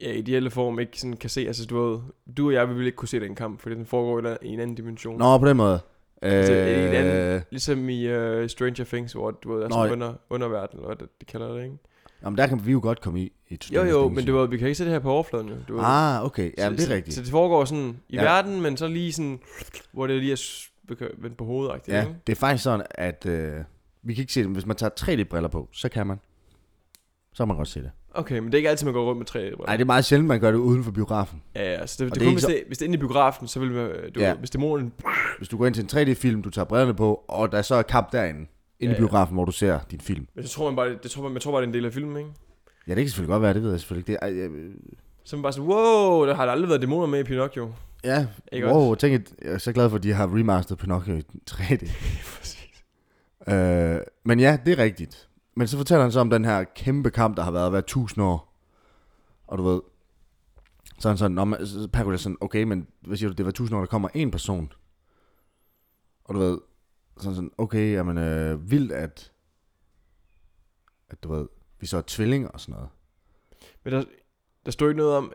ja, 0.00 0.12
ideelle 0.12 0.50
form 0.50 0.78
ikke 0.78 1.00
sådan 1.00 1.16
kan 1.16 1.30
se. 1.30 1.40
Altså, 1.46 1.66
du 1.66 1.80
ved, 1.90 2.00
du 2.36 2.46
og 2.46 2.52
jeg, 2.52 2.68
vi 2.68 2.74
vil 2.74 2.86
ikke 2.86 2.96
kunne 2.96 3.08
se 3.08 3.20
den 3.20 3.34
kamp, 3.34 3.60
fordi 3.60 3.74
den 3.74 3.86
foregår 3.86 4.28
i 4.28 4.32
en- 4.32 4.50
i 4.50 4.54
en 4.54 4.60
anden 4.60 4.76
dimension. 4.76 5.18
Nå, 5.18 5.38
på 5.38 5.46
den 5.48 5.56
måde. 5.56 5.80
Altså, 6.22 6.52
en 6.52 6.58
Øh, 6.58 6.98
anden- 6.98 7.42
Ligesom 7.50 7.88
i 7.88 8.06
uh, 8.16 8.46
Stranger 8.48 8.84
Things, 8.84 9.12
hvor 9.12 9.30
du 9.30 9.54
ved, 9.54 9.62
altså 9.64 9.86
Nå, 9.86 9.92
under, 9.92 10.14
underverden, 10.30 10.78
eller 10.78 10.86
hvad 10.86 10.96
det, 10.96 11.20
de 11.20 11.24
kalder 11.26 11.54
det, 11.54 11.64
ikke? 11.64 11.76
Jamen, 12.24 12.38
der 12.38 12.46
kan 12.46 12.66
vi 12.66 12.72
jo 12.72 12.80
godt 12.82 13.00
komme 13.00 13.20
i. 13.20 13.32
i 13.50 13.58
Jo, 13.74 13.82
jo, 13.84 14.08
men 14.08 14.26
du 14.26 14.36
ved, 14.38 14.48
vi 14.48 14.58
kan 14.58 14.66
ikke 14.68 14.78
se 14.78 14.84
det 14.84 14.92
her 14.92 14.98
på 14.98 15.10
overfladen, 15.10 15.48
jo. 15.48 15.54
Du 15.68 15.74
ved. 15.74 15.82
Ah, 15.84 16.24
okay. 16.24 16.50
Så, 16.58 16.70
det 16.70 16.90
er 16.90 16.94
rigtigt. 16.94 17.14
Så, 17.14 17.20
så 17.20 17.22
det 17.22 17.30
foregår 17.30 17.64
sådan 17.64 17.96
i 18.08 18.14
Ja. 18.14 18.22
ja. 18.22 18.32
verden, 18.32 18.60
men 18.60 18.76
så 18.76 18.88
lige 18.88 19.12
sådan, 19.12 19.40
hvor 19.92 20.06
det 20.06 20.16
lige 20.20 20.32
er 20.32 21.06
vendt 21.18 21.36
på 21.36 21.44
hovedet, 21.44 21.80
Ja, 21.88 22.00
ikke? 22.00 22.14
det 22.26 22.32
er 22.32 22.36
faktisk 22.36 22.64
sådan, 22.64 22.86
at 22.90 23.26
øh, 23.26 23.52
vi 24.02 24.14
kan 24.14 24.22
ikke 24.22 24.32
se 24.32 24.40
det, 24.40 24.48
men 24.48 24.54
hvis 24.54 24.66
man 24.66 24.76
tager 24.76 24.90
3D-briller 25.00 25.48
på, 25.48 25.68
så 25.72 25.88
kan 25.88 26.06
man. 26.06 26.20
Så 27.32 27.36
kan 27.42 27.48
man 27.48 27.56
godt 27.56 27.68
se 27.68 27.80
det. 27.82 27.90
Okay, 28.14 28.38
men 28.38 28.46
det 28.46 28.54
er 28.54 28.58
ikke 28.58 28.70
altid, 28.70 28.84
man 28.84 28.94
går 28.94 29.04
rundt 29.04 29.18
med 29.18 29.26
tre. 29.26 29.50
Nej, 29.66 29.76
det 29.76 29.80
er 29.82 29.86
meget 29.86 30.04
sjældent, 30.04 30.28
man 30.28 30.40
gør 30.40 30.50
det 30.50 30.58
uden 30.58 30.84
for 30.84 30.90
biografen. 30.90 31.42
Ja, 31.56 31.72
ja, 31.72 31.86
så 31.86 32.04
det, 32.04 32.06
det, 32.06 32.14
det 32.14 32.20
det 32.20 32.26
kun, 32.26 32.34
hvis, 32.34 32.42
så- 32.42 32.48
det, 32.48 32.62
hvis 32.66 32.78
det 32.78 32.84
er 32.84 32.88
inde 32.88 32.96
i 32.96 32.98
biografen, 32.98 33.48
så 33.48 33.60
vil 33.60 33.70
man, 33.70 33.90
du, 34.14 34.20
Ja. 34.20 34.28
ja. 34.28 34.34
hvis 34.34 34.50
dæmonen... 34.50 34.92
Hvis 35.38 35.48
du 35.48 35.58
går 35.58 35.66
ind 35.66 35.74
til 35.74 35.82
en 35.84 36.08
3D-film, 36.08 36.42
du 36.42 36.50
tager 36.50 36.64
brillerne 36.64 36.94
på, 36.94 37.24
og 37.28 37.52
der 37.52 37.62
så 37.62 37.74
er 37.74 37.82
kamp 37.82 38.12
derinde, 38.12 38.46
inde 38.82 38.92
Ja, 38.92 38.98
i 38.98 39.02
ja. 39.02 39.06
biografen, 39.06 39.34
hvor 39.34 39.44
du 39.44 39.52
ser 39.52 39.78
din 39.90 40.00
film. 40.00 40.26
Men 40.34 40.46
så 40.46 40.52
tror 40.54 40.64
man 40.70 40.76
bare, 40.76 40.98
det, 41.02 41.10
tror 41.10 41.22
man, 41.22 41.32
man 41.32 41.40
tror 41.40 41.52
bare, 41.52 41.60
det 41.60 41.66
er 41.66 41.68
en 41.68 41.74
del 41.74 41.84
af 41.84 41.92
filmen, 41.92 42.16
ikke? 42.16 42.30
Ja, 42.86 42.94
det 42.94 43.02
kan 43.02 43.08
selvfølgelig 43.08 43.32
godt 43.32 43.42
være, 43.42 43.54
det 43.54 43.62
ved 43.62 43.70
jeg 43.70 43.80
selvfølgelig 43.80 44.08
ikke. 44.12 44.20
Det, 44.26 44.42
er- 44.42 44.48
øh, 44.50 44.74
Så 45.24 45.36
man 45.36 45.42
bare 45.42 45.52
sådan, 45.52 45.68
wow, 45.68 46.26
der 46.26 46.34
har 46.34 46.44
der 46.44 46.52
aldrig 46.52 46.68
været 46.68 46.80
dæmoner 46.80 47.06
med 47.06 47.20
i 47.20 47.24
Pinocchio. 47.24 47.72
ja, 48.04 48.26
Ikke 48.52 48.66
wow, 48.66 48.94
tænk, 48.94 49.14
at 49.14 49.32
jeg 49.44 49.52
er 49.52 49.58
så 49.58 49.72
glad 49.72 49.90
for, 49.90 49.96
at 49.96 50.02
de 50.02 50.12
har 50.12 50.26
remasteret 50.38 50.78
Pinocchio 50.78 51.14
i 51.14 51.22
3D. 51.50 51.90
Præcis. 52.38 52.84
Øh, 53.48 54.00
men 54.24 54.40
ja, 54.40 54.58
det 54.66 54.72
er 54.78 54.82
rigtigt. 54.84 55.28
Men 55.56 55.68
så 55.68 55.76
fortæller 55.76 56.02
han 56.02 56.12
så 56.12 56.20
om 56.20 56.30
den 56.30 56.44
her 56.44 56.64
kæmpe 56.76 57.10
kamp, 57.10 57.36
der 57.36 57.42
har 57.42 57.50
været 57.50 57.70
hver 57.70 57.80
tusind 57.80 58.24
år. 58.24 58.54
Og 59.46 59.58
du 59.58 59.62
ved, 59.62 59.80
så 60.98 61.08
er 61.08 61.10
han 61.10 61.18
sådan, 61.18 61.38
om, 61.38 61.54
så 61.64 61.88
er 61.94 62.16
sådan, 62.16 62.36
okay, 62.40 62.62
men 62.62 62.86
hvad 63.06 63.16
siger 63.16 63.28
du, 63.30 63.34
det 63.34 63.44
var 63.46 63.52
tusind 63.52 63.76
år, 63.76 63.80
der 63.80 63.86
kommer 63.86 64.08
en 64.14 64.30
person. 64.30 64.72
Og 66.24 66.34
du 66.34 66.38
ved, 66.40 66.58
så 67.22 67.28
han 67.28 67.36
sådan, 67.36 67.50
okay, 67.58 67.92
jamen 67.92 68.18
øh, 68.18 68.70
vildt, 68.70 68.92
at, 68.92 69.32
at 71.10 71.22
du 71.22 71.34
ved, 71.34 71.48
vi 71.80 71.86
så 71.86 71.96
er 71.96 72.02
tvillinger 72.06 72.48
og 72.48 72.60
sådan 72.60 72.72
noget. 72.72 72.88
Men 73.84 73.92
der, 73.92 74.04
der 74.64 74.70
står 74.70 74.88
ikke 74.88 74.98
noget 74.98 75.16
om... 75.16 75.32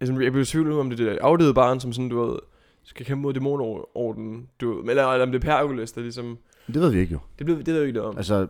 Altså, 0.00 0.20
jeg 0.20 0.32
bliver 0.32 0.42
i 0.42 0.46
tvivl 0.46 0.72
om, 0.72 0.90
det 0.90 1.00
er 1.00 1.12
der 1.12 1.18
afdøde 1.22 1.54
barn, 1.54 1.80
som 1.80 1.92
sådan, 1.92 2.08
du 2.08 2.20
ved, 2.24 2.38
skal 2.82 3.06
kæmpe 3.06 3.22
mod 3.22 3.34
dæmonorden, 3.34 4.48
du 4.60 4.74
ved. 4.74 4.90
Eller, 4.90 5.06
eller 5.06 5.26
om 5.26 5.32
det 5.32 5.44
er 5.44 5.58
Perkules, 5.58 5.92
der 5.92 6.00
ligesom... 6.00 6.38
Det 6.66 6.80
ved 6.80 6.92
vi 6.92 6.98
ikke 6.98 7.12
jo. 7.12 7.18
Det, 7.38 7.46
blev, 7.46 7.58
det 7.58 7.66
ved 7.66 7.74
jeg 7.74 7.86
ikke 7.86 7.96
noget 7.98 8.10
om. 8.10 8.16
Altså, 8.16 8.46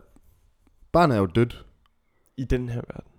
barnet 0.93 1.15
er 1.17 1.21
jo 1.21 1.27
dødt. 1.27 1.67
I 2.37 2.45
den 2.45 2.69
her 2.69 2.81
verden. 2.95 3.11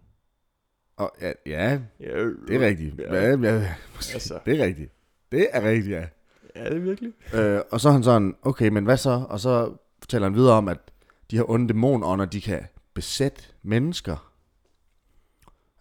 Og 0.95 1.11
ja, 1.21 1.31
ja 1.45 1.79
Ja, 1.99 2.25
det 2.47 2.55
er 2.55 2.59
rigtigt. 2.59 2.99
Ja. 2.99 3.15
Ja, 3.15 3.37
ja, 3.37 3.75
Altså. 4.13 4.39
det 4.45 4.61
er 4.61 4.65
rigtigt. 4.65 4.91
Det 5.31 5.47
er 5.51 5.61
rigtigt, 5.61 5.91
ja. 5.91 6.07
Ja, 6.55 6.65
det 6.65 6.77
er 6.77 6.79
virkelig. 6.79 7.13
Øh, 7.33 7.61
og 7.71 7.81
så 7.81 7.89
er 7.89 7.93
han 7.93 8.03
sådan, 8.03 8.35
okay, 8.41 8.69
men 8.69 8.83
hvad 8.83 8.97
så? 8.97 9.25
Og 9.29 9.39
så 9.39 9.73
fortæller 9.99 10.27
han 10.27 10.35
videre 10.35 10.53
om, 10.53 10.67
at 10.67 10.91
de 11.31 11.37
her 11.37 11.49
onde 11.49 11.67
dæmonånder, 11.67 12.25
de 12.25 12.41
kan 12.41 12.63
besætte 12.93 13.43
mennesker. 13.61 14.33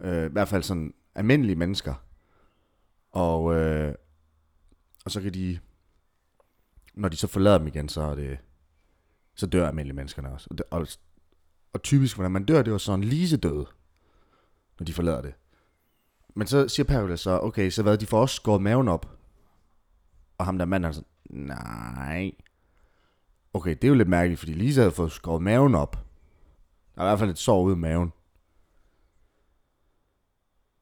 Øh, 0.00 0.26
I 0.26 0.32
hvert 0.32 0.48
fald 0.48 0.62
sådan 0.62 0.94
almindelige 1.14 1.56
mennesker. 1.56 1.94
Og, 3.12 3.54
øh, 3.54 3.94
og 5.04 5.10
så 5.10 5.20
kan 5.20 5.34
de, 5.34 5.58
når 6.94 7.08
de 7.08 7.16
så 7.16 7.26
forlader 7.26 7.58
dem 7.58 7.66
igen, 7.66 7.88
så 7.88 8.02
er 8.02 8.14
det, 8.14 8.38
så 9.34 9.46
dør 9.46 9.68
almindelige 9.68 9.96
menneskerne 9.96 10.32
også. 10.32 10.46
Og, 10.50 10.58
det, 10.58 10.66
og, 10.70 10.86
og 11.72 11.82
typisk, 11.82 12.16
hvordan 12.16 12.32
man 12.32 12.44
dør, 12.44 12.62
det 12.62 12.72
var 12.72 12.78
sådan 12.78 13.04
lise 13.04 13.36
død, 13.36 13.66
når 14.78 14.84
de 14.84 14.92
forlader 14.92 15.22
det. 15.22 15.34
Men 16.34 16.46
så 16.46 16.68
siger 16.68 16.84
Perkele 16.84 17.16
så, 17.16 17.40
okay, 17.42 17.70
så 17.70 17.82
hvad, 17.82 17.98
de 17.98 18.06
får 18.06 18.20
også 18.20 18.36
skåret 18.36 18.62
maven 18.62 18.88
op. 18.88 19.19
Og 20.40 20.46
ham 20.46 20.58
der 20.58 20.64
mand, 20.64 20.84
han 20.84 20.94
sådan, 20.94 21.06
nej. 21.30 22.32
Okay, 23.54 23.70
det 23.70 23.84
er 23.84 23.88
jo 23.88 23.94
lidt 23.94 24.08
mærkeligt, 24.08 24.38
fordi 24.38 24.52
Lisa 24.52 24.80
havde 24.80 24.92
fået 24.92 25.12
skåret 25.12 25.42
maven 25.42 25.74
op. 25.74 26.06
Der 26.94 27.00
er 27.02 27.06
i 27.06 27.08
hvert 27.08 27.18
fald 27.18 27.30
et 27.30 27.38
sår 27.38 27.62
ude 27.62 27.72
i 27.72 27.78
maven. 27.78 28.12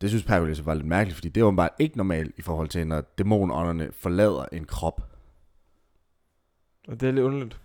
Det 0.01 0.09
synes 0.11 0.25
Perkulis 0.25 0.67
var 0.67 0.75
lidt 0.75 0.87
mærkeligt, 0.87 1.15
fordi 1.15 1.29
det 1.29 1.45
var 1.45 1.51
bare 1.51 1.69
ikke 1.79 1.97
normalt 1.97 2.35
i 2.39 2.43
forhold 2.43 2.69
til, 2.69 2.87
når 2.87 3.01
dæmonånderne 3.01 3.93
forlader 3.93 4.45
en 4.53 4.65
krop. 4.65 5.13
Og 6.89 7.01
det 7.01 7.09
er 7.09 7.13
lidt 7.13 7.25
underligt. 7.25 7.61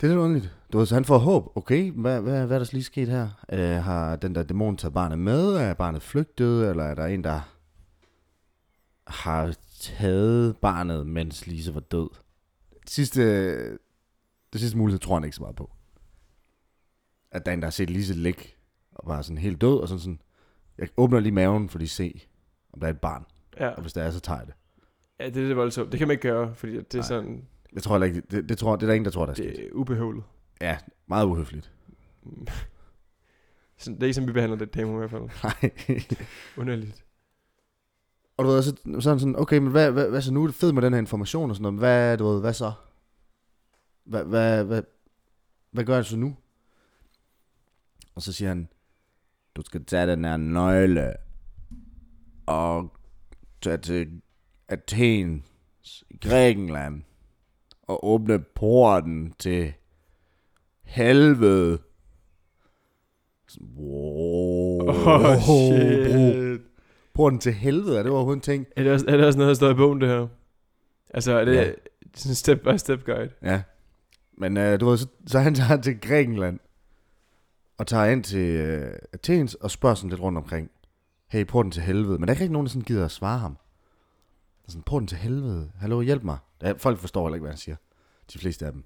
Det 0.00 0.06
er 0.06 0.10
lidt 0.10 0.20
underligt. 0.20 0.56
Du 0.72 0.78
ved, 0.78 0.86
så 0.86 0.94
han 0.94 1.04
får 1.04 1.18
håb. 1.18 1.56
Okay, 1.56 1.92
hvad, 1.92 2.20
hvad, 2.20 2.46
hvad 2.46 2.56
er 2.56 2.64
der 2.64 2.70
lige 2.72 2.84
sket 2.84 3.08
her? 3.08 3.28
Øh, 3.52 3.84
har 3.84 4.16
den 4.16 4.34
der 4.34 4.42
dæmon 4.42 4.76
taget 4.76 4.94
barnet 4.94 5.18
med? 5.18 5.54
Er 5.54 5.74
barnet 5.74 6.02
flygtet? 6.02 6.70
Eller 6.70 6.84
er 6.84 6.94
der 6.94 7.06
en, 7.06 7.24
der 7.24 7.40
har 9.06 9.54
taget 9.80 10.56
barnet, 10.56 11.06
mens 11.06 11.46
Lise 11.46 11.74
var 11.74 11.80
død? 11.80 12.08
Det 12.82 12.90
sidste, 12.90 13.20
det 14.52 14.60
sidste 14.60 14.78
mulighed 14.78 15.00
tror 15.00 15.14
han 15.14 15.24
ikke 15.24 15.36
så 15.36 15.42
meget 15.42 15.56
på. 15.56 15.70
At 17.30 17.46
der 17.46 17.52
er 17.52 17.54
en, 17.54 17.60
der 17.62 17.66
har 17.66 17.70
set 17.70 17.90
Lise 17.90 18.14
ligge 18.14 18.42
og 18.92 19.08
var 19.08 19.22
sådan 19.22 19.38
helt 19.38 19.60
død, 19.60 19.78
og 19.80 19.88
sådan 19.88 20.00
sådan, 20.00 20.20
jeg 20.78 20.88
åbner 20.96 21.20
lige 21.20 21.32
maven, 21.32 21.68
for 21.68 21.78
lige 21.78 21.88
se, 21.88 22.20
om 22.72 22.80
der 22.80 22.86
er 22.86 22.90
et 22.92 23.00
barn. 23.00 23.24
Ja. 23.60 23.68
Og 23.68 23.80
hvis 23.82 23.92
der 23.92 24.02
er, 24.02 24.10
så 24.10 24.20
tager 24.20 24.38
jeg 24.38 24.46
det. 24.46 24.54
ja, 25.20 25.26
det 25.26 25.36
er 25.36 25.46
lidt 25.46 25.56
voldsomt. 25.56 25.92
Det 25.92 25.98
kan 25.98 26.08
man 26.08 26.12
ikke 26.14 26.22
gøre, 26.28 26.54
fordi 26.54 26.72
det 26.72 26.94
er 26.94 26.98
Nej. 26.98 27.06
sådan, 27.06 27.46
Jeg 27.72 27.82
tror 27.82 27.94
heller 27.94 28.06
ikke, 28.06 28.20
det, 28.30 28.48
det, 28.48 28.58
tror, 28.58 28.76
det 28.76 28.82
er 28.82 28.86
der 28.86 28.94
ingen, 28.94 29.04
der 29.04 29.10
tror, 29.10 29.26
der 29.26 29.32
er 29.32 29.36
det 29.36 29.66
er 29.66 29.72
ubehøvlet. 29.72 30.24
Ja, 30.60 30.78
meget 31.06 31.26
uhøfligt. 31.26 31.72
Sådan, 33.78 33.94
det 33.94 34.02
er 34.02 34.06
ikke 34.06 34.14
som 34.14 34.26
vi 34.26 34.32
behandler 34.32 34.58
det 34.58 34.74
demo 34.74 34.94
i 34.94 34.98
hvert 34.98 35.10
fald. 35.10 35.22
Nej. 35.44 35.72
Underligt. 36.56 37.04
Og 38.40 38.46
du 38.46 38.50
ved, 38.50 38.62
så, 38.62 38.76
så 39.00 39.10
er 39.10 39.18
sådan, 39.18 39.38
okay, 39.38 39.58
men 39.58 39.70
hvad, 39.70 39.90
hvad, 39.90 40.10
hvad 40.10 40.22
så 40.22 40.32
nu? 40.32 40.42
Er 40.42 40.46
det 40.46 40.54
fedt 40.54 40.74
med 40.74 40.82
den 40.82 40.92
her 40.92 41.00
information 41.00 41.50
og 41.50 41.56
sådan 41.56 41.62
noget, 41.62 41.74
men 41.74 41.78
hvad, 41.78 42.18
du 42.18 42.28
ved, 42.28 42.40
hvad 42.40 42.52
så? 42.52 42.72
Hvad, 44.04 44.24
hvad, 44.24 44.64
hvad, 44.64 44.82
hvad 45.70 45.84
gør 45.84 45.94
jeg 45.94 46.04
så 46.04 46.16
nu? 46.16 46.36
Og 48.14 48.22
så 48.22 48.32
siger 48.32 48.48
han, 48.48 48.68
du 49.54 49.62
skal 49.62 49.84
tage 49.84 50.06
den 50.06 50.24
her 50.24 50.36
nøgle 50.36 51.14
og 52.46 52.92
tage 53.62 53.76
til 53.76 54.20
Athen 54.68 55.44
i 56.10 56.16
Grækenland 56.16 57.02
og 57.82 58.04
åbne 58.04 58.38
porten 58.38 59.34
til 59.38 59.72
helvede. 60.82 61.78
Wow. 63.76 64.80
Oh, 64.90 65.40
shit. 65.40 66.69
Porten 67.20 67.38
til 67.38 67.52
helvede, 67.52 67.98
er 67.98 68.02
det 68.02 68.12
overhovedet 68.12 68.38
en 68.38 68.42
ting? 68.42 68.66
Er 68.76 68.82
det, 68.82 68.92
også, 68.92 69.06
er 69.08 69.16
det 69.16 69.26
også 69.26 69.38
noget, 69.38 69.48
der 69.48 69.54
står 69.54 69.70
i 69.70 69.74
bogen, 69.74 70.00
det 70.00 70.08
her? 70.08 70.26
Altså, 71.14 71.32
er 71.32 71.44
det 71.44 71.54
Ja. 71.54 71.62
ja. 71.62 71.72
sådan 72.14 72.30
en 72.30 72.34
step-by-step 72.34 73.04
guide? 73.04 73.30
Ja. 73.42 73.62
Men 74.38 74.56
øh, 74.56 74.80
du 74.80 74.88
ved, 74.88 74.98
så, 74.98 75.06
så 75.26 75.38
han 75.38 75.54
tager 75.54 75.80
til 75.80 76.00
Grækenland 76.00 76.58
og 77.78 77.86
tager 77.86 78.04
ind 78.04 78.24
til 78.24 78.38
øh, 78.56 78.92
Athens 79.12 79.54
og 79.54 79.70
spørger 79.70 79.94
sådan 79.94 80.10
lidt 80.10 80.20
rundt 80.20 80.38
omkring. 80.38 80.70
hey, 81.28 81.46
porten 81.46 81.72
til 81.72 81.82
helvede. 81.82 82.18
Men 82.18 82.20
der 82.20 82.26
er 82.26 82.32
ikke 82.34 82.40
rigtig 82.42 82.52
nogen, 82.52 82.66
der 82.66 82.70
sådan 82.70 82.84
gider 82.84 83.04
at 83.04 83.10
svare 83.10 83.38
ham. 83.38 83.52
Der 84.60 84.66
er 84.66 84.70
sådan, 84.70 84.82
porten 84.82 85.08
til 85.08 85.18
helvede. 85.18 85.70
Hallo, 85.80 86.00
hjælp 86.00 86.22
mig. 86.24 86.38
Er, 86.60 86.74
folk 86.78 86.98
forstår 86.98 87.26
heller 87.26 87.34
ikke, 87.34 87.42
hvad 87.42 87.52
han 87.52 87.58
siger. 87.58 87.76
De 88.32 88.38
fleste 88.38 88.66
af 88.66 88.72
dem. 88.72 88.84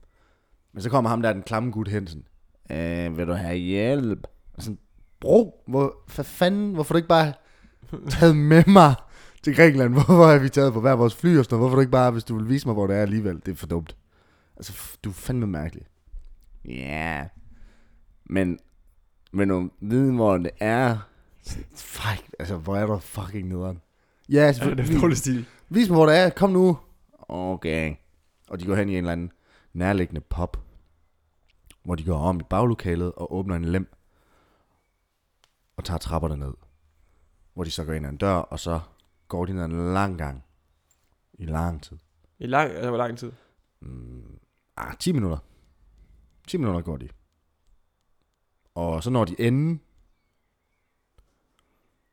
Men 0.72 0.82
så 0.82 0.91
kommer 0.91 1.11
ham 1.11 1.22
der, 1.22 1.32
den 1.32 1.43
klamme 1.43 1.70
gut 1.70 1.89
hen 1.89 2.07
sådan, 2.07 2.26
øh, 2.70 3.18
vil 3.18 3.26
du 3.26 3.32
have 3.32 3.57
hjælp? 3.57 4.26
Og 4.55 4.62
sådan, 4.62 4.78
bro, 5.20 5.62
hvor, 5.66 5.95
hvad 6.14 6.24
fanden, 6.24 6.74
hvorfor 6.74 6.95
du 6.95 6.97
ikke 6.97 7.09
bare 7.09 7.32
taget 8.09 8.36
med 8.36 8.64
mig 8.66 8.95
til 9.42 9.57
Grækenland? 9.57 9.92
Hvorfor 9.95 10.26
har 10.26 10.38
vi 10.38 10.49
taget 10.49 10.72
på 10.72 10.80
hver 10.80 10.92
vores 10.92 11.14
fly 11.14 11.38
og 11.38 11.45
sådan 11.45 11.59
noget? 11.59 11.62
Hvorfor 11.62 11.74
du 11.74 11.80
ikke 11.80 11.92
bare, 11.92 12.11
hvis 12.11 12.24
du 12.24 12.36
vil 12.36 12.49
vise 12.49 12.68
mig, 12.68 12.74
hvor 12.74 12.86
det 12.86 12.97
er 12.97 13.03
alligevel? 13.03 13.42
Det 13.47 13.53
er 13.53 13.57
for 13.57 13.66
dumt. 13.66 13.97
Altså, 14.57 14.97
du 15.05 15.11
er 15.11 15.14
fandme 15.14 15.47
mærkelig. 15.47 15.84
Ja. 16.64 16.70
Yeah. 16.70 17.26
Men, 18.24 18.59
men 19.32 19.51
om 19.51 19.72
viden, 19.80 20.14
hvor 20.14 20.36
det 20.36 20.51
er, 20.61 20.99
fuck, 21.74 22.30
altså, 22.38 22.57
hvor 22.57 22.76
er 22.76 22.86
du 22.86 22.99
fucking 22.99 23.49
nederen. 23.49 23.80
Ja, 24.28 24.53
Ja, 24.61 24.70
det 24.70 24.95
er 24.95 25.01
dårlig 25.01 25.16
stil. 25.16 25.47
Vis 25.68 25.88
mig, 25.88 25.97
hvor 25.97 26.07
det 26.07 26.16
er. 26.16 26.30
Kom 26.30 26.51
nu. 26.51 26.78
Okay. 27.28 27.95
Og 28.49 28.61
de 28.61 28.66
går 28.66 28.74
hen 28.74 28.88
i 28.88 28.92
en 28.92 28.99
eller 28.99 29.12
anden 29.12 29.32
nærliggende 29.72 30.20
pop, 30.20 30.57
hvor 31.84 31.95
de 31.95 32.05
går 32.05 32.18
om 32.18 32.40
i 32.40 32.42
baglokalet 32.51 33.12
og 33.12 33.34
åbner 33.34 33.57
en 33.57 33.64
lem 33.64 33.95
og 35.76 35.84
tager 35.84 35.99
trapperne 35.99 36.36
ned. 36.36 36.53
Hvor 37.55 37.64
de 37.64 37.70
så 37.70 37.84
går 37.84 37.92
ind 37.92 38.07
ad 38.07 38.11
en 38.11 38.16
dør, 38.16 38.34
og 38.34 38.61
så 38.61 38.80
går 39.28 39.44
de 39.46 39.52
ned 39.52 39.62
ad 39.62 39.68
en 39.68 39.94
lang 39.94 40.18
gang. 40.18 40.44
I 41.32 41.44
lang 41.44 41.82
tid. 41.82 41.96
I 42.38 42.46
lang, 42.46 42.70
altså, 42.70 42.88
hvor 42.88 42.98
lang 42.98 43.18
tid? 43.18 43.32
Mm, 43.80 44.38
ah, 44.76 44.96
10 44.98 45.12
minutter. 45.12 45.38
10 46.48 46.57
minutter 46.57 46.80
går 46.80 46.96
de. 46.96 47.09
Og 48.74 49.02
så 49.02 49.11
når 49.11 49.24
de 49.24 49.40
enden, 49.40 49.80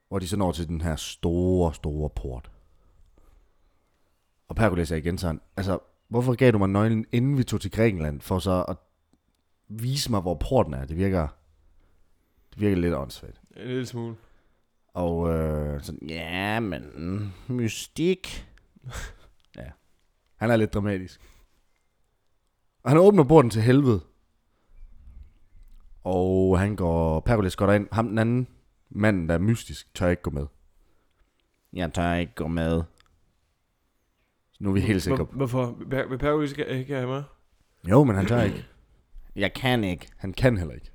hvor 0.08 0.20
de 0.20 0.28
så 0.28 0.38
når 0.38 0.52
til 0.52 0.68
den 0.68 0.82
her 0.82 0.96
store, 0.96 1.74
store 1.74 2.10
port. 2.10 2.52
Og 4.48 4.56
Perkules 4.56 4.92
er 4.92 4.96
igen 4.96 5.18
sådan, 5.18 5.42
altså, 5.58 5.80
hvorfor 6.08 6.36
gav 6.36 6.52
du 6.52 6.58
mig 6.58 6.70
nøglen, 6.70 7.06
inden 7.12 7.38
vi 7.38 7.44
tog 7.44 7.62
til 7.62 7.72
Grækenland, 7.72 8.22
for 8.22 8.40
så 8.40 8.66
at 8.68 8.78
vise 9.68 10.12
mig, 10.12 10.22
hvor 10.22 10.36
porten 10.36 10.74
er? 10.74 10.86
Det 10.86 10.98
virker, 10.98 11.28
det 12.54 12.62
virker 12.62 12.78
lidt 12.78 12.94
åndssvagt. 12.94 13.42
En 13.56 13.68
lille 13.68 13.86
smule. 13.86 14.16
Og 14.94 15.30
øh, 15.30 15.82
sådan, 15.84 16.10
ja, 16.10 16.60
men 16.60 17.34
mystik. 17.48 18.48
ja, 19.58 19.70
han 20.36 20.52
er 20.52 20.56
lidt 20.56 20.74
dramatisk. 20.74 21.22
Og 22.84 22.92
han 22.92 22.98
åbner 23.00 23.24
porten 23.24 23.52
til 23.52 23.62
helvede. 23.62 24.02
Og 26.04 26.60
han 26.60 26.76
går, 26.76 27.20
Perkules 27.20 27.56
går 27.56 27.66
derind. 27.66 27.88
Ham 27.92 28.08
den 28.08 28.18
anden 28.18 28.48
mand, 28.90 29.28
der 29.28 29.34
er 29.34 29.40
mystisk, 29.40 29.94
tør 29.94 30.08
ikke 30.08 30.22
gå 30.22 30.30
med. 30.30 30.46
Jeg 31.74 31.94
tør 31.94 32.14
ikke 32.14 32.36
gå 32.36 32.48
med. 32.48 32.84
Så 34.52 34.64
nu 34.64 34.70
er 34.70 34.74
vi 34.74 34.82
helt 34.82 35.04
sikre 35.04 35.26
på. 35.26 35.36
hvorfor? 35.36 35.78
Vil 36.10 36.18
Pergus 36.18 36.52
ikke, 36.52 36.68
ikke 36.68 36.96
have 36.96 37.08
mig? 37.08 37.24
Jo, 37.90 38.04
men 38.04 38.16
han 38.16 38.26
tør 38.26 38.42
ikke. 38.42 38.66
Jeg 39.36 39.54
kan 39.54 39.84
ikke. 39.84 40.08
Han 40.18 40.34
kan 40.34 40.58
heller 40.58 40.74
ikke. 40.74 40.92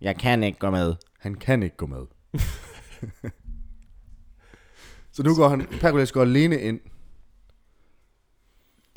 Jeg 0.00 0.16
kan 0.16 0.42
ikke 0.42 0.58
gå 0.58 0.70
med. 0.70 0.94
Han 1.18 1.34
kan 1.34 1.62
ikke 1.62 1.76
gå 1.76 1.86
med. 1.86 2.06
så 5.12 5.22
nu 5.22 5.34
går 5.34 5.48
han, 5.48 5.66
Perkules 5.80 6.12
går 6.12 6.22
alene 6.22 6.60
ind 6.60 6.80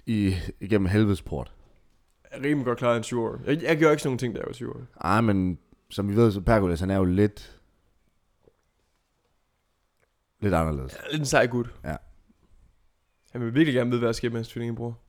i, 0.05 0.35
igennem 0.59 0.87
helvedes 0.87 1.21
port. 1.21 1.53
Jeg 2.31 2.39
er 2.39 2.43
rimelig 2.43 2.65
godt 2.65 2.77
klaret 2.77 2.97
en 2.97 3.03
7 3.03 3.21
år. 3.21 3.39
Jeg, 3.45 3.63
jeg 3.63 3.77
gjorde 3.77 3.93
ikke 3.93 4.01
sådan 4.03 4.09
nogle 4.09 4.19
ting, 4.19 4.35
jeg 4.35 4.43
var 4.47 4.53
7 4.53 4.69
år. 4.69 4.81
Ej, 5.01 5.21
men 5.21 5.57
som 5.89 6.09
vi 6.09 6.15
ved, 6.15 6.31
så 6.31 6.41
Perkules, 6.41 6.79
han 6.79 6.89
er 6.89 6.97
jo 6.97 7.03
lidt... 7.05 7.53
Lidt 10.41 10.53
anderledes. 10.53 10.93
Er 10.93 10.99
lidt 11.11 11.19
en 11.19 11.25
sej 11.25 11.47
gut. 11.47 11.73
Ja. 11.83 11.95
Han 13.31 13.41
vil 13.41 13.53
virkelig 13.53 13.73
gerne 13.73 13.89
vide, 13.89 13.99
hvad 13.99 14.07
der 14.07 14.13
sker 14.13 14.29
med 14.29 14.37
hans 14.37 14.47
tvillingebror. 14.49 14.99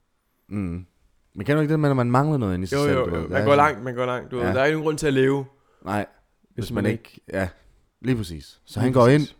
Mm. 0.48 0.86
Men 1.34 1.46
kan 1.46 1.54
du 1.56 1.60
ikke 1.60 1.72
det 1.72 1.80
med, 1.80 1.90
at 1.90 1.96
man 1.96 2.10
mangler 2.10 2.38
noget 2.38 2.54
inde 2.54 2.64
i 2.64 2.66
sig 2.66 2.76
Jo, 2.76 2.84
selv? 2.84 2.96
jo, 2.98 3.04
ved? 3.04 3.12
jo. 3.12 3.22
Der 3.22 3.28
Man 3.28 3.44
går 3.44 3.54
langt, 3.54 3.84
man 3.84 3.94
går 3.94 4.06
langt. 4.06 4.30
Du 4.30 4.36
ved. 4.36 4.44
Ja. 4.44 4.52
Der 4.52 4.60
er 4.60 4.64
ikke 4.64 4.74
nogen 4.76 4.84
grund 4.84 4.98
til 4.98 5.06
at 5.06 5.14
leve. 5.14 5.44
Nej, 5.84 6.06
hvis, 6.54 6.64
Hvis 6.64 6.72
man, 6.72 6.84
man 6.84 6.92
ikke... 6.92 7.20
Ja, 7.32 7.48
lige 8.00 8.16
præcis. 8.16 8.60
Så 8.64 8.80
Lige 8.80 8.84
han 8.84 8.92
går 8.92 9.04
præcis. 9.06 9.30
ind, 9.30 9.36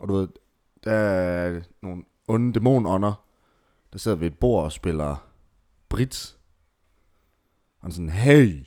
og 0.00 0.08
du 0.08 0.14
ved, 0.14 0.28
der 0.84 0.92
er 0.92 1.60
nogle 1.82 2.02
onde 2.28 2.52
dæmonånder, 2.52 3.24
der 3.92 3.98
sidder 3.98 4.16
ved 4.16 4.26
et 4.26 4.38
bord 4.38 4.64
og 4.64 4.72
spiller 4.72 5.28
Brits. 5.88 6.38
Og 7.78 7.82
han 7.82 7.90
er 7.90 7.94
sådan, 7.94 8.10
hey. 8.10 8.66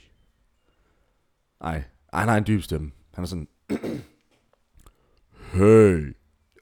Ej, 1.60 1.82
ej, 2.12 2.20
han 2.20 2.28
har 2.28 2.36
en 2.36 2.46
dyb 2.46 2.62
stemme. 2.62 2.90
Han 3.14 3.24
er 3.24 3.28
sådan, 3.28 3.48
hey. 5.52 6.16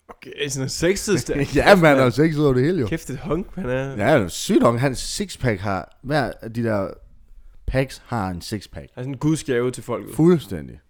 Okay, 0.08 0.48
sådan 0.48 0.64
en 0.64 0.68
sexet 0.68 1.20
stemme. 1.20 1.44
ja, 1.54 1.74
man, 1.76 1.96
han 1.96 2.06
er 2.06 2.10
sex 2.10 2.36
ud 2.36 2.44
over 2.44 2.54
det 2.54 2.64
hele 2.64 2.80
jo. 2.80 2.86
Kæft 2.86 3.10
et 3.10 3.18
hunk, 3.18 3.54
han 3.54 3.68
er. 3.70 3.96
Ja, 3.96 4.04
han 4.04 4.22
er 4.22 4.28
sygt 4.28 4.62
ung. 4.62 4.80
Hans 4.80 4.98
sixpack 4.98 5.60
har, 5.60 5.98
hver 6.02 6.32
af 6.40 6.52
de 6.52 6.62
der 6.62 6.90
packs 7.66 8.02
har 8.06 8.30
en 8.30 8.40
sixpack. 8.40 8.90
Han 8.94 9.00
er 9.00 9.02
sådan 9.02 9.14
en 9.14 9.18
gudsgave 9.18 9.70
til 9.70 9.82
folket. 9.82 10.14
Fuldstændig. 10.14 10.80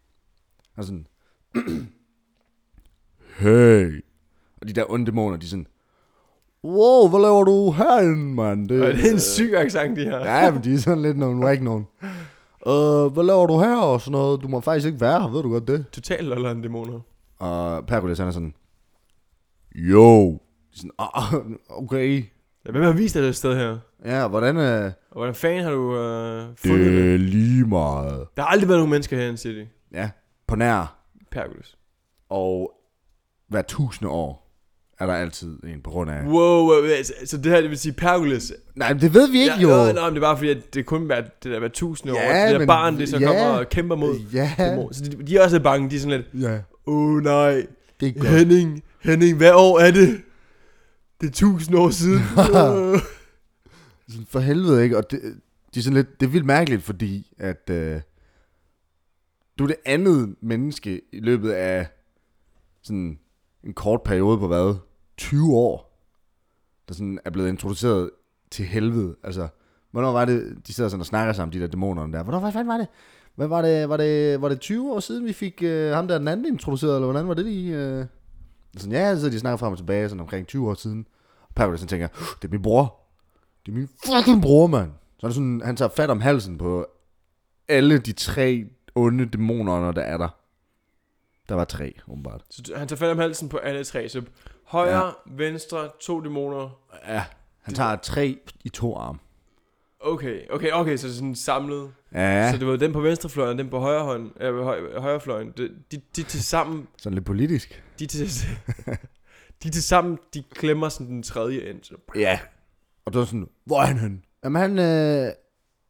Og 0.76 0.84
sådan, 0.84 1.06
hey. 3.38 4.04
Og 4.60 4.68
de 4.68 4.72
der 4.72 4.90
onde 4.90 5.06
dæmoner, 5.06 5.36
de 5.36 5.44
er 5.46 5.48
sådan, 5.48 5.66
wow, 6.64 7.08
hvad 7.08 7.20
laver 7.20 7.44
du 7.44 7.70
herinde, 7.70 8.34
mand? 8.34 8.70
Og 8.70 8.92
det 8.92 9.06
er 9.06 9.12
en 9.12 9.20
syg 9.20 9.52
accent, 9.56 9.96
de 9.96 10.04
her. 10.04 10.18
Ja, 10.18 10.50
men 10.50 10.64
de 10.64 10.74
er 10.74 10.78
sådan 10.78 11.02
lidt 11.02 11.18
nogle 11.18 11.44
whack 11.46 11.62
nogen. 11.62 11.86
Øh, 12.66 13.12
hvad 13.12 13.24
laver 13.24 13.46
du 13.46 13.58
her 13.58 13.76
og 13.76 14.00
sådan 14.00 14.12
noget? 14.12 14.42
Du 14.42 14.48
må 14.48 14.60
faktisk 14.60 14.86
ikke 14.86 15.00
være 15.00 15.20
her, 15.20 15.28
ved 15.28 15.42
du 15.42 15.50
godt 15.52 15.68
det? 15.68 15.84
Totalt 15.92 16.24
loller 16.28 16.48
han 16.48 16.62
dæmoner. 16.62 17.00
Og 17.38 17.86
Perkules, 17.86 18.18
han 18.18 18.28
er 18.28 18.32
sådan, 18.32 18.54
jo. 19.74 20.30
Er 20.32 20.38
sådan, 20.74 20.90
"Ah, 20.98 21.34
okay. 21.70 22.24
Ja, 22.66 22.70
hvem 22.72 22.82
har 22.82 22.92
vist 22.92 23.14
dig 23.14 23.22
det 23.22 23.36
sted 23.36 23.56
her? 23.56 23.78
Ja, 24.04 24.28
hvordan 24.28 24.56
er 24.56 24.84
Og 25.10 25.16
hvordan 25.16 25.34
fanden 25.34 25.64
har 25.64 25.70
du 25.70 25.96
øh, 25.96 26.42
fundet 26.56 26.86
det? 26.86 26.92
det 27.04 27.14
er 27.14 27.18
lige 27.18 27.64
meget? 27.66 28.26
Der 28.36 28.42
har 28.42 28.48
aldrig 28.48 28.68
været 28.68 28.78
nogen 28.78 28.90
mennesker 28.90 29.16
her 29.16 29.32
i 29.32 29.36
City. 29.36 29.64
Ja, 29.92 30.10
på 30.46 30.56
nær. 30.56 30.97
Perkulus. 31.30 31.76
Og 32.28 32.72
hver 33.48 33.62
tusinde 33.62 34.10
år 34.12 34.44
er 35.00 35.06
der 35.06 35.14
altid 35.14 35.58
en 35.62 35.80
på 35.84 35.90
grund 35.90 36.10
af... 36.10 36.22
Wow, 36.24 36.66
wow, 36.66 36.84
altså, 36.84 37.12
så 37.24 37.36
det 37.36 37.46
her, 37.52 37.60
det 37.60 37.70
vil 37.70 37.78
sige 37.78 37.92
Perkulus. 37.92 38.52
Nej, 38.74 38.92
men 38.92 39.02
det 39.02 39.14
ved 39.14 39.30
vi 39.30 39.38
ikke 39.40 39.54
ja, 39.54 39.60
jo. 39.62 39.68
Ja, 39.86 39.92
nej, 39.92 40.04
men 40.04 40.14
det 40.14 40.22
er 40.22 40.26
bare 40.26 40.36
fordi, 40.36 40.50
at 40.50 40.74
det 40.74 40.86
kun 40.86 41.10
er 41.10 41.20
det 41.20 41.30
der 41.44 41.58
hver 41.58 41.68
tusinde 41.68 42.14
år. 42.14 42.18
Ja, 42.20 42.44
Det 42.44 42.52
der 42.52 42.58
men- 42.58 42.66
barn, 42.66 42.98
det 42.98 43.08
så 43.08 43.18
ja. 43.18 43.26
kommer 43.26 43.44
og 43.58 43.68
kæmper 43.68 43.96
mod 43.96 44.18
Ja, 44.32 44.52
dæmoner. 44.58 44.92
Så 44.94 45.04
de, 45.04 45.26
de 45.26 45.36
er 45.36 45.42
også 45.44 45.60
bange. 45.60 45.90
De 45.90 45.96
er 45.96 46.00
sådan 46.00 46.24
lidt, 46.32 46.42
ja. 46.44 46.58
åh 46.86 47.14
oh, 47.14 47.22
nej, 47.22 47.66
Det 48.00 48.08
er 48.08 48.12
godt. 48.12 48.28
Henning, 48.28 48.82
Henning, 49.02 49.36
hvad 49.36 49.52
år 49.54 49.78
er 49.78 49.90
det? 49.90 50.20
Det 51.20 51.26
er 51.26 51.32
tusind 51.32 51.76
år 51.78 51.90
siden. 51.90 52.20
For 54.28 54.38
helvede 54.40 54.82
ikke. 54.84 54.96
Og 54.96 55.10
det, 55.10 55.20
de 55.74 55.78
er 55.80 55.82
sådan 55.82 55.96
lidt, 55.96 56.20
det 56.20 56.26
er 56.26 56.30
vildt 56.30 56.46
mærkeligt, 56.46 56.82
fordi 56.82 57.32
at 57.38 57.70
øh, 57.70 58.00
du 59.58 59.64
er 59.64 59.68
det 59.68 59.76
andet 59.86 60.34
menneske 60.40 61.00
i 61.12 61.20
løbet 61.20 61.50
af 61.50 61.86
sådan 62.82 63.18
en 63.64 63.74
kort 63.74 64.02
periode 64.02 64.38
på 64.38 64.46
hvad? 64.46 64.74
20 65.16 65.56
år, 65.56 66.04
der 66.88 66.94
sådan 66.94 67.18
er 67.24 67.30
blevet 67.30 67.48
introduceret 67.48 68.10
til 68.50 68.64
helvede. 68.64 69.16
Altså, 69.24 69.48
hvornår 69.90 70.12
var 70.12 70.24
det, 70.24 70.66
de 70.66 70.74
sidder 70.74 70.90
sådan 70.90 71.00
og 71.00 71.06
snakker 71.06 71.32
sammen, 71.32 71.52
de 71.52 71.60
der 71.60 71.66
dæmoner 71.66 72.06
der. 72.06 72.22
Hvornår, 72.22 72.40
hvad 72.40 72.52
fanden 72.52 72.68
var 72.68 72.76
det? 72.76 72.86
Hvad 73.34 73.46
var 73.46 73.62
det, 73.62 73.88
var 73.88 73.96
det, 73.96 74.40
var 74.42 74.48
det 74.48 74.60
20 74.60 74.92
år 74.92 75.00
siden, 75.00 75.24
vi 75.24 75.32
fik 75.32 75.62
øh, 75.62 75.92
ham 75.92 76.08
der 76.08 76.18
den 76.18 76.28
anden 76.28 76.46
introduceret, 76.46 76.94
eller 76.94 77.06
hvordan 77.06 77.28
var 77.28 77.34
det 77.34 77.44
lige? 77.44 77.76
Øh? 77.76 78.06
Sådan, 78.76 78.92
ja, 78.92 79.18
så 79.18 79.28
de 79.28 79.38
snakker 79.38 79.56
frem 79.56 79.72
og 79.72 79.78
tilbage, 79.78 80.08
sådan 80.08 80.20
omkring 80.20 80.46
20 80.46 80.70
år 80.70 80.74
siden. 80.74 81.06
Og 81.42 81.54
Perkele 81.54 81.78
sådan 81.78 81.88
tænker, 81.88 82.08
det 82.42 82.48
er 82.48 82.52
min 82.52 82.62
bror. 82.62 82.96
Det 83.66 83.72
er 83.72 83.76
min 83.76 83.88
fucking 84.06 84.42
bror, 84.42 84.66
mand. 84.66 84.90
Så 85.18 85.26
er 85.26 85.28
det 85.28 85.34
sådan, 85.34 85.62
han 85.64 85.76
tager 85.76 85.88
fat 85.88 86.10
om 86.10 86.20
halsen 86.20 86.58
på 86.58 86.86
alle 87.68 87.98
de 87.98 88.12
tre 88.12 88.64
onde 88.98 89.26
dæmoner, 89.26 89.92
der 89.92 90.02
er 90.02 90.16
der. 90.16 90.28
Der 91.48 91.54
var 91.54 91.64
tre, 91.64 91.94
åbenbart. 92.08 92.42
Så 92.50 92.72
han 92.76 92.88
tager 92.88 92.98
fat 92.98 93.10
om 93.10 93.18
halsen 93.18 93.48
på 93.48 93.56
alle 93.56 93.84
tre. 93.84 94.08
Så 94.08 94.22
højre, 94.64 95.06
ja. 95.06 95.10
venstre, 95.26 95.88
to 96.00 96.20
dæmoner. 96.20 96.78
Ja, 97.08 97.24
han 97.62 97.74
tager 97.74 97.96
tre 97.96 98.38
i 98.64 98.68
to 98.68 98.96
arme. 98.96 99.18
Okay, 100.00 100.40
okay, 100.50 100.70
okay, 100.72 100.96
så 100.96 101.06
det 101.06 101.12
er 101.12 101.16
sådan 101.16 101.34
samlet. 101.34 101.92
Ja, 102.12 102.52
Så 102.52 102.58
det 102.58 102.66
var 102.66 102.76
den 102.76 102.92
på 102.92 103.00
venstrefløjen, 103.00 103.52
og 103.52 103.58
den 103.58 103.70
på 103.70 103.78
højre 103.78 104.04
hånd, 104.04 104.42
øh, 104.42 104.62
høj, 104.62 104.98
højrefløjen. 105.00 105.52
De, 105.56 105.68
de, 105.92 106.00
de 106.16 106.22
til 106.22 106.44
sammen, 106.44 106.88
sådan 106.98 107.14
lidt 107.14 107.26
politisk. 107.26 107.84
de 107.98 108.06
til, 108.06 108.28
de 109.62 109.70
til 109.70 109.82
sammen, 109.82 110.18
de 110.34 110.42
klemmer 110.42 110.88
sådan 110.88 111.06
den 111.06 111.22
tredje 111.22 111.60
ind. 111.60 111.82
Så, 111.82 111.94
Ja. 112.14 112.40
Og 113.04 113.12
så 113.12 113.20
er 113.20 113.24
sådan, 113.24 113.48
hvor 113.64 113.80
er 113.82 113.86
han 113.86 113.98
henne? 113.98 114.20
Jamen 114.44 114.62
han, 114.62 114.78
øh, 114.78 115.32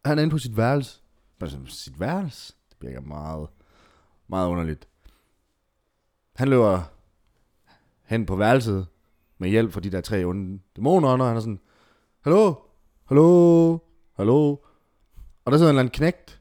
han 0.04 0.18
er 0.18 0.22
inde 0.22 0.30
på 0.30 0.38
sit 0.38 0.56
værelse. 0.56 1.00
Bare 1.38 1.50
sådan, 1.50 1.66
sit 1.66 2.00
værelse? 2.00 2.54
Virker 2.80 3.00
meget, 3.00 3.48
meget 4.28 4.48
underligt. 4.48 4.88
Han 6.36 6.48
løber 6.48 6.82
hen 8.04 8.26
på 8.26 8.36
værelset 8.36 8.86
med 9.38 9.48
hjælp 9.48 9.72
fra 9.72 9.80
de 9.80 9.90
der 9.90 10.00
tre 10.00 10.24
onde 10.24 10.60
dæmoner, 10.76 11.08
og 11.08 11.26
han 11.26 11.36
er 11.36 11.40
sådan, 11.40 11.60
hallo, 12.20 12.54
hallo, 13.04 13.78
hallo. 14.16 14.56
Og 15.44 15.52
der 15.52 15.58
sidder 15.58 15.70
en 15.70 15.74
eller 15.74 15.80
anden 15.80 15.92
knægt, 15.92 16.40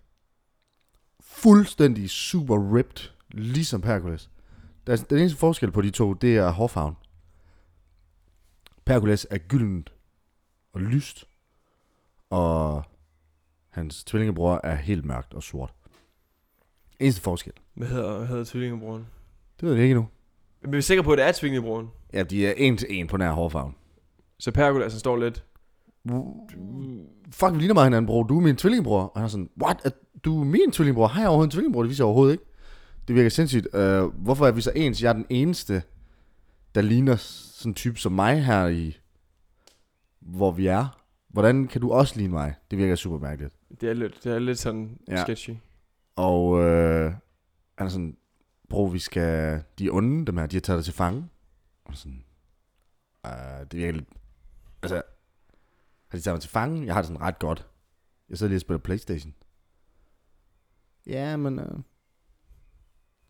fuldstændig 1.20 2.10
super 2.10 2.76
ripped, 2.76 3.10
ligesom 3.30 3.84
Hercules. 3.84 4.30
Der 4.88 4.94
er, 4.94 4.98
den 4.98 5.18
eneste 5.18 5.38
forskel 5.40 5.72
på 5.72 5.82
de 5.82 5.92
to, 5.92 6.14
det 6.14 6.38
er 6.38 6.50
hårfarven. 6.50 6.96
Hercules 8.88 9.28
er 9.30 9.38
gyldent 9.38 9.94
og 10.74 10.82
lyst, 10.82 11.26
og 12.30 12.84
hans 13.70 14.04
tvillingebror 14.04 14.62
er 14.64 14.76
helt 14.76 15.06
mørkt 15.06 15.34
og 15.34 15.44
sort. 15.44 15.74
Eneste 17.00 17.22
forskel. 17.22 17.54
Hvad 17.74 17.88
hedder, 17.88 18.18
hvad 18.18 18.28
hedder 18.28 18.44
tvillingebroren? 18.44 19.06
Det 19.60 19.68
ved 19.68 19.74
jeg 19.74 19.84
ikke 19.84 19.92
endnu. 19.92 20.08
Men 20.62 20.72
vi 20.72 20.78
er 20.78 20.82
sikre 20.82 21.04
på, 21.04 21.12
at 21.12 21.18
det 21.18 21.26
er 21.26 21.32
tvillingebroren. 21.32 21.88
Ja, 22.14 22.24
de 22.24 22.48
er 22.48 22.54
en 22.58 22.78
til 22.78 22.88
en 22.90 23.08
på 23.08 23.18
nær 23.18 23.32
hårfarven. 23.32 23.76
Så 24.40 24.52
Perkulas 24.52 24.94
han 24.94 25.00
står 25.00 25.18
lidt... 25.18 25.44
Fuck, 27.32 27.54
vi 27.54 27.58
ligner 27.58 27.74
meget 27.74 27.86
hinanden, 27.86 28.06
bror. 28.08 28.24
Du 28.24 28.38
er 28.38 28.42
min 28.42 28.56
tvillingebror. 28.56 29.02
Og 29.02 29.20
han 29.20 29.24
er 29.24 29.28
sådan, 29.28 29.50
what? 29.64 29.78
Er 29.86 29.90
du 30.26 30.42
er 30.42 30.46
min 30.46 30.72
tvillingebror? 30.72 31.08
Har 31.08 31.22
jeg 31.22 31.30
overhovedet 31.30 31.48
en 31.48 31.52
tvillingebror? 31.52 31.84
Det 31.84 31.90
viser 31.90 32.04
jeg 32.04 32.06
overhovedet 32.06 32.34
ikke. 32.34 32.44
Det 33.08 33.16
virker 33.16 33.30
sindssygt. 33.30 33.68
Uh, 33.74 34.24
hvorfor 34.24 34.48
er 34.48 34.52
vi 34.52 34.62
så 34.62 34.72
ens? 34.76 35.04
Jeg 35.04 35.10
er 35.10 35.14
den 35.14 35.26
eneste, 35.30 35.82
der 36.76 36.82
ligner 36.82 37.16
sådan 37.16 37.70
en 37.70 37.74
type 37.74 38.00
som 38.00 38.12
mig 38.12 38.46
her 38.46 38.68
i, 38.68 38.98
hvor 40.20 40.52
vi 40.52 40.68
er. 40.68 41.02
Hvordan 41.30 41.68
kan 41.68 41.82
du 41.82 41.92
også 41.92 42.18
ligne 42.18 42.34
mig? 42.34 42.54
Det 42.72 42.80
virker 42.80 42.96
super 42.96 43.20
mærkeligt. 43.20 43.54
Det 43.82 43.90
er 43.90 43.94
lidt, 43.94 44.24
det 44.24 44.32
er 44.32 44.40
lidt 44.40 44.60
sådan 44.60 44.98
ja. 45.08 45.24
sketchy. 45.24 45.54
Og 46.18 46.60
øh, 46.64 47.14
han 47.78 47.88
er 47.88 47.90
sådan, 47.90 48.18
bro, 48.70 48.84
vi 48.84 49.00
skal, 49.00 49.64
de 49.80 49.88
er 49.88 49.92
onde, 49.92 50.26
dem 50.26 50.38
her, 50.38 50.48
de 50.48 50.56
har 50.56 50.62
taget 50.62 50.78
dig 50.78 50.86
til 50.86 50.94
fange. 50.94 51.30
Og 51.86 51.96
sådan, 51.96 52.24
øh, 53.26 53.60
det 53.72 53.74
virker 53.74 53.92
lidt, 53.92 54.10
altså, 54.82 55.02
har 56.08 56.18
de 56.18 56.24
taget 56.24 56.36
mig 56.36 56.42
til 56.42 56.50
fange? 56.50 56.86
Jeg 56.86 56.94
har 56.94 57.02
det 57.02 57.08
sådan 57.08 57.22
ret 57.22 57.40
godt. 57.40 57.68
Jeg 58.30 58.38
sidder 58.38 58.50
lige 58.50 58.58
og 58.58 58.62
spiller 58.62 58.80
Playstation. 58.80 59.34
Ja, 61.06 61.38
men, 61.38 61.60
øh, 61.60 61.80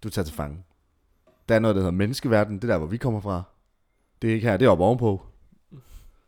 du 0.03 0.09
tager 0.09 0.25
til 0.25 0.35
fange. 0.35 0.63
Der 1.49 1.55
er 1.55 1.59
noget, 1.59 1.75
der 1.75 1.81
hedder 1.81 1.91
menneskeverden, 1.91 2.55
det 2.55 2.63
er 2.63 2.67
der, 2.67 2.77
hvor 2.77 2.87
vi 2.87 2.97
kommer 2.97 3.19
fra. 3.19 3.43
Det 4.21 4.29
er 4.29 4.33
ikke 4.33 4.47
her, 4.47 4.57
det 4.57 4.65
er 4.65 4.69
oppe 4.69 4.83
ovenpå. 4.83 5.25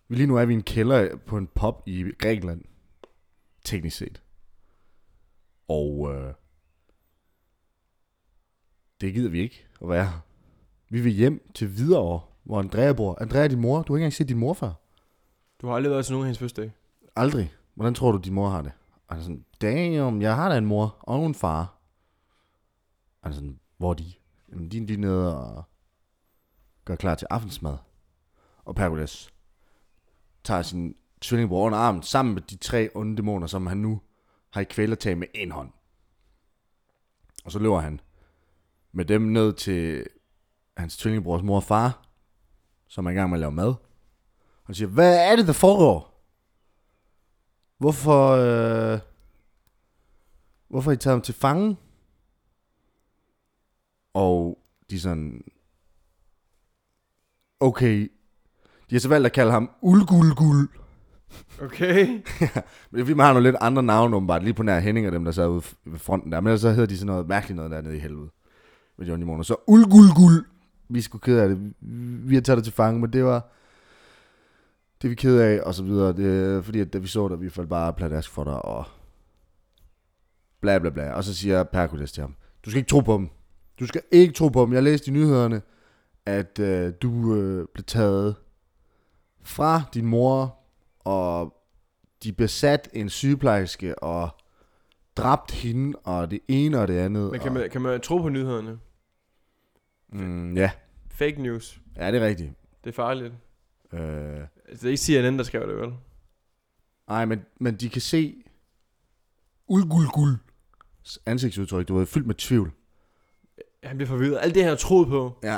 Vi 0.08 0.16
lige 0.16 0.28
nu 0.28 0.36
er 0.36 0.46
vi 0.46 0.54
i 0.54 0.56
en 0.56 0.64
kælder 0.64 1.16
på 1.16 1.38
en 1.38 1.48
pop 1.48 1.84
i 1.86 2.12
Grækenland. 2.20 2.66
Teknisk 3.64 3.98
set. 3.98 4.24
Og 5.68 6.14
øh, 6.14 6.34
det 9.02 9.14
gider 9.14 9.30
vi 9.30 9.40
ikke 9.40 9.66
at 9.82 9.90
være. 9.90 10.22
Vi 10.90 11.02
vil 11.02 11.12
hjem 11.12 11.52
til 11.56 11.68
Hvidovre, 11.68 12.22
hvor 12.44 12.60
Andrea 12.60 12.94
bor. 12.94 13.18
Andrea 13.22 13.44
er 13.44 13.48
din 13.48 13.60
mor. 13.60 13.82
Du 13.82 13.94
har 13.94 13.98
ikke 13.98 14.04
engang 14.04 14.14
set 14.14 14.30
din 14.30 14.38
mor 14.38 14.54
før. 14.54 14.74
Du 15.62 15.68
har 15.68 15.76
aldrig 15.76 15.92
været 15.92 16.06
til 16.06 16.14
nogen 16.14 16.24
af 16.24 16.28
hendes 16.28 16.40
fødselsdag. 16.40 16.72
Aldrig. 17.16 17.54
Hvordan 17.74 17.94
tror 17.94 18.12
du, 18.12 18.18
din 18.18 18.34
mor 18.34 18.50
har 18.50 18.62
det? 18.62 18.72
Og 19.08 19.16
han 19.16 19.20
er 19.20 19.24
sådan, 19.24 19.46
damn, 19.62 20.22
jeg 20.22 20.36
har 20.36 20.50
da 20.50 20.58
en 20.58 20.66
mor 20.66 20.98
og 21.00 21.26
en 21.26 21.36
far. 21.36 21.62
Og 23.22 23.24
han 23.24 23.32
er 23.32 23.36
sådan, 23.36 23.60
hvor 23.78 23.90
er 23.90 23.94
de? 23.94 24.14
Jamen, 24.52 24.72
de 24.72 24.78
er 24.78 24.86
lige 24.86 25.02
nede 25.02 25.38
og 25.38 25.64
gør 26.86 26.96
klar 26.96 27.16
til 27.16 27.28
aftensmad. 27.30 27.78
Og 28.66 28.76
Perkules 28.76 29.34
tager 30.44 30.62
sin 30.62 30.96
tvillingbror 31.22 31.66
under 31.66 31.78
armen, 31.78 32.04
sammen 32.04 32.34
med 32.34 32.42
de 32.42 32.58
tre 32.58 32.90
onde 32.96 33.18
dæmoner, 33.18 33.48
som 33.48 33.68
han 33.68 33.78
nu 33.78 34.02
har 34.50 34.62
i 34.62 34.64
kvælertag 34.64 35.18
med 35.18 35.28
en 35.34 35.52
hånd. 35.52 35.72
Og 37.46 37.52
så 37.52 37.60
løber 37.60 37.80
han 37.80 38.00
med 39.00 39.06
dem 39.06 39.22
ned 39.22 39.54
til 39.54 40.06
hans 40.78 40.98
tvillingbrors 40.98 41.44
mor 41.44 41.56
og 41.56 41.64
far, 41.64 42.08
som 42.88 43.06
er 43.06 43.10
i 43.10 43.14
gang 43.14 43.30
med 43.30 43.38
at 43.38 43.40
lave 43.40 43.52
mad. 43.52 43.74
Han 44.66 44.76
siger, 44.76 44.88
hvad 44.88 45.32
er 45.32 45.36
det, 45.36 45.48
der 45.48 45.54
foregår? 45.54 46.24
Hvorfor, 47.78 48.30
øh, 48.30 49.00
hvorfor 50.70 50.92
har 50.92 50.96
I 50.96 50.98
taget 50.98 51.14
ham 51.14 51.22
til 51.22 51.34
fange? 51.34 51.78
Og 54.14 54.60
de 54.90 55.00
sådan, 55.00 55.44
okay, 57.60 58.12
de 58.90 58.96
har 58.96 59.00
så 59.00 59.10
valgt 59.10 59.26
at 59.26 59.34
kalde 59.34 59.52
ham 59.52 59.72
Ulgulgul. 59.82 60.70
Okay. 61.62 62.08
Men 62.92 63.02
er 63.02 63.06
fordi, 63.06 63.14
man 63.14 63.26
har 63.26 63.34
nogle 63.34 63.48
lidt 63.48 63.62
andre 63.62 63.84
navne, 63.84 64.16
åbenbart, 64.16 64.44
lige 64.44 64.54
på 64.54 64.64
nær 64.64 64.80
Henning 64.80 65.08
og 65.08 65.14
dem, 65.14 65.26
der 65.26 65.32
sad 65.32 65.48
ude 65.48 65.64
ved 65.86 66.00
fronten 66.00 66.32
der. 66.32 66.42
Men 66.42 66.48
ellers 66.48 66.62
så 66.62 66.70
hedder 66.70 66.86
de 66.86 66.98
sådan 66.98 67.08
noget 67.08 67.28
mærkeligt 67.28 67.56
noget 67.56 67.72
dernede 67.72 67.98
i 67.98 68.00
helvede. 68.00 68.30
Med 69.00 69.08
Johnny 69.08 69.26
Mono. 69.26 69.44
Så 69.44 69.56
Ulgulgul. 69.68 70.46
Vi 70.90 71.00
er 71.00 71.04
sgu 71.04 71.18
ked 71.18 71.40
af 71.40 71.50
det. 71.50 71.74
Vi 72.30 72.34
har 72.34 72.42
taget 72.42 72.58
det 72.58 72.64
til 72.64 72.74
fange, 72.74 73.00
men 73.00 73.14
det 73.14 73.26
var... 73.26 73.50
Det 75.02 75.08
er 75.08 75.10
vi 75.10 75.16
ked 75.16 75.40
af, 75.40 75.60
og 75.66 75.74
så 75.74 75.84
videre. 75.84 76.14
Det 76.14 76.66
fordi, 76.66 76.80
at 76.80 76.94
da 76.94 76.98
vi 76.98 77.08
så 77.08 77.28
dig, 77.28 77.42
vi 77.42 77.50
faldt 77.50 77.70
bare 77.70 77.94
pladask 77.94 78.30
for 78.30 78.44
dig, 78.44 78.66
og... 78.66 78.86
Bla 80.62 80.80
bla 80.80 80.90
bla. 80.90 81.12
Og 81.14 81.24
så 81.24 81.36
siger 81.36 81.64
Perkules 81.64 82.12
til 82.12 82.22
ham, 82.22 82.36
du 82.66 82.70
skal 82.70 82.78
ikke 82.78 82.90
tro 82.90 83.00
på 83.00 83.14
dem. 83.14 83.30
Du 83.80 83.88
skal 83.88 84.02
ikke 84.12 84.34
tro 84.34 84.48
på 84.48 84.66
dem. 84.66 84.74
Jeg 84.74 84.84
læste 84.84 85.12
i 85.12 85.14
nyhederne, 85.14 85.62
at 86.26 86.60
øh, 86.60 86.94
du 87.02 87.36
øh, 87.36 87.68
blev 87.74 87.84
taget 87.84 88.36
fra 89.44 89.82
din 89.94 90.06
mor, 90.06 90.60
og 91.00 91.54
de 92.24 92.32
besat 92.32 92.90
en 92.94 93.10
sygeplejerske 93.10 94.04
og 94.04 94.30
dræbt 95.18 95.52
hende, 95.52 95.98
og 96.04 96.32
det 96.32 96.40
ene 96.48 96.80
og 96.80 96.88
det 96.88 96.98
andet. 96.98 97.32
Men 97.32 97.40
kan 97.40 97.50
og, 97.50 97.54
man, 97.54 97.70
kan 97.70 97.82
man 97.82 98.02
tro 98.02 98.18
på 98.18 98.30
nyhederne? 98.30 98.80
Mm, 100.12 100.58
ja. 100.58 100.72
Fake 101.12 101.42
news. 101.42 101.82
ja, 101.98 102.12
det 102.12 102.22
er 102.22 102.26
rigtigt. 102.28 102.52
Det 102.84 102.90
er 102.90 102.94
farligt. 102.94 103.34
Øh, 103.94 104.00
Altså, 104.70 104.82
det 104.82 104.84
er 104.84 104.90
ikke 104.92 105.02
CNN, 105.02 105.38
der 105.38 105.44
skrev 105.44 105.68
det, 105.70 105.78
vel? 105.78 105.94
nej, 107.08 107.26
men, 107.26 107.42
men 107.60 107.76
de 107.76 107.90
kan 107.90 108.02
se 108.02 108.44
Ulgulgul 109.68 110.38
ansigtsudtryk, 111.26 111.88
du 111.88 111.98
ved, 111.98 112.06
fyldt 112.06 112.28
med 112.28 112.36
tvivl. 112.36 112.72
Han 113.84 113.98
bliver 113.98 114.08
forvirret. 114.08 114.40
Alt 114.42 114.56
det, 114.56 114.64
han 114.64 114.70
har 114.70 114.76
troet 114.78 115.08
på 115.08 115.38
Ja. 115.44 115.58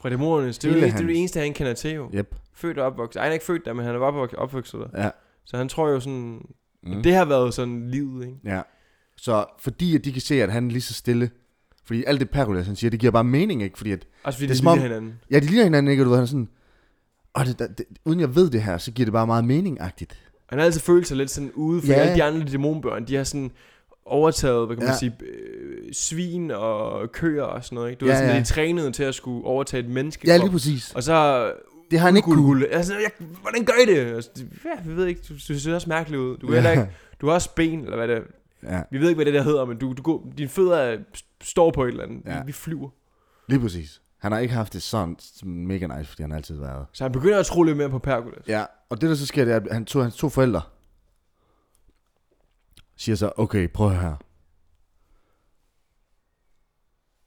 fra 0.00 0.10
dæmonernes, 0.10 0.58
det 0.58 0.70
er, 0.70 0.74
det, 0.74 0.82
det, 0.82 0.92
er 1.02 1.06
det 1.06 1.18
eneste, 1.18 1.40
han 1.40 1.54
kender 1.54 1.74
til 1.74 1.94
jo. 1.94 2.10
Yep. 2.14 2.34
Født 2.54 2.78
og 2.78 2.86
opvokset. 2.86 3.18
Ej, 3.20 3.24
han 3.24 3.30
er 3.30 3.34
ikke 3.34 3.44
født 3.44 3.64
der, 3.64 3.72
men 3.72 3.84
han 3.86 3.94
er 3.94 3.98
opvokset, 3.98 4.38
opvokset 4.38 4.80
der. 4.80 5.02
Ja. 5.04 5.10
Så 5.44 5.56
han 5.56 5.68
tror 5.68 5.88
jo 5.88 6.00
sådan... 6.00 6.46
Mm. 6.82 7.02
Det 7.02 7.14
har 7.14 7.24
været 7.24 7.54
sådan 7.54 7.90
livet, 7.90 8.26
ikke? 8.26 8.38
Ja. 8.44 8.62
Så 9.16 9.46
fordi 9.58 9.96
at 9.96 10.04
de 10.04 10.12
kan 10.12 10.20
se, 10.22 10.42
at 10.42 10.52
han 10.52 10.66
er 10.66 10.70
lige 10.70 10.80
så 10.82 10.94
stille, 10.94 11.30
fordi 11.84 12.04
alt 12.06 12.20
det 12.20 12.30
Perkulas, 12.30 12.66
han 12.66 12.76
siger, 12.76 12.90
det 12.90 13.00
giver 13.00 13.12
bare 13.12 13.24
mening, 13.24 13.62
ikke? 13.62 13.78
Fordi 13.78 13.92
at, 13.92 14.06
Også 14.24 14.38
fordi 14.38 14.52
Det 14.52 14.60
er 14.64 14.68
om- 14.70 14.78
ligner 14.78 14.88
hinanden. 14.94 15.14
ja, 15.30 15.38
de 15.38 15.44
ligner 15.46 15.64
hinanden, 15.64 15.90
ikke? 15.90 16.02
Og 16.02 16.04
du 16.04 16.10
ved, 16.10 16.16
han 16.18 16.22
er 16.22 16.26
sådan, 16.26 16.48
og 17.34 17.46
det, 17.46 17.58
det, 17.58 17.84
uden 18.04 18.20
jeg 18.20 18.34
ved 18.34 18.50
det 18.50 18.62
her, 18.62 18.78
så 18.78 18.90
giver 18.92 19.06
det 19.06 19.12
bare 19.12 19.26
meget 19.26 19.44
meningagtigt. 19.44 20.18
Han 20.46 20.58
har 20.58 20.66
altid 20.66 20.80
følt 20.80 21.06
sig 21.06 21.16
lidt 21.16 21.30
sådan 21.30 21.50
ude, 21.54 21.80
for 21.80 21.88
Ja. 21.88 21.94
alle 21.94 22.14
de 22.14 22.22
andre 22.22 22.46
dæmonbørn, 22.52 23.04
de 23.04 23.14
har 23.14 23.24
sådan 23.24 23.50
overtaget, 24.06 24.66
hvad 24.66 24.76
kan 24.76 24.84
man 24.84 24.92
Ja. 24.92 24.98
sige, 24.98 25.12
øh, 25.20 25.92
svin 25.92 26.50
og 26.50 27.12
køer 27.12 27.42
og 27.42 27.64
sådan 27.64 27.76
noget, 27.76 27.90
ikke? 27.90 28.00
Du 28.00 28.06
Ja, 28.06 28.10
ved, 28.12 28.18
sådan, 28.18 28.34
ja. 28.34 28.40
de 28.40 28.44
trænede 28.44 28.92
til 28.92 29.02
at 29.02 29.14
skulle 29.14 29.44
overtage 29.44 29.82
et 29.84 29.90
menneske. 29.90 30.28
Ja, 30.28 30.36
lige 30.36 30.50
præcis. 30.50 30.92
Og 30.94 31.02
så 31.02 31.44
Det 31.90 31.98
har 32.00 32.06
han 32.06 32.16
ikke 32.16 32.26
kunne. 32.26 32.66
Altså, 32.66 32.92
jeg, 32.94 33.10
hvordan 33.40 33.64
gør 33.64 33.72
I 33.86 33.94
det? 33.94 34.14
Altså, 34.14 34.30
Ja, 34.64 34.90
vi 34.90 34.96
ved 34.96 35.06
ikke, 35.06 35.20
du, 35.28 35.34
du 35.48 35.58
ser 35.60 35.74
også 35.74 35.88
mærkelig 35.88 36.18
ud. 36.18 36.36
Du, 36.36 36.52
ja. 36.54 36.70
ikke, 36.70 36.88
du 37.20 37.26
har 37.26 37.34
også 37.34 37.54
ben, 37.54 37.80
eller 37.80 37.96
hvad 37.96 38.08
det 38.08 38.16
er. 38.16 38.20
Ja, 38.76 38.82
Vi 38.90 38.98
ved 38.98 39.08
ikke, 39.08 39.16
hvad 39.16 39.24
det 39.26 39.34
der 39.34 39.42
hedder, 39.42 39.64
men 39.64 39.76
du, 39.78 39.92
du 39.92 40.02
går, 40.02 40.32
dine 40.38 40.48
fødder 40.48 40.76
er, 40.76 40.96
står 41.42 41.70
på 41.70 41.84
et 41.84 41.88
eller 41.88 42.04
andet. 42.04 42.22
Ja. 42.26 42.42
Vi 42.44 42.52
flyver. 42.52 42.90
lige 43.48 43.60
præcis. 43.60 44.02
Han 44.18 44.32
har 44.32 44.38
ikke 44.38 44.54
haft 44.54 44.72
det 44.72 44.82
sådan 44.82 45.16
mega 45.42 45.86
nice, 45.86 46.08
fordi 46.10 46.22
han 46.22 46.30
har 46.30 46.36
altid 46.36 46.56
været. 46.58 46.86
Så 46.92 47.04
han 47.04 47.12
begynder 47.12 47.38
at 47.38 47.46
tro 47.46 47.62
lidt 47.62 47.76
mere 47.76 47.90
på 47.90 47.98
Perkules. 47.98 48.48
Ja, 48.48 48.64
og 48.88 49.00
det 49.00 49.08
der 49.08 49.14
så 49.14 49.26
sker, 49.26 49.44
det 49.44 49.54
er, 49.54 49.60
at 49.60 49.72
han 49.72 49.84
tog 49.84 50.02
hans 50.02 50.16
to 50.16 50.28
forældre, 50.28 50.62
siger 52.96 53.16
så, 53.16 53.32
okay, 53.36 53.68
prøv 53.68 53.90
her. 53.90 54.16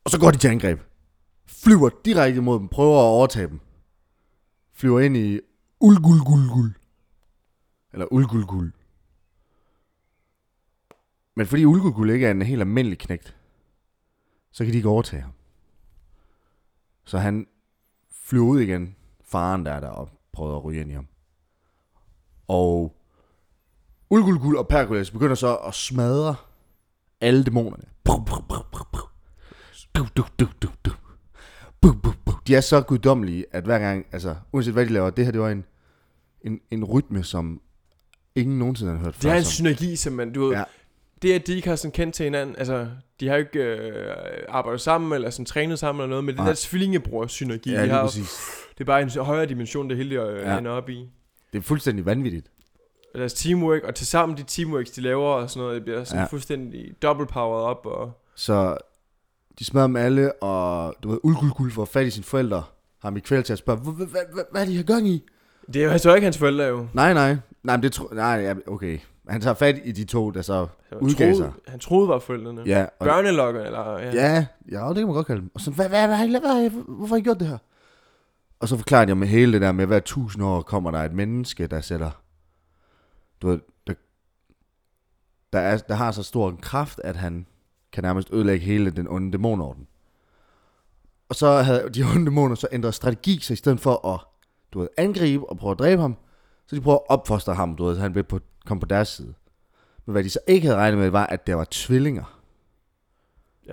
Og 0.04 0.12
så 0.12 0.20
går 0.20 0.32
de 0.32 0.38
til 0.38 0.48
angreb. 0.48 0.80
Flyver 1.46 1.90
direkte 2.06 2.42
mod 2.42 2.60
dem, 2.60 2.68
prøver 2.68 2.98
at 3.00 3.04
overtage 3.04 3.48
dem. 3.48 3.60
Flyver 4.74 5.00
ind 5.00 5.18
i 5.18 5.40
Ulgulgulgul. 5.80 6.74
Eller 7.94 8.14
Ulgulgul. 8.14 8.74
Men 11.36 11.48
fordi 11.48 11.66
Ulgulgul 11.66 12.10
ikke 12.10 12.28
er 12.28 12.32
en 12.32 12.42
helt 12.42 12.62
almindelig 12.62 13.00
knægt, 13.00 13.36
så 14.56 14.64
kan 14.64 14.72
de 14.72 14.78
ikke 14.78 14.90
overtage 14.90 15.22
ham. 15.22 15.32
Så 17.06 17.18
han 17.18 17.48
flyver 18.12 18.46
ud 18.46 18.60
igen, 18.60 18.96
faren 19.24 19.66
der 19.66 19.72
er 19.72 19.80
der, 19.80 19.88
og 19.88 20.10
prøver 20.34 20.56
at 20.58 20.64
ryge 20.64 20.82
ind 20.82 20.92
i 20.92 20.94
ham. 20.94 21.08
Og 22.48 22.96
Ulgulgul 24.10 24.58
og 24.58 24.68
Perkules 24.68 25.12
begynder 25.12 25.36
så 25.36 25.56
at 25.56 25.74
smadre 25.74 26.36
alle 27.22 27.44
dæmonerne. 27.44 27.84
De 32.48 32.56
er 32.56 32.62
så 32.62 32.82
guddommelige, 32.82 33.46
at 33.52 33.64
hver 33.64 33.80
gang, 33.80 34.06
altså 34.12 34.36
uanset 34.52 34.74
hvad 34.74 34.86
de 34.86 34.94
laver, 34.94 35.10
det 35.10 35.26
her 35.26 35.32
det 35.32 35.42
var 35.42 35.50
en, 35.50 35.66
en, 36.42 36.60
en 36.72 36.84
rytme, 36.84 37.24
som 37.24 37.62
ingen 38.36 38.60
nogensinde 38.60 38.92
har 38.92 39.00
hørt 39.00 39.16
Det 39.16 39.26
er 39.26 39.30
før. 39.32 39.38
en 39.38 39.44
synergi, 39.44 39.96
som 39.96 40.14
man, 40.14 40.34
du 40.34 40.46
ved, 40.46 40.52
Ja. 40.58 40.64
Det 41.22 41.34
at 41.34 41.48
de 41.48 41.56
ikke 41.56 41.68
har 41.70 41.76
sådan 41.76 41.92
kendt 41.92 42.16
til 42.16 42.24
hinanden, 42.24 42.56
altså, 42.58 42.88
de 43.20 43.28
har 43.28 43.36
jo 43.36 43.40
ikke 43.40 43.60
øh, 43.60 44.14
arbejdet 44.50 44.82
sammen, 44.82 45.14
eller 45.14 45.30
sådan 45.30 45.46
trænet 45.46 45.80
sammen 45.80 46.02
eller 46.02 46.10
noget, 46.10 46.24
men 46.24 46.38
det 46.38 46.46
der 46.46 46.54
tvillingebror-synergi, 46.56 47.72
Ja, 47.72 47.84
de 47.84 47.90
har, 47.90 48.02
præcis. 48.02 48.40
det 48.74 48.82
er 48.82 48.86
bare 48.86 49.02
en 49.02 49.10
højere 49.10 49.46
dimension, 49.46 49.90
det 49.90 49.98
hele 49.98 50.22
øh, 50.24 50.42
Ja. 50.42 50.58
ender 50.58 50.72
op 50.72 50.90
i. 50.90 51.10
Det 51.54 51.60
er 51.60 51.64
fuldstændig 51.64 52.06
vanvittigt. 52.06 52.48
Og 53.14 53.20
deres 53.20 53.34
teamwork, 53.34 53.84
og 53.84 53.96
til 53.96 54.08
sammen 54.08 54.38
de 54.38 54.44
teamworks, 54.44 54.92
de 54.92 55.02
laver 55.02 55.28
og 55.30 55.50
sådan 55.50 55.62
noget, 55.62 55.76
det 55.76 55.84
bliver 55.84 56.04
sådan 56.04 56.20
Ja. 56.22 56.28
fuldstændig 56.28 56.92
double 57.02 57.26
powered 57.28 57.64
op, 57.66 57.86
og 57.86 58.12
Så 58.36 58.78
de 59.60 59.66
smadrer 59.66 59.88
dem 59.88 59.96
alle, 59.96 60.34
og 60.44 60.96
du 61.04 61.10
ved, 61.10 61.20
Ulgulgul 61.24 61.72
får 61.72 61.86
fat 61.86 62.06
i 62.06 62.10
sine 62.10 62.24
forældre, 62.24 62.58
har 62.58 63.10
ham 63.10 63.18
i 63.18 63.20
kvæl 63.20 63.44
til 63.44 63.54
at 63.54 63.60
spørge, 63.60 63.80
hvad, 64.52 64.62
er 64.62 64.66
de 64.66 64.76
her 64.78 64.84
gang 64.84 65.08
i? 65.08 65.24
Det 65.68 65.76
er 65.82 65.86
jo 65.86 65.92
altså 65.92 66.16
ikke 66.16 66.26
hans 66.26 66.38
forældre 66.38 66.64
jo. 66.64 66.88
Nej, 66.94 67.14
nej, 67.14 67.36
nej, 67.64 67.76
men 67.78 67.84
det 67.84 67.92
tro, 67.92 68.08
nej, 68.14 68.56
okay. 68.68 69.00
Han 69.28 69.42
tager 69.42 69.54
fat 69.54 69.80
i 69.84 69.92
de 69.92 70.04
to, 70.04 70.32
der 70.32 70.42
så 70.42 70.68
udgav 71.02 71.36
sig. 71.36 71.52
han 71.68 71.80
troede 71.80 72.10
var 72.10 72.20
forældrene. 72.20 72.64
Ja, 72.66 72.86
og, 73.00 73.06
Børnelokker, 73.06 73.62
eller... 73.62 74.00
Ja. 74.00 74.12
ja, 74.14 74.46
ja, 74.72 74.88
det 74.88 74.96
kan 74.96 75.06
man 75.06 75.16
godt 75.16 75.28
kalde 75.28 75.42
dem. 75.42 75.52
Og 75.54 75.62
så, 75.62 75.72
hvad, 75.72 75.90
hvad, 75.90 76.08
hvad, 76.08 76.18
hvad, 76.18 76.40
hvad, 76.40 76.70
hvorfor 76.70 77.16
har 77.16 77.20
I 77.20 77.24
gjort 77.24 77.40
det 77.40 77.48
her? 77.48 77.58
Og 78.60 78.68
så 78.68 78.78
forklarer 78.78 79.06
jeg 79.08 79.18
med 79.18 79.28
hele 79.28 79.54
det 79.54 79.62
der 79.62 79.72
med, 79.72 79.86
hver 79.86 80.00
tusind 80.00 80.44
år 80.44 80.62
kommer 80.62 80.92
der 80.92 81.00
et 81.00 81.14
menneske, 81.14 81.68
der 81.68 81.82
sætter, 81.82 82.12
du 83.42 83.48
ved, 83.48 83.60
der, 83.88 83.94
der, 85.54 85.60
er, 85.60 85.78
der 85.78 85.96
har 85.96 86.12
så 86.12 86.24
stor 86.24 86.50
en 86.50 86.58
kraft, 86.58 87.02
at 87.04 87.16
han 87.16 87.46
kan 87.92 88.04
nærmest 88.04 88.30
ødelægge 88.34 88.66
hele 88.66 88.92
den 88.92 89.08
onde 89.08 89.32
dæmonorden. 89.32 89.88
Og 91.30 91.36
så 91.36 91.62
havde 91.62 91.90
de 91.90 92.04
onde 92.16 92.26
dæmoner 92.26 92.56
så 92.56 92.68
ændret 92.72 92.94
strategi, 92.94 93.40
så 93.40 93.54
i 93.54 93.56
stedet 93.56 93.80
for 93.80 94.14
at 94.14 94.20
du 94.74 94.80
ved, 94.80 94.88
angribe 94.98 95.50
og 95.50 95.58
prøve 95.58 95.72
at 95.72 95.80
dræbe 95.80 96.02
ham, 96.02 96.16
så 96.68 96.76
de 96.76 96.82
prøver 96.82 96.98
at 96.98 97.10
opfostre 97.10 97.54
ham, 97.56 97.76
du 97.76 97.86
ved, 97.86 97.96
så 97.96 98.02
han 98.02 98.12
blev 98.12 98.24
på, 98.24 98.40
kom 98.66 98.80
på 98.80 98.86
deres 98.86 99.08
side. 99.08 99.34
Men 100.06 100.12
hvad 100.12 100.24
de 100.24 100.30
så 100.30 100.40
ikke 100.48 100.68
havde 100.68 100.78
regnet 100.80 101.00
med, 101.00 101.10
var, 101.10 101.26
at 101.26 101.48
der 101.48 101.56
var 101.56 101.68
tvillinger, 101.72 102.42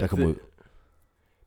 der 0.00 0.06
kom 0.06 0.18
det, 0.18 0.26
ud. 0.26 0.34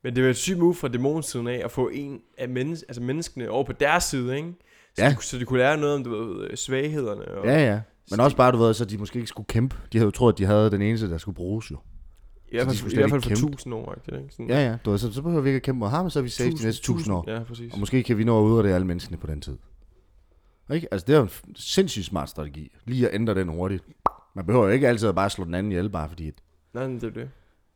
Men 0.03 0.15
det 0.15 0.23
var 0.23 0.29
et 0.29 0.37
sygt 0.37 0.57
move 0.59 0.75
fra 0.75 0.87
dæmonsiden 0.87 1.47
af, 1.47 1.61
at 1.63 1.71
få 1.71 1.87
en 1.93 2.21
af 2.37 2.49
menneske, 2.49 2.85
altså 2.89 3.01
menneskene 3.01 3.49
over 3.49 3.63
på 3.63 3.73
deres 3.73 4.03
side, 4.03 4.35
ikke? 4.37 4.53
Så, 4.95 5.03
Ja. 5.03 5.09
de, 5.09 5.15
så 5.23 5.37
de 5.39 5.45
kunne 5.45 5.59
lære 5.59 5.77
noget 5.77 5.95
om, 5.95 6.03
du 6.03 6.09
ved, 6.09 6.55
svaghederne. 6.55 7.27
Og, 7.27 7.45
Ja, 7.45 7.65
ja. 7.73 7.81
Men 8.11 8.19
også 8.19 8.37
bare, 8.37 8.51
du 8.51 8.57
ved, 8.57 8.73
så 8.73 8.85
de 8.85 8.97
måske 8.97 9.15
ikke 9.19 9.27
skulle 9.27 9.47
kæmpe. 9.47 9.75
De 9.93 9.97
havde 9.97 10.05
jo 10.07 10.11
troet, 10.11 10.33
at 10.33 10.37
de 10.37 10.45
havde 10.45 10.71
den 10.71 10.81
eneste, 10.81 11.09
der 11.09 11.17
skulle 11.17 11.35
bruges 11.35 11.71
jo. 11.71 11.77
I 12.51 12.55
hvert 12.55 12.67
fald, 12.67 12.91
i 12.91 12.95
hvert 12.95 13.09
fald 13.09 13.25
ikke 13.25 13.39
for 13.39 13.47
tusind 13.47 13.73
år, 13.73 13.95
ikke? 14.11 14.27
Sådan, 14.31 14.49
Ja, 14.49 14.65
ja. 14.69 14.77
Du 14.85 14.89
ved, 14.91 14.97
så, 14.99 15.13
så 15.13 15.21
behøver 15.21 15.41
vi 15.41 15.49
ikke 15.49 15.55
at 15.55 15.63
kæmpe 15.63 15.79
mod 15.79 15.89
ham, 15.89 16.05
og 16.05 16.11
så 16.11 16.19
er 16.19 16.23
vi 16.23 16.29
safe 16.29 16.51
de 16.51 16.63
næste 16.63 16.83
tusind 16.83 17.13
år. 17.15 17.31
Ja, 17.31 17.43
præcis. 17.43 17.73
Og 17.73 17.79
måske 17.79 18.03
kan 18.03 18.17
vi 18.17 18.23
nå 18.23 18.39
at 18.39 18.43
udrette 18.43 18.73
alle 18.75 18.87
menneskene 18.87 19.17
på 19.17 19.27
den 19.27 19.41
tid. 19.41 19.57
Ikke? 20.74 20.88
Altså, 20.91 21.05
det 21.07 21.16
er 21.16 21.22
en 21.22 21.30
sindssygt 21.55 22.05
smart 22.05 22.30
strategi. 22.30 22.72
Lige 22.86 23.07
at 23.09 23.16
ændre 23.16 23.36
den 23.36 23.47
hurtigt. 23.49 23.84
Man 24.36 24.45
behøver 24.45 24.66
jo 24.66 24.72
ikke 24.72 24.88
altid 24.88 25.07
at 25.09 25.16
bare 25.16 25.30
slå 25.30 25.45
den 25.45 25.53
anden 25.55 25.72
ihjel, 25.72 25.89
bare 25.89 26.09
fordi 26.09 26.28
et, 26.28 26.36
Nej, 26.74 26.88
men 26.88 26.95
det 26.95 27.03
er 27.03 27.09
det. 27.11 27.22
en 27.24 27.30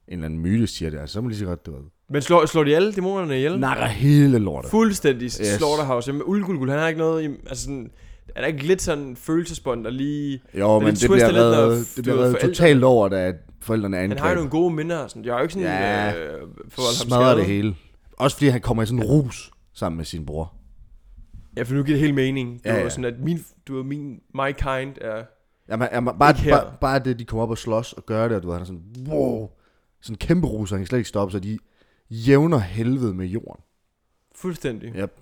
eller 0.08 0.26
anden 0.26 0.40
myte 0.40 0.68
siger 0.68 0.90
det. 0.92 1.00
Altså, 1.00 1.14
så 1.14 1.22
må 1.22 1.28
lige 1.28 1.40
så 1.40 1.46
godt, 1.46 1.66
du 1.66 1.72
ved. 1.72 1.82
Men 2.10 2.22
slår, 2.22 2.46
slår 2.46 2.64
de 2.64 2.76
alle 2.76 2.92
dæmonerne 2.94 3.36
ihjel? 3.38 3.60
Nakker 3.60 3.86
hele 3.86 4.40
lortet. 4.40 4.72
Fuldstændig 4.72 5.26
Yes. 5.26 5.34
slaughterhouse. 5.34 6.10
Jamen, 6.10 6.24
Ulgulgul, 6.26 6.70
han 6.70 6.80
har 6.80 6.88
ikke 6.88 7.00
noget 7.00 7.24
i, 7.24 7.26
altså 7.50 7.64
sådan, 7.64 7.92
er 8.36 8.42
der 8.42 8.48
ikke 8.48 8.68
lidt 8.68 8.82
sådan 8.82 9.16
følelsesbånd, 9.16 9.84
der 9.84 9.90
lige... 9.90 10.42
Jo, 10.60 10.72
er 10.76 10.80
men 10.80 10.88
lidt 10.90 11.02
det 11.02 11.10
bliver 11.10 11.20
twistet 11.20 11.34
lidt, 11.34 11.44
når 11.44 11.58
reddet, 11.58 11.88
det 11.88 11.98
du 11.98 12.02
bliver 12.02 12.16
ved, 12.16 12.24
reddet 12.24 12.38
forældrene- 12.38 12.48
totalt 12.48 12.84
over, 12.84 13.10
da 13.10 13.34
forældrene 13.62 13.98
Han 13.98 14.10
har 14.12 14.18
jo 14.18 14.22
angreb. 14.24 14.36
nogle 14.36 14.50
gode 14.50 14.74
minder 14.74 15.08
sådan. 15.08 15.26
Jeg 15.26 15.34
har 15.34 15.40
jo 15.40 15.44
ikke 15.44 15.54
sådan... 15.54 15.68
Ja, 15.68 16.08
øh, 16.08 16.32
forvoldt 16.70 16.98
ham 17.00 17.08
Smadrer 17.08 17.26
skade. 17.26 17.38
det 17.38 17.46
hele. 17.46 17.76
Også 18.18 18.38
fordi 18.38 18.48
han 18.48 18.62
kommer 18.62 18.84
i 18.84 18.86
sådan 18.86 19.00
en 19.00 19.06
rus 19.06 19.52
sammen 19.74 19.98
med 19.98 20.06
sin 20.06 20.26
bror. 20.26 20.54
Ja, 21.58 21.64
for 21.64 21.74
nu 21.74 21.84
giver 21.84 21.96
det 21.96 22.00
helt 22.00 22.16
mening. 22.16 22.64
Det 22.64 22.70
Ja, 22.70 22.76
ja, 22.76 22.90
sådan, 22.90 23.06
at 23.06 23.20
min, 23.20 23.40
du 23.68 23.76
ved, 23.76 23.84
min, 23.84 24.22
my 24.34 24.52
kind 24.52 24.96
er... 25.02 25.24
Jamen, 25.70 25.88
jamen, 25.92 26.20
bare, 26.20 26.34
bare, 26.50 26.74
bare 26.82 27.00
det, 27.00 27.20
de 27.20 27.26
kommer 27.26 27.44
op 27.44 27.50
og 27.50 27.58
slås 27.58 27.94
og 27.94 28.06
gør 28.06 28.28
det, 28.28 28.38
og 28.38 28.44
du 28.44 28.48
ved, 28.48 28.56
han 28.56 28.62
er 28.62 28.66
sådan, 28.66 28.84
wow, 29.08 29.50
sådan 30.02 30.14
en 30.14 30.18
kæmpe 30.18 30.48
rus, 30.48 30.72
og 30.72 30.78
han 30.78 30.82
kan 30.82 30.88
slet 30.88 31.00
ikke 31.00 31.10
stoppe, 31.10 31.32
så 31.32 31.40
de 31.40 31.60
jævner 32.10 32.58
helvede 32.58 33.14
med 33.14 33.26
jorden. 33.26 33.64
Fuldstændig. 34.36 34.96
Yep. 34.96 35.20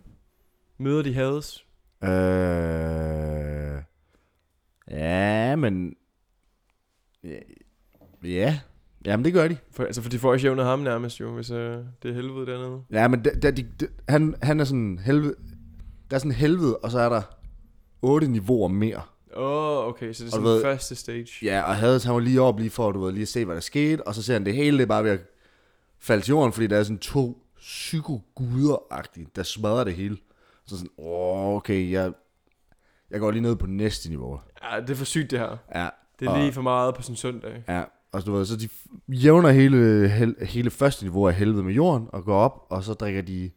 Møder 0.78 1.01
de 1.01 1.13
hades. 1.13 1.65
Øh, 2.03 2.09
ja, 4.91 5.55
men, 5.55 5.95
ja, 7.23 7.38
ja, 8.23 8.59
jamen 9.05 9.25
det 9.25 9.34
gør 9.34 9.47
de. 9.47 9.57
For, 9.71 9.84
altså, 9.84 10.01
for 10.01 10.09
de 10.09 10.19
får 10.19 10.34
ikke 10.34 10.47
jævnet 10.47 10.65
ham 10.65 10.80
nærmest 10.80 11.19
jo, 11.19 11.36
hvis 11.36 11.51
øh, 11.51 11.78
det 12.03 12.11
er 12.11 12.13
helvede 12.13 12.45
dernede. 12.45 12.82
Ja, 12.91 13.07
men 13.07 13.23
da, 13.23 13.30
da, 13.30 13.51
de, 13.51 13.63
de, 13.80 13.88
han, 14.09 14.36
han 14.41 14.59
er 14.59 14.63
sådan 14.63 14.99
helvede, 14.99 15.36
der 16.10 16.16
er 16.16 16.20
sådan 16.20 16.32
helvede, 16.32 16.78
og 16.78 16.91
så 16.91 16.99
er 16.99 17.10
der 17.10 17.22
otte 18.01 18.28
niveauer 18.28 18.68
mere. 18.68 19.01
Åh, 19.36 19.78
oh, 19.78 19.88
okay, 19.88 20.14
så 20.14 20.24
det 20.24 20.32
er 20.34 20.38
Og 20.38 20.43
sådan 20.43 20.45
ved- 20.45 20.62
første 20.62 20.95
stage. 20.95 21.28
Ja, 21.45 21.62
og 21.62 21.76
Hades, 21.76 22.03
han 22.03 22.14
var 22.14 22.20
lige 22.20 22.41
op 22.41 22.60
lige 22.60 22.70
for, 22.70 22.91
du 22.91 22.99
ved, 22.99 23.12
lige 23.12 23.22
at 23.22 23.28
se, 23.28 23.45
hvad 23.45 23.55
der 23.55 23.62
skete, 23.62 24.08
og 24.08 24.16
så 24.16 24.24
ser 24.24 24.34
han 24.34 24.45
det 24.45 24.55
hele, 24.55 24.78
det 24.78 24.84
er 24.84 24.88
bare 24.88 25.03
ved 25.03 25.12
at 25.12 25.20
falde 25.99 26.24
til 26.24 26.32
jorden, 26.32 26.53
fordi 26.53 26.68
der 26.68 26.78
er 26.78 26.84
sådan 26.84 26.97
to 26.99 27.41
psykoguder-agtige, 27.60 29.28
der 29.36 29.43
smadrer 29.43 29.84
det 29.84 29.93
hele. 29.93 30.18
Så 30.66 30.78
sådan, 30.78 30.91
åh, 30.97 31.47
okay, 31.55 31.91
jeg, 31.91 32.12
jeg 33.12 33.20
går 33.20 33.32
lige 33.32 33.41
ned 33.41 33.55
på 33.55 33.68
næste 33.68 34.10
niveau. 34.10 34.39
Ja, 34.72 34.80
det 34.82 34.89
er 34.89 34.95
for 34.95 35.05
sygt 35.05 35.32
det 35.32 35.39
her. 35.39 35.58
Ja, 35.76 35.89
Det 36.20 36.28
er 36.28 36.32
Og- 36.32 36.39
lige 36.39 36.53
for 36.53 36.62
meget 36.62 36.95
på 36.95 37.01
sådan 37.01 37.14
en 37.14 37.18
søndag. 37.18 37.64
ja. 37.68 37.84
Og 38.12 38.22
så, 38.22 38.26
du 38.26 38.32
ved, 38.34 38.45
så 38.45 38.55
de 38.58 38.70
jævner 39.08 39.49
hele, 39.49 40.10
hel, 40.10 40.36
hele 40.41 40.70
første 40.70 41.03
niveau 41.05 41.28
af 41.28 41.34
helvede 41.34 41.64
med 41.64 41.74
jorden, 41.74 42.08
og 42.14 42.24
går 42.24 42.36
op, 42.39 42.66
og 42.70 42.84
så 42.84 42.93
drikker 42.93 43.22
de 43.22 43.51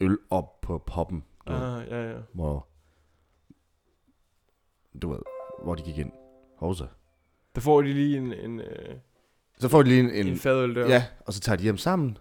øl 0.00 0.18
op 0.30 0.60
på 0.60 0.82
poppen, 0.86 1.24
Ah, 1.54 1.88
ja, 1.90 2.10
ja. 2.10 2.16
hvor, 2.34 2.68
du 5.02 5.10
ved, 5.10 5.18
hvor 5.64 5.74
de 5.74 5.82
gik 5.82 5.98
ind. 5.98 6.10
Hovsa. 6.58 6.84
Der 7.54 7.60
får 7.60 7.82
de 7.82 7.92
lige 7.92 8.16
en, 8.16 8.32
en, 8.32 8.60
øh, 8.60 8.94
Så 9.58 9.68
får 9.68 9.82
de 9.82 9.88
lige 9.88 10.00
en, 10.00 10.10
en, 10.10 10.14
en 10.14 10.26
en 10.32 10.38
fadøl 10.38 10.74
der. 10.74 10.86
ja, 10.88 11.04
og 11.26 11.32
så 11.32 11.40
tager 11.40 11.56
de 11.56 11.62
hjem 11.62 11.76
sammen, 11.76 12.18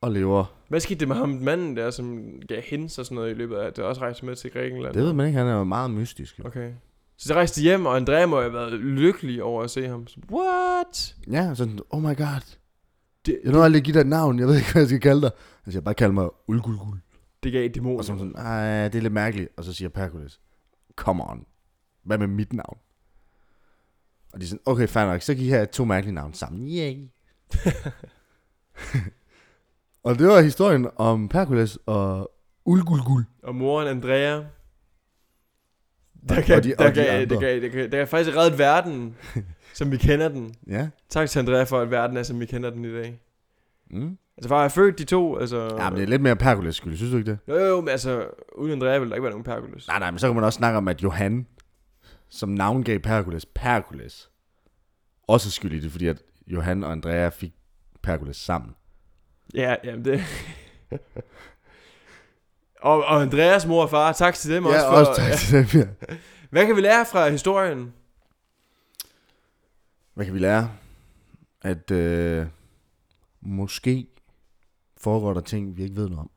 og 0.00 0.10
lever 0.12 0.44
Hvad 0.68 0.80
skete 0.80 1.00
der 1.00 1.06
med 1.06 1.16
ham, 1.16 1.28
manden 1.28 1.76
der, 1.76 1.90
som 1.90 2.24
gav 2.48 2.62
hints 2.62 2.98
og 2.98 3.04
sådan 3.04 3.14
noget 3.16 3.30
i 3.30 3.34
løbet 3.34 3.56
af, 3.56 3.66
at 3.66 3.76
det 3.76 3.84
også 3.84 4.00
rejste 4.00 4.26
med 4.26 4.36
til 4.36 4.50
Grækenland? 4.50 4.94
Det 4.94 5.02
ved 5.02 5.12
man 5.12 5.26
ikke, 5.26 5.38
han 5.38 5.48
er 5.48 5.54
jo 5.54 5.64
meget 5.64 5.90
mystisk. 5.90 6.38
jo. 6.38 6.46
Okay. 6.46 6.72
Så 7.16 7.28
så 7.28 7.34
rejste 7.34 7.62
hjem, 7.62 7.86
og 7.86 7.96
Andrea 7.96 8.26
må 8.26 8.40
have 8.40 8.52
været 8.52 8.72
lykkelig 8.72 9.42
over 9.42 9.62
at 9.62 9.70
se 9.70 9.88
ham. 9.88 10.06
Så, 10.06 10.20
What? 10.32 11.16
Ja, 11.30 11.54
sådan, 11.54 11.78
oh 11.90 12.02
my 12.02 12.16
god. 12.16 12.56
Det, 13.26 13.40
Jeg 13.44 13.52
nåede 13.52 13.64
aldrig 13.64 13.80
at 13.80 13.84
give 13.84 13.94
dig 13.94 14.00
et 14.00 14.06
navn, 14.06 14.38
jeg 14.38 14.46
ved 14.46 14.56
ikke, 14.56 14.72
hvad 14.72 14.82
jeg 14.82 14.88
skal 14.88 15.00
kalde 15.00 15.20
dig. 15.22 15.30
Han 15.62 15.72
siger, 15.72 15.82
bare 15.82 15.94
kald 15.94 16.12
mig 16.12 16.28
Ulgulgul. 16.48 16.98
Det 17.44 17.52
gav 17.52 17.64
et 17.66 17.74
dæmon. 17.74 17.98
Og 17.98 18.04
så 18.04 18.12
er 18.12 18.16
hun 18.16 18.28
sådan, 18.34 18.44
nej, 18.44 18.88
det 18.88 18.98
er 18.98 19.02
lidt 19.02 19.12
mærkeligt. 19.12 19.48
Og 19.56 19.64
så 19.64 19.72
siger 19.72 19.88
Perkules, 19.88 20.40
come 20.96 21.30
on. 21.30 21.46
Hvad 22.02 22.18
med 22.18 22.26
mit 22.26 22.52
navn? 22.52 22.78
Og 24.32 24.40
de 24.40 24.44
er 24.44 24.48
sådan, 24.48 24.62
okay, 24.66 24.88
fair 24.88 25.06
nok, 25.06 25.22
så 25.22 25.34
kan 25.34 25.44
I 25.44 25.48
have 25.48 25.66
to 25.66 25.84
mærkelige 25.84 26.14
navne 26.14 26.34
sammen. 26.34 26.68
Yay. 26.68 27.08
og 30.04 30.18
det 30.18 30.26
var 30.26 30.40
historien 30.40 30.88
om 30.96 31.28
Perkules 31.28 31.78
og 31.86 32.30
Ulgulgul. 32.64 33.24
Og 33.42 33.54
moren 33.54 33.88
Andrea, 33.88 34.42
der 36.28 36.40
kan, 36.42 36.56
og 36.56 36.64
de- 36.64 36.74
der, 36.78 36.88
de 36.88 36.94
kan, 36.94 37.30
der, 37.30 37.40
kan, 37.40 37.62
der, 37.62 37.68
kan, 37.68 37.92
der 37.92 37.98
kan 37.98 38.08
faktisk 38.08 38.36
reddet 38.36 38.58
verden, 38.58 39.16
som 39.78 39.90
vi 39.90 39.96
kender 39.96 40.28
den. 40.28 40.54
Ja. 40.66 40.88
Tak 41.08 41.28
til 41.30 41.38
Andrea 41.38 41.62
for, 41.62 41.80
at 41.80 41.90
verden 41.90 42.16
er, 42.16 42.22
som 42.22 42.40
vi 42.40 42.46
kender 42.46 42.70
den 42.70 42.84
i 42.84 42.92
dag. 42.92 43.20
Mm. 43.90 44.18
Altså, 44.36 44.48
var 44.48 44.60
jeg 44.60 44.72
født 44.72 44.98
de 44.98 45.04
to, 45.04 45.38
altså... 45.38 45.76
Ja, 45.78 45.90
men 45.90 45.96
det 45.96 46.02
er 46.02 46.08
lidt 46.08 46.22
mere 46.22 46.36
Perkules 46.36 46.76
skyld, 46.76 46.96
synes 46.96 47.10
du 47.12 47.16
ikke 47.16 47.30
det? 47.30 47.38
Jo, 47.48 47.54
jo, 47.54 47.80
men 47.80 47.88
altså, 47.88 48.26
uden 48.54 48.72
Andrea 48.72 48.98
ville 48.98 49.10
der 49.10 49.16
ikke 49.16 49.22
være 49.22 49.32
nogen 49.32 49.44
Perkules. 49.44 49.88
Nej, 49.88 49.98
nej, 49.98 50.10
men 50.10 50.18
så 50.18 50.26
kan 50.26 50.34
man 50.34 50.44
også 50.44 50.56
snakke 50.56 50.76
om, 50.76 50.88
at 50.88 51.02
Johan, 51.02 51.46
som 52.28 52.48
navngav 52.48 52.98
Perkules, 52.98 53.46
Perkules, 53.46 54.30
også 55.28 55.48
er 55.48 55.50
skyld 55.50 55.72
i 55.72 55.80
det, 55.80 55.92
fordi 55.92 56.06
at 56.06 56.22
Johan 56.46 56.84
og 56.84 56.92
Andrea 56.92 57.28
fik 57.28 57.52
Perkules 58.02 58.36
sammen. 58.36 58.74
Ja, 59.54 59.76
jamen 59.84 60.04
det... 60.04 60.20
og, 62.80 63.04
og 63.04 63.22
Andreas 63.22 63.66
mor 63.66 63.82
og 63.82 63.90
far, 63.90 64.12
tak 64.12 64.34
til 64.34 64.54
dem 64.54 64.64
også 64.64 64.78
ja, 64.78 64.90
for... 64.90 64.96
også 64.96 65.22
tak 65.22 65.38
til 65.38 65.72
dem, 65.72 65.80
ja. 65.80 66.14
Hvad 66.50 66.66
kan 66.66 66.76
vi 66.76 66.80
lære 66.80 67.06
fra 67.06 67.28
historien? 67.28 67.92
Hvad 70.14 70.24
kan 70.24 70.34
vi 70.34 70.38
lære? 70.38 70.70
At 71.62 71.90
øh, 71.90 72.46
måske 73.40 74.06
foregår 75.04 75.34
der 75.34 75.40
ting, 75.40 75.76
vi 75.76 75.82
ikke 75.82 75.96
ved 75.96 76.08
noget 76.08 76.20
om. 76.20 76.30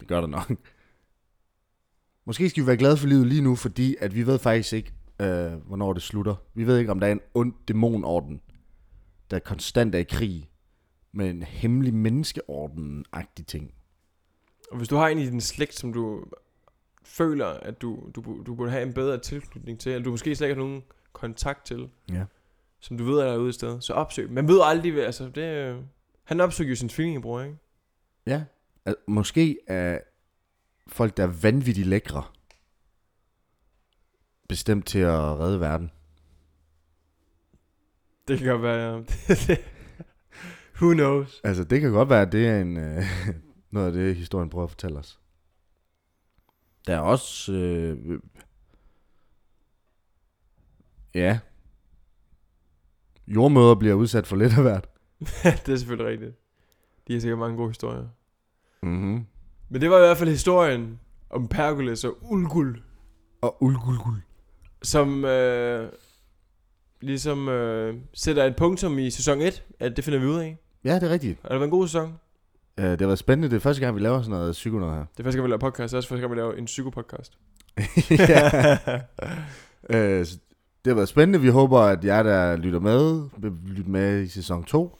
Det 0.00 0.08
gør 0.08 0.20
der 0.20 0.28
nok. 0.28 0.52
Måske 2.24 2.48
skal 2.50 2.62
vi 2.62 2.66
være 2.66 2.76
glade 2.76 2.96
for 2.96 3.06
livet 3.06 3.26
lige 3.26 3.42
nu, 3.42 3.56
fordi 3.56 3.96
at 4.00 4.14
vi 4.14 4.26
ved 4.26 4.38
faktisk 4.38 4.72
ikke, 4.72 4.92
øh, 5.20 5.52
hvornår 5.52 5.92
det 5.92 6.02
slutter. 6.02 6.34
Vi 6.54 6.66
ved 6.66 6.78
ikke, 6.78 6.90
om 6.90 7.00
der 7.00 7.06
er 7.06 7.12
en 7.12 7.20
ond 7.34 7.52
dæmonorden, 7.68 8.40
der 9.30 9.38
konstant 9.38 9.94
er 9.94 9.98
i 9.98 10.02
krig 10.02 10.50
med 11.12 11.30
en 11.30 11.42
hemmelig 11.42 11.94
menneskeorden-agtig 11.94 13.44
ting. 13.46 13.74
Og 14.70 14.76
hvis 14.76 14.88
du 14.88 14.96
har 14.96 15.08
en 15.08 15.18
i 15.18 15.26
din 15.26 15.40
slægt, 15.40 15.74
som 15.74 15.92
du 15.92 16.24
føler, 17.04 17.46
at 17.46 17.82
du, 17.82 17.98
du, 18.14 18.42
du 18.46 18.54
burde 18.54 18.70
have 18.70 18.82
en 18.82 18.92
bedre 18.92 19.18
tilknytning 19.18 19.80
til, 19.80 19.92
eller 19.92 20.04
du 20.04 20.10
måske 20.10 20.34
slet 20.36 20.48
ikke 20.48 20.60
har 20.60 20.66
nogen 20.68 20.82
kontakt 21.12 21.66
til, 21.66 21.90
Ja. 22.12 22.24
som 22.80 22.98
du 22.98 23.04
ved 23.04 23.18
er 23.20 23.24
derude 23.30 23.48
et 23.48 23.54
sted, 23.54 23.80
så 23.80 23.92
opsøg. 23.92 24.30
Man 24.30 24.48
ved 24.48 24.60
aldrig, 24.64 25.06
altså 25.06 25.28
det... 25.34 25.42
øh, 25.42 25.76
Han 26.24 26.40
opsøger 26.40 26.68
jo 26.70 26.76
sin 26.76 26.88
tvillingebror, 26.88 27.40
ikke? 27.42 27.56
Ja. 28.28 28.44
Al- 28.84 28.96
måske 29.06 29.58
er 29.66 30.00
folk, 30.86 31.16
der 31.16 31.22
er 31.22 31.40
vanvittigt 31.42 31.86
lækre, 31.86 32.24
bestemt 34.48 34.86
til 34.86 34.98
at 34.98 35.38
redde 35.38 35.60
verden. 35.60 35.90
Det 38.28 38.38
kan 38.38 38.48
godt 38.48 38.62
være, 38.62 38.76
ja. 38.94 39.02
Who 40.80 40.92
knows? 40.92 41.40
Altså, 41.44 41.64
det 41.64 41.80
kan 41.80 41.92
godt 41.92 42.08
være, 42.08 42.22
at 42.22 42.32
det 42.32 42.48
er 42.48 42.60
en, 42.60 42.76
øh, 42.76 43.02
noget 43.70 43.86
af 43.86 43.92
det, 43.92 44.16
historien 44.16 44.50
prøver 44.50 44.64
at 44.64 44.70
fortælle 44.70 44.98
os. 44.98 45.20
Der 46.86 46.96
er 46.96 47.00
også... 47.00 47.52
Øh, 47.52 48.20
ja. 51.14 51.38
Jordmøder 53.26 53.74
bliver 53.74 53.94
udsat 53.94 54.26
for 54.26 54.36
lidt 54.36 54.52
af 54.56 54.62
hvert. 54.62 54.88
det 55.66 55.68
er 55.68 55.76
selvfølgelig 55.76 56.12
rigtigt. 56.12 56.36
De 57.08 57.12
har 57.12 57.20
sikkert 57.20 57.38
mange 57.38 57.56
gode 57.56 57.68
historier. 57.68 58.08
Mm-hmm. 58.82 59.26
Men 59.68 59.80
det 59.80 59.90
var 59.90 59.96
i 59.96 60.00
hvert 60.00 60.16
fald 60.16 60.30
historien 60.30 60.98
om 61.30 61.48
Perkules 61.48 62.04
og 62.04 62.16
Ulgul, 62.22 62.80
Og 63.42 63.62
ulgulgul. 63.62 64.14
som 64.82 65.24
øh, 65.24 65.88
ligesom 67.00 67.48
øh, 67.48 67.94
sætter 68.14 68.44
et 68.44 68.56
punktum 68.56 68.98
i 68.98 69.10
sæson 69.10 69.40
1, 69.40 69.64
at 69.80 69.96
det 69.96 70.04
finder 70.04 70.18
vi 70.20 70.26
ud 70.26 70.38
af. 70.38 70.58
Ja, 70.84 70.94
det 70.94 71.02
er 71.02 71.08
rigtigt. 71.10 71.38
Har 71.42 71.48
det 71.48 71.54
været 71.60 71.64
en 71.66 71.70
god 71.70 71.86
sæson? 71.88 72.14
Uh, 72.78 72.84
det 72.84 73.00
har 73.00 73.06
været 73.06 73.18
spændende. 73.18 73.50
Det 73.50 73.56
er 73.56 73.60
første 73.60 73.80
gang, 73.82 73.96
vi 73.96 74.00
laver 74.00 74.22
sådan 74.22 74.30
noget 74.30 74.52
psyko 74.52 74.78
noget 74.78 74.94
her. 74.94 75.04
Det 75.12 75.20
er 75.20 75.24
første 75.24 75.38
gang, 75.38 75.44
vi 75.44 75.50
laver 75.50 75.60
podcast, 75.60 75.90
det 75.90 75.92
er 75.92 75.96
også 75.96 76.08
første 76.08 76.20
gang, 76.20 76.32
vi 76.32 76.38
laver 76.38 76.52
en 76.52 76.64
psykopodcast. 76.64 77.38
uh, 79.90 80.26
det 80.84 80.86
har 80.86 80.94
været 80.94 81.08
spændende. 81.08 81.40
Vi 81.40 81.48
håber, 81.48 81.80
at 81.80 82.04
jer, 82.04 82.22
der 82.22 82.56
lytter 82.56 82.80
med, 82.80 83.28
vil 83.38 83.52
lytte 83.66 83.90
med 83.90 84.22
i 84.22 84.28
sæson 84.28 84.64
2. 84.64 84.97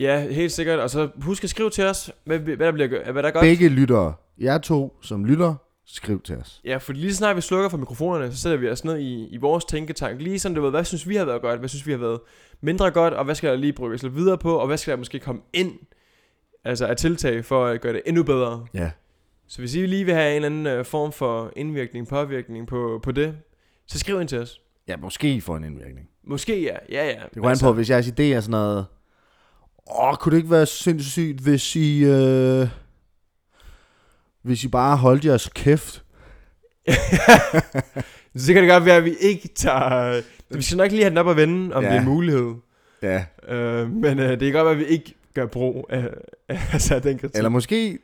Ja, 0.00 0.28
helt 0.30 0.52
sikkert. 0.52 0.78
Og 0.78 0.90
så 0.90 1.08
husk 1.20 1.44
at 1.44 1.50
skrive 1.50 1.70
til 1.70 1.84
os, 1.84 2.10
hvad, 2.24 2.38
hvad 2.38 2.56
der 2.56 2.72
bliver 2.72 3.12
hvad 3.12 3.22
der 3.22 3.28
er 3.28 3.32
godt. 3.32 3.42
Begge 3.42 3.68
lyttere, 3.68 4.14
jer 4.38 4.58
to 4.58 4.98
som 5.02 5.24
lytter, 5.24 5.54
skriv 5.86 6.20
til 6.22 6.36
os. 6.36 6.60
Ja, 6.64 6.76
for 6.76 6.92
lige 6.92 7.10
så 7.12 7.16
snart 7.16 7.36
vi 7.36 7.40
slukker 7.40 7.68
for 7.68 7.76
mikrofonerne, 7.76 8.32
så 8.32 8.38
sætter 8.38 8.58
vi 8.58 8.68
os 8.68 8.84
ned 8.84 8.98
i, 8.98 9.28
i 9.28 9.36
vores 9.36 9.64
tænketank. 9.64 10.20
Lige 10.20 10.38
sådan, 10.38 10.54
du 10.54 10.62
ved, 10.62 10.70
hvad 10.70 10.84
synes 10.84 11.08
vi 11.08 11.16
har 11.16 11.24
været 11.24 11.42
godt, 11.42 11.58
hvad 11.58 11.68
synes 11.68 11.86
vi 11.86 11.92
har 11.92 11.98
været 11.98 12.20
mindre 12.60 12.90
godt, 12.90 13.14
og 13.14 13.24
hvad 13.24 13.34
skal 13.34 13.50
der 13.50 13.56
lige 13.56 13.72
brygges 13.72 14.02
lidt 14.02 14.16
videre 14.16 14.38
på, 14.38 14.56
og 14.56 14.66
hvad 14.66 14.76
skal 14.76 14.90
der 14.90 14.98
måske 14.98 15.18
komme 15.18 15.40
ind 15.52 15.72
altså 16.64 16.86
af 16.86 16.96
tiltag 16.96 17.44
for 17.44 17.66
at 17.66 17.80
gøre 17.80 17.92
det 17.92 18.02
endnu 18.06 18.22
bedre. 18.22 18.66
Ja. 18.74 18.90
Så 19.46 19.58
hvis 19.58 19.74
I 19.74 19.86
lige 19.86 20.04
vil 20.04 20.14
have 20.14 20.30
en 20.30 20.44
eller 20.44 20.46
anden 20.46 20.66
øh, 20.66 20.84
form 20.84 21.12
for 21.12 21.52
indvirkning, 21.56 22.08
påvirkning 22.08 22.66
på, 22.66 23.00
på 23.02 23.12
det, 23.12 23.36
så 23.86 23.98
skriv 23.98 24.20
ind 24.20 24.28
til 24.28 24.38
os. 24.38 24.60
Ja, 24.88 24.96
måske 24.96 25.40
for 25.40 25.56
en 25.56 25.64
indvirkning. 25.64 26.08
Måske 26.24 26.62
ja, 26.62 26.76
ja 26.90 27.06
ja. 27.06 27.22
Det 27.34 27.42
går 27.42 27.50
an 27.50 27.58
på, 27.62 27.72
hvis 27.72 27.90
jeres 27.90 28.06
idé 28.06 28.22
er 28.22 28.40
sådan 28.40 28.50
noget... 28.50 28.86
Åh, 29.90 30.14
kunne 30.16 30.30
det 30.30 30.36
ikke 30.36 30.50
være 30.50 30.66
sindssygt, 30.66 31.40
hvis 31.40 31.76
I... 31.76 32.04
Øh, 32.04 32.68
hvis 34.42 34.64
I 34.64 34.68
bare 34.68 34.96
holdt 34.96 35.24
jeres 35.24 35.50
kæft? 35.54 36.04
så 38.36 38.52
kan 38.52 38.62
det 38.62 38.70
godt 38.70 38.84
være, 38.84 38.96
at 38.96 39.04
vi 39.04 39.14
ikke 39.20 39.48
tager... 39.48 40.22
Vi 40.50 40.62
skal 40.62 40.76
nok 40.76 40.90
lige 40.90 41.02
have 41.02 41.10
den 41.10 41.18
op 41.18 41.26
og 41.26 41.36
vende, 41.36 41.74
om 41.74 41.82
Ja. 41.82 41.88
det 41.88 41.96
er 41.96 42.00
en 42.00 42.06
mulighed. 42.06 42.54
Ja. 43.02 43.24
Øh, 43.48 43.90
men 43.90 44.18
øh, 44.18 44.30
det 44.30 44.40
kan 44.40 44.52
godt 44.52 44.64
være, 44.64 44.72
at 44.72 44.78
vi 44.78 44.84
ikke 44.84 45.14
gør 45.34 45.46
brug 45.46 45.86
af, 45.90 46.08
altså, 46.48 46.98
den 46.98 47.18
kritik. 47.18 47.36
Eller 47.36 47.48
måske 47.50 47.98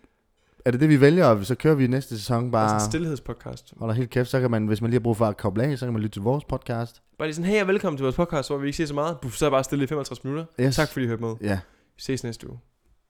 er 0.64 0.70
det 0.70 0.80
det, 0.80 0.88
vi 0.88 1.00
vælger, 1.00 1.26
og 1.26 1.46
så 1.46 1.54
kører 1.54 1.74
vi 1.74 1.86
næste 1.86 2.18
sæson 2.18 2.50
Bare... 2.50 2.50
bare... 2.66 2.74
Altså 2.74 2.86
en 2.86 2.90
stillhedspodcast. 2.90 3.74
holder 3.78 3.94
helt 3.94 4.10
kæft, 4.10 4.28
så 4.28 4.40
kan 4.40 4.50
man, 4.50 4.66
hvis 4.66 4.80
man 4.80 4.90
lige 4.90 4.98
har 4.98 5.02
brug 5.02 5.16
for 5.16 5.26
at 5.26 5.36
koble 5.36 5.62
af, 5.62 5.78
så 5.78 5.86
kan 5.86 5.92
man 5.92 6.02
lytte 6.02 6.14
til 6.14 6.22
vores 6.22 6.44
podcast. 6.44 7.02
Bare 7.18 7.28
lige 7.28 7.34
sådan, 7.34 7.50
hey 7.50 7.62
og 7.62 7.68
velkommen 7.68 7.96
til 7.96 8.02
vores 8.04 8.16
podcast, 8.16 8.48
hvor 8.48 8.58
vi 8.58 8.66
ikke 8.66 8.76
siger 8.76 8.86
så 8.86 8.94
meget. 8.94 9.16
Buff, 9.22 9.36
så 9.36 9.46
er 9.46 9.50
bare 9.50 9.64
stille 9.64 9.84
i 9.84 9.86
55 9.86 10.24
minutter. 10.24 10.44
Yes. 10.60 10.76
Tak 10.76 10.88
fordi 10.88 11.04
I 11.04 11.08
hørte 11.08 11.22
med. 11.22 11.34
Ja, 11.40 11.58
Vi 11.96 12.02
ses 12.02 12.24
næste 12.24 12.48
uge. 12.50 12.58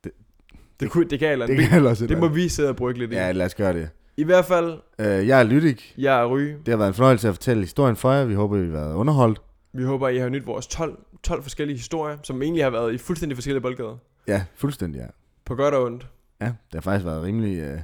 Det- 0.05 0.13
Det, 0.53 0.61
det, 0.81 0.91
kunne, 0.91 1.09
det 1.09 1.19
kan 1.19 1.33
eller 1.33 1.47
det 1.47 1.69
kan 1.69 1.85
Det, 1.85 2.09
det 2.09 2.19
må 2.19 2.29
vi 2.29 2.49
sidde 2.49 2.69
og 2.69 2.77
brygge 2.77 2.99
lidt 3.01 3.13
i. 3.13 3.15
Ja, 3.15 3.33
lad 3.33 3.47
os 3.47 3.55
gøre 3.55 3.73
det. 3.73 3.89
I 4.17 4.25
hvert 4.25 4.45
fald, 4.45 4.73
Uh, 4.99 5.05
jeg 5.29 5.41
er 5.41 5.43
Lydik. 5.43 5.95
jeg 5.99 6.21
er 6.21 6.27
Ry. 6.27 6.39
Det 6.41 6.69
har 6.69 6.77
været 6.77 6.89
en 6.89 6.95
fornøjelse 6.95 7.29
at 7.29 7.35
fortælle 7.35 7.63
historien 7.63 7.97
for 7.97 8.13
jer. 8.13 8.25
Vi 8.25 8.35
håber, 8.35 8.57
I 8.57 8.61
har 8.61 8.67
været 8.67 8.95
underholdt. 8.95 9.41
Vi 9.73 9.83
håber, 9.85 10.09
I 10.09 10.19
har 10.19 10.29
nyt 10.29 10.47
vores 10.47 10.67
12, 10.67 10.99
12 11.23 11.43
forskellige 11.43 11.77
historier, 11.77 12.17
som 12.23 12.43
egentlig 12.43 12.65
har 12.65 12.71
været 12.71 12.95
i 12.95 12.99
fuldstændig 12.99 13.37
forskellige 13.37 13.61
boldgader. 13.63 13.97
Ja, 14.29 14.43
fuldstændig, 14.55 14.99
ja. 14.99 15.07
På 15.45 15.55
godt 15.55 15.75
og 15.75 15.85
ondt. 15.85 16.07
Ja, 16.41 16.47
det 16.47 16.75
har 16.75 16.81
faktisk 16.81 17.07
været 17.07 17.23
rimelig... 17.23 17.57
Der, 17.57 17.79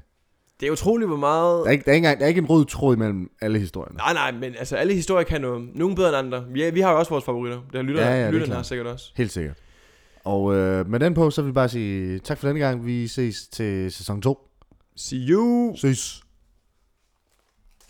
Det 0.61 0.67
er 0.67 0.71
utroligt, 0.73 1.09
hvor 1.09 1.17
meget... 1.17 1.67
er 1.67 1.71
ikke, 1.71 1.85
der, 1.85 1.91
er 1.91 1.95
ikke 1.97 2.09
der 2.09 2.15
er 2.25 2.27
ikke 2.27 2.39
en 2.39 2.47
rød 2.47 2.65
tråd 2.67 2.95
imellem 2.97 3.31
alle 3.41 3.59
historierne. 3.59 3.97
Nej, 3.97 4.13
nej, 4.13 4.33
men 4.33 4.55
altså 4.59 4.77
alle 4.77 4.95
historier 4.95 5.25
kan 5.25 5.41
noget. 5.41 5.69
Nogle 5.75 5.97
bedre 5.97 6.09
end 6.09 6.17
andre. 6.17 6.45
Vi, 6.53 6.71
vi 6.71 6.81
har 6.81 6.91
jo 6.93 6.99
også 6.99 7.11
vores 7.11 7.25
favoritter. 7.25 7.59
Det 7.59 7.75
har 7.75 7.83
lytterne, 7.83 8.11
Ja, 8.11 8.17
ja, 8.21 8.27
er 8.27 8.31
lytterne 8.31 8.55
har 8.55 8.63
sikkert 8.63 8.87
også. 8.87 9.13
Helt 9.17 9.33
sikkert. 9.33 9.57
Og 10.25 10.55
øh, 10.55 10.89
med 10.89 11.01
den 11.01 11.15
på, 11.15 11.31
så 11.31 11.43
vil 11.43 11.49
vi 11.49 11.53
bare 11.53 11.69
sige 11.69 12.19
tak 12.19 12.39
for 12.39 12.47
denne 12.49 12.61
gang. 12.61 12.87
Vi 12.87 13.09
ses 13.09 13.49
til 13.49 13.93
sæson 13.93 14.23
2. 14.23 14.39
See 14.97 15.19
you! 15.29 15.77
Ses. 15.77 16.23